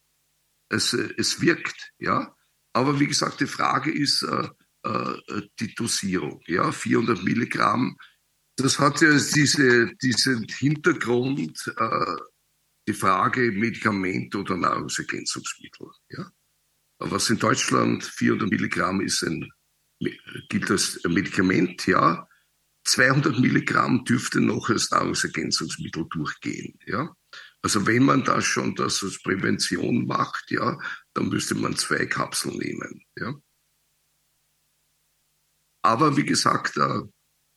Es, 0.70 0.94
äh, 0.94 1.14
es 1.18 1.42
wirkt, 1.42 1.92
ja. 2.00 2.36
Aber 2.74 3.00
wie 3.00 3.08
gesagt, 3.08 3.42
die 3.42 3.48
Frage 3.48 3.92
ist 3.92 4.24
äh, 4.24 4.48
äh, 4.84 5.42
die 5.60 5.76
Dosierung, 5.76 6.42
ja. 6.48 6.72
400 6.72 7.24
Milligramm, 7.24 7.98
das 8.58 8.80
hat 8.80 9.02
ja 9.02 9.12
diese, 9.12 9.94
diesen 10.02 10.48
Hintergrund, 10.48 11.74
äh, 11.78 12.16
die 12.88 12.94
Frage 12.94 13.52
Medikament 13.52 14.34
oder 14.36 14.56
Nahrungsergänzungsmittel, 14.56 15.90
ja 16.10 16.32
was 17.00 17.30
in 17.30 17.38
Deutschland 17.38 18.04
400 18.04 18.50
Milligramm 18.50 19.02
ist, 19.02 19.24
ein, 19.24 19.52
gilt 20.50 20.72
als 20.72 21.02
Medikament, 21.08 21.86
ja. 21.88 22.28
200 22.86 23.40
Milligramm 23.40 24.06
dürfte 24.06 24.40
noch 24.40 24.70
als 24.70 24.92
Nahrungsergänzungsmittel 24.92 26.06
durchgehen, 26.10 26.78
ja. 26.86 27.14
Also 27.62 27.88
wenn 27.88 28.04
man 28.04 28.24
das 28.24 28.46
schon 28.46 28.76
das 28.76 29.02
als 29.04 29.22
Prävention 29.24 30.06
macht, 30.06 30.52
ja, 30.52 30.78
dann 31.14 31.30
müsste 31.30 31.56
man 31.56 31.76
zwei 31.76 32.06
Kapseln 32.06 32.58
nehmen, 32.58 33.04
ja. 33.18 33.34
Aber 35.82 36.18
wie 36.18 36.26
gesagt, 36.26 36.78
äh, 36.78 37.02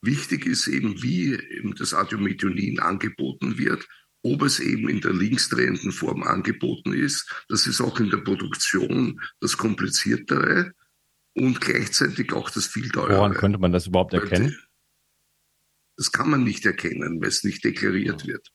wichtig 0.03 0.47
ist 0.47 0.67
eben, 0.67 1.03
wie 1.03 1.73
das 1.79 1.95
Adiomethionin 1.95 2.81
angeboten 2.81 3.59
wird 3.59 3.87
ob 4.23 4.43
es 4.43 4.61
eben 4.61 4.89
in 4.89 5.01
der 5.01 5.13
linksdrehenden 5.13 5.93
Form 5.93 6.23
angeboten 6.23 6.93
ist. 6.93 7.45
Das 7.49 7.67
ist 7.67 7.81
auch 7.81 8.01
in 8.01 8.11
der 8.11 8.19
Produktion 8.19 9.21
das 9.41 9.57
Kompliziertere 9.57 10.73
und 11.35 11.61
gleichzeitig 11.61 12.33
auch 12.33 12.51
das 12.51 12.67
viel 12.67 12.89
teurere. 12.91 13.19
Woran 13.19 13.35
könnte 13.35 13.59
man 13.59 13.73
das 13.73 13.87
überhaupt 13.87 14.15
erkennen? 14.15 14.59
Das 15.97 16.13
kann 16.13 16.31
man 16.31 16.45
nicht 16.45 16.65
erkennen, 16.65 17.21
weil 17.21 17.29
es 17.29 17.45
nicht 17.45 17.65
deklariert 17.65 18.23
ja. 18.23 18.29
wird. 18.29 18.49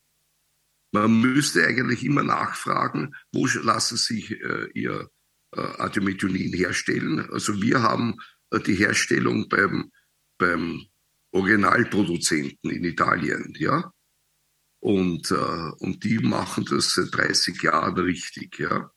Man 0.92 1.22
müsste 1.22 1.66
eigentlich 1.66 2.04
immer 2.06 2.24
nachfragen, 2.24 3.16
wo 3.32 3.48
lassen 3.48 3.98
sich 3.98 4.32
äh, 4.32 4.68
ihr 4.74 5.10
äh, 5.56 5.60
Adiomethionin 5.60 6.54
herstellen. 6.54 7.30
Also 7.32 7.62
wir 7.62 7.82
haben 7.82 8.16
äh, 8.52 8.60
die 8.60 8.76
Herstellung 8.76 9.50
beim, 9.50 9.92
beim 10.38 10.86
Originalproduzenten 11.32 12.70
in 12.70 12.84
Italien, 12.84 13.54
ja. 13.58 13.92
Und, 14.84 15.32
äh, 15.32 15.72
und 15.80 16.04
die 16.04 16.20
machen 16.20 16.66
das 16.66 16.94
seit 16.94 17.16
30 17.16 17.64
Jahren 17.64 17.98
richtig. 17.98 18.60
Ja. 18.60 18.92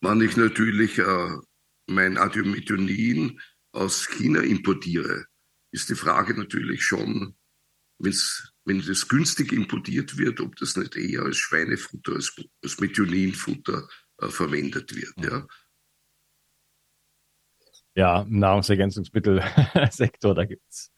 Wenn 0.00 0.20
ich 0.22 0.36
natürlich 0.36 0.98
äh, 0.98 1.36
mein 1.86 2.18
Adiomethionin 2.18 3.40
aus 3.70 4.08
China 4.08 4.40
importiere, 4.40 5.26
ist 5.72 5.88
die 5.88 5.94
Frage 5.94 6.36
natürlich 6.36 6.82
schon, 6.82 7.36
wenn's, 8.00 8.52
wenn 8.64 8.84
das 8.84 9.06
günstig 9.06 9.52
importiert 9.52 10.18
wird, 10.18 10.40
ob 10.40 10.56
das 10.56 10.74
nicht 10.74 10.96
eher 10.96 11.22
als 11.22 11.36
Schweinefutter, 11.36 12.14
als, 12.14 12.34
als 12.64 12.80
Methioninfutter 12.80 13.88
äh, 14.18 14.26
verwendet 14.30 14.96
wird. 14.96 15.14
Ja. 15.18 15.46
ja, 17.94 18.22
im 18.22 18.40
Nahrungsergänzungsmittelsektor, 18.40 20.34
da 20.34 20.44
gibt's. 20.44 20.92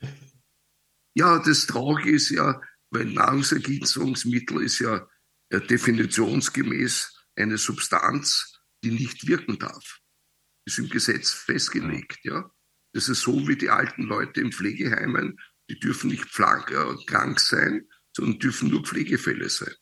Ja, 1.14 1.38
das 1.38 1.66
Traurige 1.66 2.12
ist 2.12 2.30
ja, 2.30 2.58
weil 2.92 3.06
Nahrungsergänzungsmittel 3.06 4.62
ist 4.62 4.78
ja 4.78 5.06
definitionsgemäß 5.50 7.26
eine 7.36 7.58
Substanz, 7.58 8.60
die 8.84 8.90
nicht 8.90 9.26
wirken 9.26 9.58
darf. 9.58 10.00
Ist 10.66 10.78
im 10.78 10.88
Gesetz 10.88 11.32
festgelegt, 11.32 12.18
ja. 12.22 12.50
Das 12.94 13.08
ist 13.08 13.22
so 13.22 13.48
wie 13.48 13.56
die 13.56 13.70
alten 13.70 14.02
Leute 14.02 14.40
in 14.40 14.52
Pflegeheimen, 14.52 15.38
die 15.70 15.80
dürfen 15.80 16.10
nicht 16.10 16.24
äh, 16.38 17.04
krank 17.06 17.40
sein, 17.40 17.88
sondern 18.14 18.38
dürfen 18.38 18.68
nur 18.68 18.84
Pflegefälle 18.84 19.48
sein. 19.48 19.74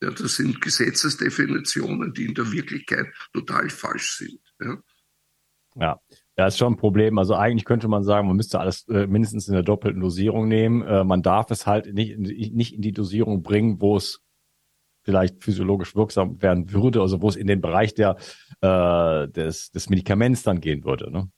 Ja, 0.00 0.10
das 0.10 0.36
sind 0.36 0.60
Gesetzesdefinitionen, 0.60 2.12
die 2.12 2.26
in 2.26 2.34
der 2.34 2.52
Wirklichkeit 2.52 3.12
total 3.32 3.68
falsch 3.70 4.18
sind. 4.18 4.40
Ja. 4.60 4.82
ja. 5.74 6.00
Ja, 6.38 6.46
ist 6.46 6.58
schon 6.58 6.74
ein 6.74 6.76
Problem. 6.76 7.18
Also 7.18 7.34
eigentlich 7.34 7.64
könnte 7.64 7.88
man 7.88 8.04
sagen, 8.04 8.28
man 8.28 8.36
müsste 8.36 8.60
alles 8.60 8.86
äh, 8.88 9.06
mindestens 9.06 9.48
in 9.48 9.54
der 9.54 9.62
doppelten 9.62 10.02
Dosierung 10.02 10.48
nehmen. 10.48 10.82
Äh, 10.82 11.02
man 11.02 11.22
darf 11.22 11.50
es 11.50 11.66
halt 11.66 11.94
nicht, 11.94 12.18
nicht 12.18 12.74
in 12.74 12.82
die 12.82 12.92
Dosierung 12.92 13.42
bringen, 13.42 13.80
wo 13.80 13.96
es 13.96 14.20
vielleicht 15.02 15.42
physiologisch 15.42 15.94
wirksam 15.94 16.42
werden 16.42 16.72
würde, 16.72 17.00
also 17.00 17.22
wo 17.22 17.28
es 17.28 17.36
in 17.36 17.46
den 17.46 17.60
Bereich 17.60 17.94
der, 17.94 18.16
äh, 18.60 19.28
des, 19.28 19.70
des 19.70 19.88
Medikaments 19.88 20.42
dann 20.42 20.60
gehen 20.60 20.84
würde. 20.84 21.10
Ne? 21.10 21.30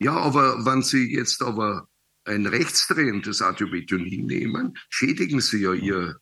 Ja, 0.00 0.16
aber 0.16 0.64
wenn 0.66 0.82
Sie 0.82 1.14
jetzt 1.14 1.42
aber 1.42 1.88
ein 2.24 2.46
rechtsdrehendes 2.46 3.40
Adiomethionin 3.40 4.26
nehmen, 4.26 4.76
schädigen 4.90 5.40
Sie 5.40 5.62
ja 5.62 5.72
ihr, 5.72 6.16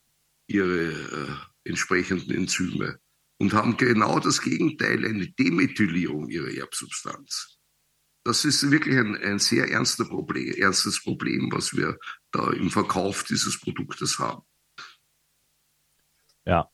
Ihre 0.47 0.93
äh, 0.93 1.29
entsprechenden 1.65 2.33
Enzyme 2.33 2.99
und 3.39 3.53
haben 3.53 3.77
genau 3.77 4.21
das 4.21 4.41
Gegenteil, 4.41 5.05
eine 5.05 5.29
Demethylierung 5.29 6.29
Ihrer 6.29 6.57
Erbsubstanz. 6.57 7.56
Das 8.27 8.45
ist 8.45 8.69
wirklich 8.73 8.99
ein, 8.99 9.15
ein 9.23 9.39
sehr 9.39 9.71
ernster 9.71 10.05
Problem, 10.05 10.53
ernstes 10.55 11.01
Problem, 11.01 11.49
was 11.53 11.77
wir 11.77 11.97
da 12.33 12.51
im 12.51 12.71
Verkauf 12.71 13.23
dieses 13.23 13.61
Produktes 13.61 14.19
haben. 14.19 14.43
Ja. 16.45 16.69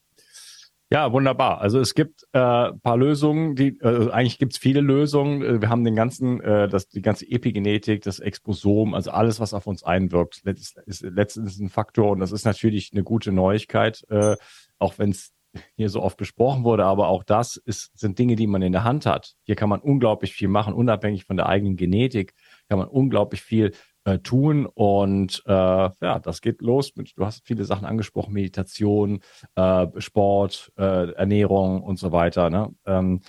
Ja, 0.90 1.12
wunderbar. 1.12 1.60
Also 1.60 1.78
es 1.78 1.94
gibt 1.94 2.24
äh, 2.32 2.38
paar 2.72 2.96
Lösungen, 2.96 3.54
die 3.54 3.78
äh, 3.80 4.10
eigentlich 4.10 4.38
gibt 4.38 4.54
es 4.54 4.58
viele 4.58 4.80
Lösungen. 4.80 5.42
Äh, 5.42 5.60
wir 5.60 5.68
haben 5.68 5.84
den 5.84 5.94
ganzen, 5.94 6.40
äh, 6.40 6.68
das, 6.68 6.88
die 6.88 7.02
ganze 7.02 7.26
Epigenetik, 7.30 8.02
das 8.02 8.18
Exposom, 8.18 8.94
also 8.94 9.10
alles, 9.10 9.38
was 9.38 9.52
auf 9.52 9.66
uns 9.66 9.82
einwirkt, 9.82 10.42
ist, 10.46 10.78
ist 10.86 11.02
letztendlich 11.02 11.58
ein 11.60 11.68
Faktor 11.68 12.12
und 12.12 12.20
das 12.20 12.32
ist 12.32 12.44
natürlich 12.46 12.92
eine 12.92 13.04
gute 13.04 13.30
Neuigkeit, 13.30 14.04
äh, 14.08 14.36
auch 14.78 14.98
wenn 14.98 15.10
es 15.10 15.32
hier 15.76 15.88
so 15.88 16.02
oft 16.02 16.16
besprochen 16.16 16.64
wurde, 16.64 16.84
aber 16.84 17.08
auch 17.08 17.24
das 17.24 17.56
ist, 17.56 17.90
sind 17.98 18.18
Dinge, 18.18 18.36
die 18.36 18.46
man 18.46 18.62
in 18.62 18.72
der 18.72 18.84
Hand 18.84 19.06
hat. 19.06 19.34
Hier 19.44 19.54
kann 19.54 19.68
man 19.68 19.80
unglaublich 19.80 20.32
viel 20.32 20.48
machen, 20.48 20.74
unabhängig 20.74 21.24
von 21.24 21.36
der 21.36 21.46
eigenen 21.46 21.76
Genetik, 21.76 22.34
kann 22.68 22.78
man 22.78 22.88
unglaublich 22.88 23.42
viel 23.42 23.72
äh, 24.04 24.18
tun 24.18 24.66
und 24.66 25.42
äh, 25.46 25.52
ja, 25.52 26.18
das 26.18 26.40
geht 26.40 26.60
los 26.62 26.96
mit, 26.96 27.12
du 27.16 27.24
hast 27.24 27.46
viele 27.46 27.64
Sachen 27.64 27.86
angesprochen, 27.86 28.32
Meditation, 28.32 29.20
äh, 29.54 29.86
Sport, 29.98 30.72
äh, 30.76 31.12
Ernährung 31.12 31.82
und 31.82 31.98
so 31.98 32.12
weiter. 32.12 32.50
Ne? 32.50 32.74
Ähm, 32.86 33.20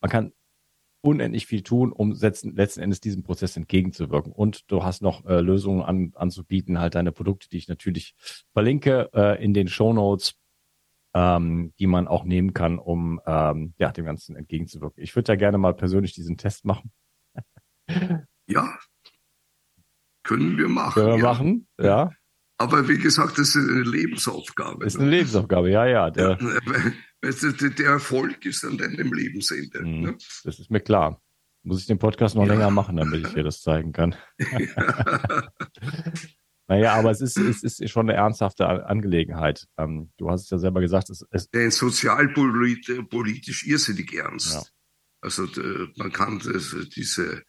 man 0.00 0.10
kann 0.10 0.32
unendlich 1.04 1.46
viel 1.46 1.62
tun, 1.62 1.92
um 1.92 2.12
letzten, 2.12 2.56
letzten 2.56 2.80
Endes 2.80 3.00
diesem 3.00 3.22
Prozess 3.22 3.56
entgegenzuwirken. 3.56 4.32
Und 4.32 4.70
du 4.70 4.82
hast 4.84 5.02
noch 5.02 5.24
äh, 5.26 5.40
Lösungen 5.40 5.82
an, 5.82 6.12
anzubieten, 6.14 6.80
halt 6.80 6.94
deine 6.94 7.12
Produkte, 7.12 7.48
die 7.50 7.58
ich 7.58 7.68
natürlich 7.68 8.14
verlinke 8.52 9.10
äh, 9.12 9.42
in 9.44 9.52
den 9.52 9.68
Show 9.68 9.92
Notes, 9.92 10.34
ähm, 11.14 11.72
die 11.78 11.86
man 11.86 12.08
auch 12.08 12.24
nehmen 12.24 12.52
kann, 12.52 12.78
um 12.78 13.20
ähm, 13.24 13.74
ja 13.78 13.92
dem 13.92 14.04
Ganzen 14.04 14.36
entgegenzuwirken. 14.36 15.02
Ich 15.02 15.14
würde 15.14 15.26
da 15.26 15.36
gerne 15.36 15.58
mal 15.58 15.74
persönlich 15.74 16.12
diesen 16.12 16.36
Test 16.36 16.64
machen. 16.64 16.90
ja, 18.46 18.78
können 20.24 20.58
wir 20.58 20.68
machen. 20.68 20.94
Können 20.94 21.12
wir 21.12 21.18
ja. 21.18 21.24
machen, 21.24 21.68
ja. 21.80 22.10
Aber 22.56 22.88
wie 22.88 22.98
gesagt, 22.98 23.38
das 23.38 23.54
ist 23.54 23.68
eine 23.68 23.82
Lebensaufgabe. 23.82 24.84
Das 24.84 24.94
ist 24.94 25.00
eine 25.00 25.10
Lebensaufgabe, 25.10 25.70
ja, 25.70 25.86
ja. 25.86 26.10
Der, 26.10 26.38
ja, 26.40 26.60
der 27.22 27.86
Erfolg 27.86 28.44
ist 28.44 28.64
an 28.64 28.78
deinem 28.78 29.12
Lebensende. 29.12 29.82
Mhm, 29.82 30.00
ne? 30.00 30.16
Das 30.44 30.58
ist 30.58 30.70
mir 30.70 30.80
klar. 30.80 31.20
Muss 31.62 31.80
ich 31.80 31.86
den 31.86 31.98
Podcast 31.98 32.36
noch 32.36 32.46
ja. 32.46 32.52
länger 32.52 32.70
machen, 32.70 32.96
damit 32.96 33.26
ich 33.26 33.32
dir 33.32 33.42
das 33.42 33.62
zeigen 33.62 33.92
kann. 33.92 34.14
naja, 36.66 36.94
aber 36.94 37.10
es 37.10 37.20
ist, 37.20 37.36
es 37.36 37.62
ist 37.62 37.90
schon 37.90 38.08
eine 38.08 38.18
ernsthafte 38.18 38.66
Angelegenheit. 38.66 39.66
Ähm, 39.76 40.10
du 40.16 40.30
hast 40.30 40.44
es 40.44 40.50
ja 40.50 40.58
selber 40.58 40.80
gesagt. 40.80 41.10
Es, 41.10 41.24
es 41.30 41.50
Denn 41.50 41.70
sozialpolitisch 41.70 43.66
irrsinnig 43.66 44.14
ernst. 44.14 44.54
Ja. 44.54 44.62
Also 45.20 45.46
man 45.96 46.12
kann 46.12 46.38
das, 46.38 46.74
diese, 46.94 47.42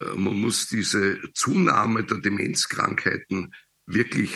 äh, 0.00 0.14
man 0.16 0.40
muss 0.40 0.68
diese 0.68 1.20
Zunahme 1.34 2.04
der 2.04 2.18
Demenzkrankheiten 2.18 3.54
wirklich 3.86 4.32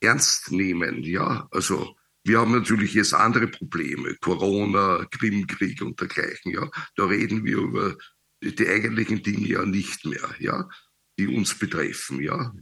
ernst 0.00 0.50
nehmen. 0.50 1.02
Ja, 1.04 1.48
also 1.50 1.96
wir 2.24 2.40
haben 2.40 2.52
natürlich 2.52 2.94
jetzt 2.94 3.14
andere 3.14 3.48
Probleme, 3.48 4.16
Corona, 4.20 5.06
Krimkrieg 5.10 5.82
und 5.82 6.00
dergleichen. 6.00 6.52
Ja, 6.52 6.68
da 6.96 7.06
reden 7.06 7.44
wir 7.44 7.58
über 7.58 7.96
die 8.42 8.68
eigentlichen 8.68 9.22
Dinge 9.22 9.46
ja 9.46 9.64
nicht 9.64 10.04
mehr, 10.04 10.34
ja, 10.38 10.68
die 11.18 11.28
uns 11.28 11.56
betreffen. 11.56 12.20
Ja, 12.20 12.52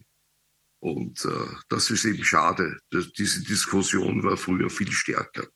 und 0.81 1.25
äh, 1.25 1.55
das 1.69 1.91
ist 1.91 2.05
eben 2.05 2.25
schade. 2.25 2.79
Das, 2.91 3.13
diese 3.13 3.45
Diskussion 3.45 4.23
war 4.23 4.37
früher 4.37 4.71
viel 4.71 4.91
stärker. 4.91 5.47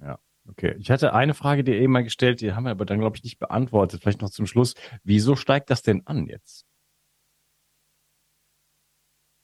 Ja. 0.00 0.18
Okay, 0.46 0.76
ich 0.78 0.90
hatte 0.90 1.14
eine 1.14 1.32
Frage 1.32 1.64
dir 1.64 1.74
eben 1.74 1.92
mal 1.92 2.04
gestellt, 2.04 2.42
die 2.42 2.52
haben 2.52 2.64
wir 2.64 2.70
aber 2.70 2.84
dann, 2.84 2.98
glaube 2.98 3.16
ich, 3.16 3.24
nicht 3.24 3.38
beantwortet. 3.38 4.02
Vielleicht 4.02 4.20
noch 4.20 4.30
zum 4.30 4.46
Schluss. 4.46 4.74
Wieso 5.02 5.36
steigt 5.36 5.70
das 5.70 5.80
denn 5.80 6.06
an 6.06 6.26
jetzt? 6.26 6.66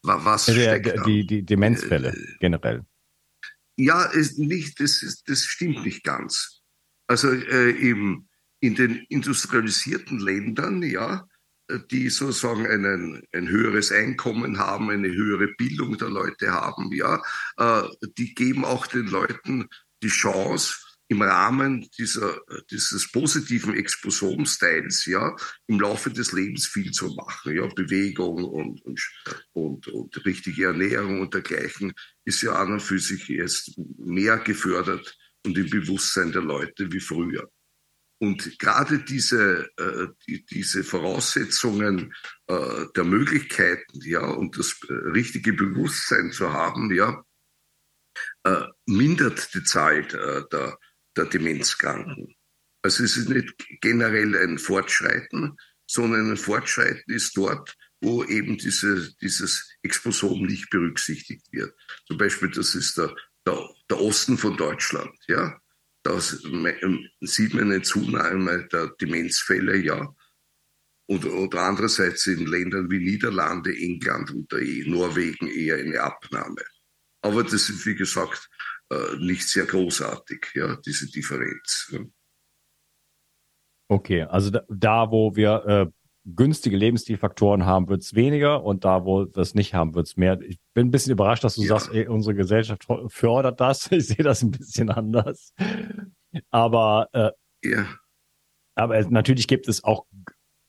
Was 0.03 0.49
also 0.49 0.61
der, 0.61 0.79
der, 0.81 1.03
die, 1.05 1.27
die 1.27 1.43
Demenzfälle 1.43 2.11
äh, 2.11 2.37
generell. 2.39 2.85
Ja, 3.77 4.05
ist 4.05 4.39
nicht, 4.39 4.79
das, 4.81 5.03
ist, 5.03 5.29
das 5.29 5.45
stimmt 5.45 5.85
nicht 5.85 6.05
ganz. 6.05 6.61
Also 7.07 7.31
äh, 7.31 7.71
eben 7.73 8.29
in 8.61 8.75
den 8.75 8.97
industrialisierten 9.09 10.19
Ländern, 10.19 10.83
ja, 10.83 11.27
die 11.91 12.09
sozusagen 12.09 12.67
einen, 12.67 13.23
ein 13.33 13.49
höheres 13.49 13.93
Einkommen 13.93 14.59
haben, 14.59 14.91
eine 14.91 15.13
höhere 15.13 15.49
Bildung 15.49 15.99
der 15.99 16.09
Leute 16.11 16.53
haben, 16.53 16.93
ja, 16.93 17.23
äh, 17.57 17.83
die 18.19 18.35
geben 18.35 18.65
auch 18.65 18.87
den 18.87 19.07
Leuten 19.07 19.69
die 20.03 20.09
Chance, 20.09 20.75
im 21.11 21.23
Rahmen 21.23 21.91
dieser, 21.99 22.41
dieses 22.71 23.11
positiven 23.11 23.75
Exposomstyles, 23.75 25.07
ja, 25.07 25.35
im 25.67 25.81
Laufe 25.81 26.09
des 26.11 26.31
Lebens 26.31 26.69
viel 26.69 26.93
zu 26.93 27.09
machen. 27.15 27.57
Ja, 27.57 27.67
Bewegung 27.67 28.45
und, 28.45 28.81
und, 28.83 29.01
und, 29.53 29.89
und 29.89 30.25
richtige 30.25 30.67
Ernährung 30.67 31.21
und 31.21 31.35
dergleichen 31.35 31.93
ist 32.25 32.43
ja 32.43 32.53
an 32.53 32.75
und 32.75 32.81
für 32.81 33.01
sich 33.01 33.27
jetzt 33.27 33.77
mehr 33.99 34.39
gefördert 34.39 35.19
und 35.45 35.59
im 35.59 35.69
Bewusstsein 35.69 36.31
der 36.31 36.43
Leute 36.43 36.93
wie 36.93 37.01
früher. 37.01 37.51
Und 38.23 38.59
gerade 38.59 38.99
diese, 38.99 39.71
äh, 39.79 40.09
die, 40.27 40.45
diese 40.45 40.85
Voraussetzungen 40.85 42.15
äh, 42.49 42.85
der 42.95 43.05
Möglichkeiten, 43.05 44.01
ja, 44.03 44.21
und 44.21 44.59
das 44.59 44.79
äh, 44.89 44.93
richtige 44.93 45.55
Bewusstsein 45.55 46.31
zu 46.31 46.53
haben, 46.53 46.95
ja, 46.95 47.25
äh, 48.45 48.67
mindert 48.85 49.55
die 49.55 49.65
Zahl 49.65 50.03
der, 50.05 50.79
der 51.17 51.25
Demenzkranken. 51.27 52.35
Also 52.83 53.05
es 53.05 53.17
ist 53.17 53.31
nicht 53.31 53.55
generell 53.81 54.37
ein 54.37 54.59
Fortschreiten, 54.59 55.57
sondern 55.87 56.31
ein 56.31 56.37
Fortschreiten 56.37 57.13
ist 57.13 57.37
dort, 57.39 57.75
wo 58.03 58.23
eben 58.25 58.59
diese, 58.59 59.15
dieses 59.21 59.71
Exposom 59.83 60.43
nicht 60.43 60.69
berücksichtigt 60.69 61.47
wird. 61.53 61.75
Zum 62.07 62.19
Beispiel, 62.19 62.51
das 62.51 62.75
ist 62.75 62.99
der, 62.99 63.15
der, 63.47 63.69
der 63.89 64.01
Osten 64.01 64.37
von 64.37 64.59
Deutschland, 64.59 65.15
ja. 65.27 65.59
Da 66.03 66.19
sieht 66.21 67.55
man 67.55 67.65
eine 67.65 67.83
Zunahme 67.83 68.67
der 68.69 68.89
Demenzfälle, 69.01 69.77
ja. 69.77 70.15
Oder, 71.09 71.33
oder 71.35 71.63
andererseits 71.63 72.27
in 72.27 72.47
Ländern 72.47 72.91
wie 72.91 73.01
Niederlande, 73.01 73.77
England 73.77 74.31
und 74.31 74.51
der 74.53 74.61
Norwegen 74.87 75.49
eher 75.49 75.77
eine 75.77 76.01
Abnahme. 76.01 76.63
Aber 77.23 77.43
das 77.43 77.69
ist, 77.69 77.85
wie 77.85 77.97
gesagt, 77.97 78.49
äh, 78.91 79.17
nicht 79.19 79.47
sehr 79.49 79.67
großartig, 79.67 80.53
ja, 80.55 80.77
diese 80.77 81.11
Differenz. 81.11 81.95
Okay, 83.89 84.23
also 84.23 84.51
da, 84.51 84.63
da 84.69 85.11
wo 85.11 85.35
wir 85.35 85.65
äh, 85.67 86.00
günstige 86.25 86.77
Lebensstilfaktoren 86.77 87.65
haben, 87.65 87.89
wird 87.89 88.03
es 88.03 88.15
weniger 88.15 88.63
und 88.63 88.85
da, 88.85 89.05
wo 89.05 89.27
wir 89.27 89.37
es 89.39 89.55
nicht 89.55 89.75
haben, 89.75 89.95
wird 89.95 90.07
es 90.07 90.17
mehr. 90.17 90.41
Ich 90.43 90.59
bin 90.75 90.89
ein 90.89 90.91
bisschen 90.91 91.13
überrascht, 91.13 91.45
dass 91.45 91.55
du 91.55 91.63
ja. 91.63 91.69
sagst, 91.69 91.93
ey, 91.93 92.07
unsere 92.07 92.35
Gesellschaft 92.35 92.87
fördert 93.09 93.61
das. 93.61 93.91
Ich 94.01 94.07
sehe 94.07 94.25
das 94.25 94.43
ein 94.43 94.51
bisschen 94.51 94.91
anders. 94.91 95.55
Aber, 96.51 97.09
äh, 97.13 97.31
ja. 97.65 97.87
aber 98.75 99.01
natürlich 99.09 99.49
gibt 99.49 99.69
es 99.69 99.83
auch, 99.83 100.07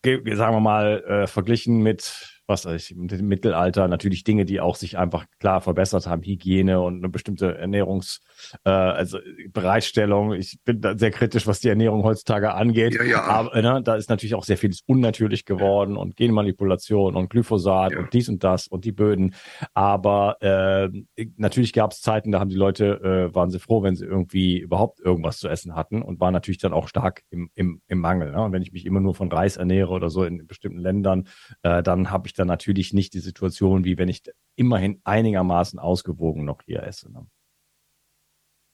sagen 0.04 0.24
wir 0.34 0.60
mal, 0.60 1.02
äh, 1.04 1.26
verglichen 1.26 1.82
mit 1.82 2.31
was 2.46 2.66
weiß 2.66 2.90
ich, 2.90 2.96
im 2.96 3.06
Mittelalter 3.28 3.88
natürlich 3.88 4.24
Dinge, 4.24 4.44
die 4.44 4.60
auch 4.60 4.76
sich 4.76 4.98
einfach 4.98 5.26
klar 5.38 5.60
verbessert 5.60 6.06
haben, 6.06 6.22
Hygiene 6.22 6.80
und 6.80 6.98
eine 6.98 7.08
bestimmte 7.08 7.56
Ernährungs, 7.56 8.20
äh, 8.64 8.70
also 8.70 9.18
Bereitstellung. 9.52 10.32
Ich 10.34 10.58
bin 10.64 10.80
da 10.80 10.96
sehr 10.98 11.10
kritisch, 11.10 11.46
was 11.46 11.60
die 11.60 11.68
Ernährung 11.68 12.02
heutzutage 12.02 12.54
angeht. 12.54 12.94
Ja, 12.94 13.04
ja. 13.04 13.22
Aber 13.22 13.60
ne, 13.60 13.80
da 13.82 13.94
ist 13.94 14.10
natürlich 14.10 14.34
auch 14.34 14.44
sehr 14.44 14.56
vieles 14.56 14.82
unnatürlich 14.86 15.44
geworden 15.44 15.96
und 15.96 16.16
Genmanipulation 16.16 17.16
und 17.16 17.30
Glyphosat 17.30 17.92
ja. 17.92 17.98
und 17.98 18.12
dies 18.12 18.28
und 18.28 18.42
das 18.44 18.66
und 18.66 18.84
die 18.84 18.92
Böden. 18.92 19.34
Aber 19.74 20.36
äh, 20.40 20.88
natürlich 21.36 21.72
gab 21.72 21.92
es 21.92 22.00
Zeiten, 22.00 22.32
da 22.32 22.40
haben 22.40 22.50
die 22.50 22.56
Leute, 22.56 23.30
äh, 23.30 23.34
waren 23.34 23.50
sie 23.50 23.60
froh, 23.60 23.82
wenn 23.82 23.96
sie 23.96 24.04
irgendwie 24.04 24.58
überhaupt 24.58 25.00
irgendwas 25.00 25.38
zu 25.38 25.48
essen 25.48 25.74
hatten 25.74 26.02
und 26.02 26.20
waren 26.20 26.32
natürlich 26.32 26.58
dann 26.58 26.72
auch 26.72 26.88
stark 26.88 27.22
im, 27.30 27.50
im, 27.54 27.80
im 27.88 27.98
Mangel. 27.98 28.32
Ne? 28.32 28.42
Und 28.42 28.52
wenn 28.52 28.62
ich 28.62 28.72
mich 28.72 28.84
immer 28.84 29.00
nur 29.00 29.14
von 29.14 29.30
Reis 29.30 29.56
ernähre 29.56 29.90
oder 29.90 30.10
so 30.10 30.24
in 30.24 30.46
bestimmten 30.46 30.78
Ländern, 30.78 31.28
äh, 31.62 31.82
dann 31.82 32.10
habe 32.10 32.26
ich 32.26 32.31
da 32.32 32.44
natürlich 32.44 32.92
nicht 32.92 33.14
die 33.14 33.20
Situation, 33.20 33.84
wie 33.84 33.98
wenn 33.98 34.08
ich 34.08 34.22
immerhin 34.56 35.00
einigermaßen 35.04 35.78
ausgewogen 35.78 36.44
noch 36.44 36.62
hier 36.62 36.82
esse. 36.82 37.10
Ne? 37.10 37.26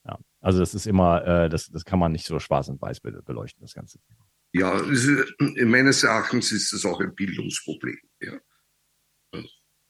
Ja, 0.06 0.18
also 0.40 0.58
das 0.60 0.74
ist 0.74 0.86
immer, 0.86 1.24
äh, 1.26 1.48
das, 1.48 1.68
das 1.68 1.84
kann 1.84 1.98
man 1.98 2.12
nicht 2.12 2.26
so 2.26 2.38
schwarz 2.38 2.68
und 2.68 2.80
weiß 2.80 3.00
beleuchten, 3.00 3.62
das 3.62 3.74
ganze 3.74 3.98
Thema. 4.00 4.26
Ja, 4.52 4.78
ist, 4.80 5.08
meines 5.38 6.02
Erachtens 6.02 6.52
ist 6.52 6.72
das 6.72 6.84
auch 6.84 7.00
ein 7.00 7.14
Bildungsproblem. 7.14 7.98
Ja. 8.20 8.40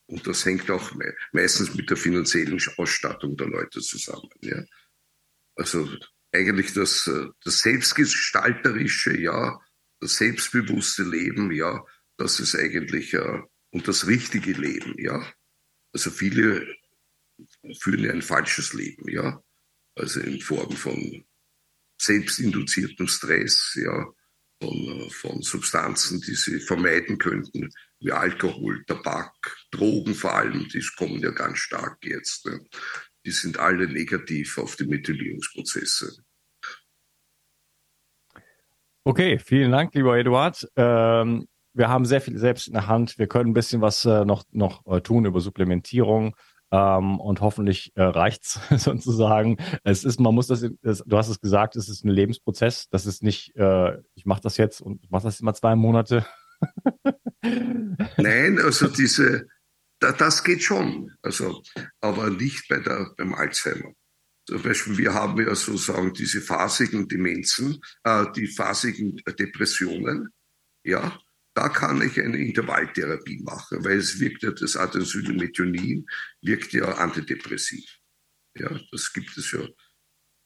Und 0.07 0.27
das 0.27 0.45
hängt 0.45 0.71
auch 0.71 0.93
meistens 1.33 1.75
mit 1.75 1.91
der 1.91 1.97
finanziellen 1.97 2.61
Ausstattung 2.77 3.37
der 3.37 3.47
Leute 3.47 3.81
zusammen. 3.81 4.29
Ja. 4.41 4.65
Also 5.55 5.89
eigentlich 6.33 6.73
das, 6.73 7.11
das 7.45 7.61
selbstgestalterische, 7.61 9.19
ja, 9.19 9.61
das 10.01 10.17
selbstbewusste 10.17 11.05
Leben, 11.05 11.53
ja, 11.53 11.85
das 12.17 12.41
ist 12.41 12.55
eigentlich 12.57 13.15
äh, 13.15 13.43
und 13.71 13.89
das 13.89 14.07
richtige 14.07 14.53
Leben, 14.53 14.95
ja. 14.99 15.25
Also 15.93 16.11
viele 16.11 16.67
führen 17.81 18.05
ja 18.05 18.13
ein 18.13 18.23
falsches 18.23 18.73
Leben, 18.73 19.09
ja. 19.09 19.43
Also 19.95 20.21
in 20.21 20.41
Form 20.41 20.73
von 20.73 21.25
selbstinduziertem 22.01 23.09
Stress, 23.09 23.77
ja, 23.83 24.07
von, 24.63 25.11
von 25.11 25.43
Substanzen, 25.43 26.21
die 26.21 26.35
sie 26.35 26.61
vermeiden 26.61 27.19
könnten, 27.19 27.71
wie 28.01 28.13
Alkohol, 28.13 28.85
Tabak, 28.87 29.57
Drogen 29.71 30.15
vor 30.15 30.35
allem, 30.35 30.69
die 30.69 30.85
kommen 30.97 31.21
ja 31.21 31.31
ganz 31.31 31.59
stark 31.59 31.99
jetzt. 32.05 32.47
Ne? 32.47 32.65
Die 33.25 33.31
sind 33.31 33.59
alle 33.59 33.87
negativ 33.89 34.59
auf 34.59 34.77
die 34.77 34.87
Methylierungsprozesse. 34.87 36.23
Okay, 39.05 39.39
vielen 39.39 39.73
Dank, 39.73 39.95
lieber 39.95 40.19
Eduard. 40.19 40.69
Ähm, 40.77 41.49
wir 41.75 41.89
haben 41.89 42.05
sehr 42.05 42.21
viel 42.21 42.39
selbst 42.39 42.69
in 42.69 42.75
der 42.75 42.87
Hand. 42.87 43.19
Wir 43.19 43.27
können 43.27 43.51
ein 43.51 43.55
bisschen 43.55 43.81
was 43.81 44.05
äh, 44.05 44.25
noch, 44.25 44.45
noch 44.51 44.87
äh, 44.87 45.01
tun 45.01 45.25
über 45.25 45.41
Supplementierung. 45.41 46.35
Ähm, 46.71 47.19
und 47.19 47.41
hoffentlich 47.41 47.93
äh, 47.95 48.03
reicht's 48.03 48.61
sozusagen. 48.77 49.57
Es 49.85 50.05
ist, 50.05 50.21
man 50.21 50.35
muss 50.35 50.49
das, 50.49 50.63
es, 50.83 51.03
du 51.07 51.17
hast 51.17 51.29
es 51.29 51.41
gesagt, 51.41 51.77
es 51.77 51.89
ist 51.89 52.05
ein 52.05 52.11
Lebensprozess. 52.11 52.89
Das 52.91 53.07
ist 53.07 53.23
nicht, 53.23 53.57
äh, 53.57 53.97
ich 54.15 54.27
mache 54.27 54.43
das 54.43 54.59
jetzt 54.59 54.83
und 54.83 55.11
mache 55.11 55.25
das 55.25 55.41
immer 55.41 55.55
zwei 55.55 55.77
Monate. 55.77 56.27
Nein, 58.19 58.59
also 58.59 58.89
diese, 58.89 59.47
da, 59.99 60.13
das 60.13 60.45
geht 60.45 60.63
schon. 60.63 61.11
Also, 61.23 61.63
aber 62.01 62.31
nicht 62.31 62.69
bei 62.69 62.81
der, 62.81 63.13
beim 63.17 63.33
Alzheimer, 63.35 63.93
Zum 64.47 64.63
Beispiel, 64.63 64.99
wir 64.99 65.15
haben 65.15 65.41
ja 65.41 65.55
sozusagen 65.55 66.13
diese 66.13 66.43
phasigen 66.43 67.09
Demenzen, 67.09 67.81
äh, 68.05 68.27
die 68.37 68.47
phasigen 68.47 69.17
Depressionen. 69.39 70.29
Ja, 70.85 71.19
da 71.59 71.69
kann 71.69 72.01
ich 72.03 72.21
eine 72.21 72.37
Intervalltherapie 72.37 73.43
machen, 73.43 73.85
weil 73.85 73.99
es 73.99 74.21
wirkt 74.21 74.45
ja, 74.45 74.53
das 74.53 74.77
Adenosyl-Methionin 74.77 76.07
wirkt 76.41 76.73
ja 76.73 76.85
antidepressiv. 76.85 77.99
Ja, 78.57 78.71
das 78.93 79.13
gibt 79.13 79.37
es 79.37 79.51
ja 79.51 79.67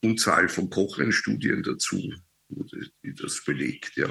Unzahl 0.02 0.48
von 0.48 0.70
Cochrane-Studien 0.70 1.62
dazu, 1.64 2.14
die 2.48 3.14
das 3.14 3.44
belegt, 3.44 3.94
ja. 3.96 4.08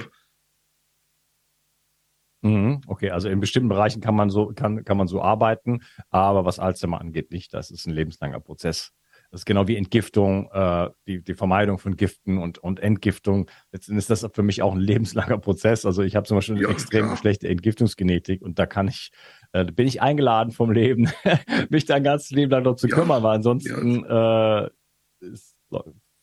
Mhm, 2.43 2.81
okay, 2.85 3.09
also 3.09 3.29
in 3.29 3.39
bestimmten 3.39 3.69
Bereichen 3.69 3.99
kann 3.99 4.15
man 4.15 4.29
so, 4.29 4.53
kann, 4.53 4.85
kann 4.85 4.97
man 4.97 5.07
so 5.07 5.23
arbeiten, 5.23 5.81
aber 6.11 6.45
was 6.45 6.59
Alzheimer 6.59 7.01
angeht, 7.01 7.31
nicht. 7.31 7.51
Das 7.55 7.71
ist 7.71 7.87
ein 7.87 7.93
lebenslanger 7.93 8.41
Prozess. 8.41 8.93
Das 9.32 9.41
ist 9.41 9.45
genau 9.45 9.65
wie 9.67 9.77
Entgiftung, 9.77 10.49
äh, 10.51 10.89
die, 11.07 11.23
die 11.23 11.36
Vermeidung 11.36 11.79
von 11.79 11.95
Giften 11.95 12.38
und, 12.38 12.57
und 12.57 12.82
Entgiftung. 12.82 13.49
Letztendlich 13.71 14.09
ist 14.09 14.09
das 14.09 14.29
für 14.34 14.43
mich 14.43 14.61
auch 14.61 14.73
ein 14.73 14.79
lebenslanger 14.82 15.38
Prozess. 15.38 15.86
Also 15.86 16.03
ich 16.03 16.17
habe 16.17 16.27
zum 16.27 16.38
Beispiel 16.38 16.55
eine 16.55 16.65
ja, 16.65 16.69
extrem 16.69 17.05
klar. 17.05 17.17
schlechte 17.17 17.47
Entgiftungsgenetik 17.47 18.41
und 18.41 18.59
da 18.59 18.65
kann 18.65 18.89
ich, 18.89 19.11
äh, 19.53 19.63
bin 19.63 19.88
ich 19.88 20.01
eingeladen 20.01 20.51
vom 20.51 20.71
Leben, 20.71 21.09
mich 21.69 21.86
da 21.86 21.95
ein 21.95 22.03
ganzes 22.03 22.32
Leben 22.32 22.51
lang 22.51 22.63
noch 22.63 22.75
zu 22.75 22.89
ja, 22.89 22.95
kümmern, 22.95 23.23
weil 23.23 23.38
ansonsten 23.38 24.03
ja. 24.03 24.65
äh, 24.65 24.69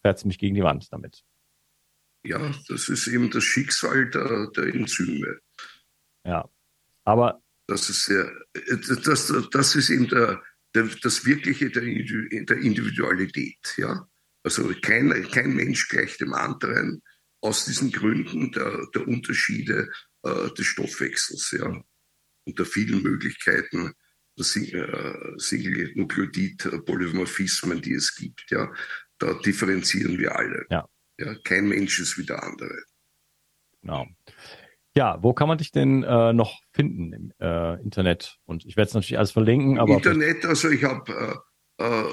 fährt 0.03 0.19
es 0.19 0.25
mich 0.27 0.39
gegen 0.39 0.55
die 0.55 0.63
Wand 0.63 0.93
damit. 0.93 1.25
Ja, 2.25 2.53
das 2.69 2.91
ist 2.91 3.07
eben 3.07 3.31
das 3.31 3.43
Schicksal 3.43 4.11
der, 4.11 4.51
der 4.55 4.75
Enzyme. 4.75 5.39
Ja. 6.27 6.47
Aber 7.05 7.41
das 7.69 7.89
ist 7.89 8.09
ja, 8.09 8.25
das, 9.05 9.33
das 9.51 9.75
ist 9.77 9.89
eben 9.89 10.09
der, 10.09 10.43
das 10.85 11.25
Wirkliche 11.25 11.71
der, 11.71 11.83
der 11.83 12.59
Individualität. 12.59 13.75
Ja? 13.77 14.09
Also 14.43 14.75
kein, 14.83 15.11
kein 15.31 15.55
Mensch 15.55 15.89
gleicht 15.89 16.21
dem 16.21 16.35
anderen 16.35 17.03
aus 17.41 17.65
diesen 17.65 17.93
Gründen 17.93 18.51
der, 18.53 18.87
der 18.95 19.07
Unterschiede 19.07 19.91
äh, 20.23 20.49
des 20.51 20.67
Stoffwechsels 20.67 21.53
ja? 21.53 21.83
und 22.45 22.59
der 22.59 22.67
vielen 22.67 23.03
Möglichkeiten 23.03 23.95
der 24.37 24.47
äh, 24.47 25.33
Single-Nukleotid-Polymorphismen, 25.37 27.83
die 27.83 27.95
es 27.95 28.15
gibt. 28.15 28.51
Ja? 28.51 28.73
Da 29.19 29.35
differenzieren 29.35 30.19
wir 30.19 30.37
alle. 30.37 30.67
Ja. 30.71 30.89
Ja? 31.19 31.35
Kein 31.45 31.69
Mensch 31.69 31.99
ist 31.99 32.17
wie 32.19 32.27
der 32.27 32.43
andere. 32.43 32.85
Genau. 33.83 34.07
Ja, 34.97 35.23
wo 35.23 35.33
kann 35.33 35.49
man 35.49 35.59
dich 35.59 35.71
denn 35.71 36.03
äh, 36.03 36.33
noch 36.33 36.61
finden 36.73 37.13
im 37.13 37.33
äh, 37.41 37.81
Internet? 37.83 38.39
Und 38.45 38.65
ich 38.65 38.77
werde 38.77 38.89
es 38.89 38.95
natürlich 38.95 39.19
alles 39.19 39.31
verlinken. 39.31 39.79
Aber 39.79 39.95
Internet, 39.95 40.45
also 40.45 40.71
ich 40.71 40.85
habe, 40.85 41.43
äh, 41.79 41.85
äh, 41.85 42.05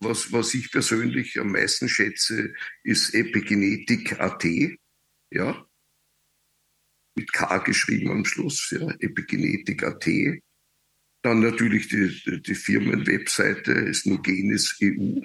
was, 0.00 0.32
was 0.32 0.54
ich 0.54 0.72
persönlich 0.72 1.38
am 1.38 1.52
meisten 1.52 1.88
schätze, 1.88 2.52
ist 2.82 3.14
Epigenetik.at. 3.14 4.44
Ja, 5.30 5.68
mit 7.18 7.32
K 7.32 7.58
geschrieben 7.58 8.10
am 8.10 8.24
Schluss, 8.24 8.70
ja, 8.70 8.90
Epigenetik.at. 9.00 10.08
Dann 11.22 11.40
natürlich 11.40 11.88
die, 11.88 12.42
die 12.42 12.54
Firmenwebseite 12.54 13.72
ist 13.72 14.06
Nugenis 14.06 14.78
EU. 14.82 15.20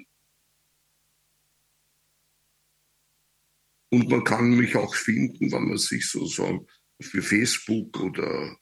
Und 3.93 4.09
man 4.09 4.23
kann 4.23 4.57
mich 4.57 4.75
auch 4.75 4.95
finden, 4.95 5.51
wenn 5.51 5.67
man 5.67 5.77
sich 5.77 6.09
sozusagen 6.09 6.65
für 6.99 7.21
Facebook 7.21 7.99
oder 8.01 8.57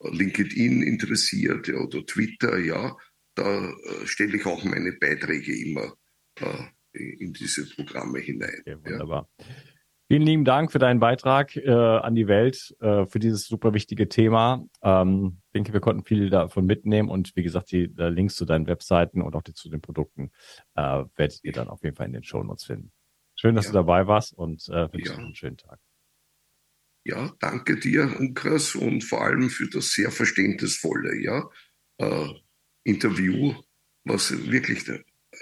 LinkedIn 0.00 0.82
interessiert 0.82 1.68
ja, 1.68 1.76
oder 1.76 2.04
Twitter, 2.04 2.58
ja, 2.58 2.96
da 3.36 3.70
äh, 3.70 4.04
stelle 4.04 4.36
ich 4.38 4.44
auch 4.44 4.64
meine 4.64 4.94
Beiträge 5.00 5.56
immer 5.56 5.94
äh, 6.40 6.64
in 6.92 7.32
diese 7.32 7.68
Programme 7.70 8.18
hinein. 8.18 8.62
Ja, 8.66 8.84
wunderbar. 8.84 9.28
Ja. 9.38 9.46
Vielen 10.08 10.22
lieben 10.22 10.44
Dank 10.44 10.72
für 10.72 10.80
deinen 10.80 10.98
Beitrag 10.98 11.54
äh, 11.54 11.70
an 11.70 12.16
die 12.16 12.26
Welt, 12.26 12.74
äh, 12.80 13.06
für 13.06 13.20
dieses 13.20 13.46
super 13.46 13.74
wichtige 13.74 14.08
Thema. 14.08 14.66
Ähm, 14.82 15.38
ich 15.46 15.52
denke, 15.52 15.72
wir 15.72 15.80
konnten 15.80 16.02
viel 16.02 16.30
davon 16.30 16.66
mitnehmen 16.66 17.10
und 17.10 17.36
wie 17.36 17.44
gesagt, 17.44 17.70
die 17.70 17.94
äh, 17.96 18.08
Links 18.08 18.34
zu 18.34 18.44
deinen 18.44 18.66
Webseiten 18.66 19.22
und 19.22 19.36
auch 19.36 19.42
die, 19.42 19.54
zu 19.54 19.70
den 19.70 19.80
Produkten 19.80 20.32
äh, 20.74 21.04
werdet 21.14 21.44
ihr 21.44 21.52
dann 21.52 21.68
auf 21.68 21.84
jeden 21.84 21.94
Fall 21.94 22.06
in 22.06 22.12
den 22.14 22.24
Show 22.24 22.42
Notes 22.42 22.64
finden. 22.64 22.90
Schön, 23.42 23.56
dass 23.56 23.64
ja. 23.64 23.72
du 23.72 23.78
dabei 23.78 24.06
warst 24.06 24.34
und 24.34 24.68
äh, 24.68 24.92
wünsche 24.92 25.14
ja. 25.14 25.18
einen 25.18 25.34
schönen 25.34 25.56
Tag. 25.56 25.80
Ja, 27.04 27.34
danke 27.40 27.76
dir, 27.76 28.16
Unkras, 28.20 28.76
und 28.76 29.02
vor 29.02 29.22
allem 29.22 29.50
für 29.50 29.68
das 29.68 29.90
sehr 29.90 30.12
verständnisvolle 30.12 31.20
ja, 31.20 31.50
äh, 31.98 32.28
Interview, 32.84 33.52
was 34.04 34.30
wirklich 34.48 34.84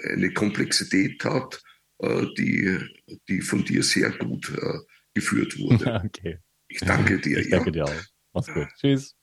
eine 0.03 0.33
Komplexität 0.33 1.23
hat, 1.23 1.61
äh, 1.99 2.25
die, 2.39 2.79
die 3.29 3.41
von 3.41 3.65
dir 3.65 3.83
sehr 3.83 4.09
gut 4.09 4.49
äh, 4.49 4.79
geführt 5.13 5.59
wurde. 5.59 6.01
okay. 6.03 6.39
Ich 6.69 6.79
danke 6.79 7.19
dir. 7.19 7.37
Ich 7.37 7.51
danke 7.51 7.67
ja. 7.67 7.71
dir 7.71 7.85
auch. 7.85 8.03
Mach's 8.33 8.51
gut. 8.51 8.67
Tschüss. 8.79 9.15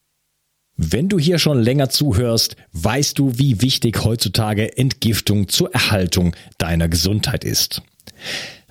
Wenn 0.76 1.08
du 1.08 1.18
hier 1.18 1.40
schon 1.40 1.58
länger 1.58 1.90
zuhörst, 1.90 2.54
weißt 2.70 3.18
du, 3.18 3.36
wie 3.38 3.60
wichtig 3.60 4.04
heutzutage 4.04 4.78
Entgiftung 4.78 5.48
zur 5.48 5.74
Erhaltung 5.74 6.36
deiner 6.58 6.88
Gesundheit 6.88 7.42
ist. 7.42 7.82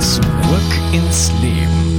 Zurück 0.00 0.22
ins 0.92 1.30
Leben. 1.42 1.89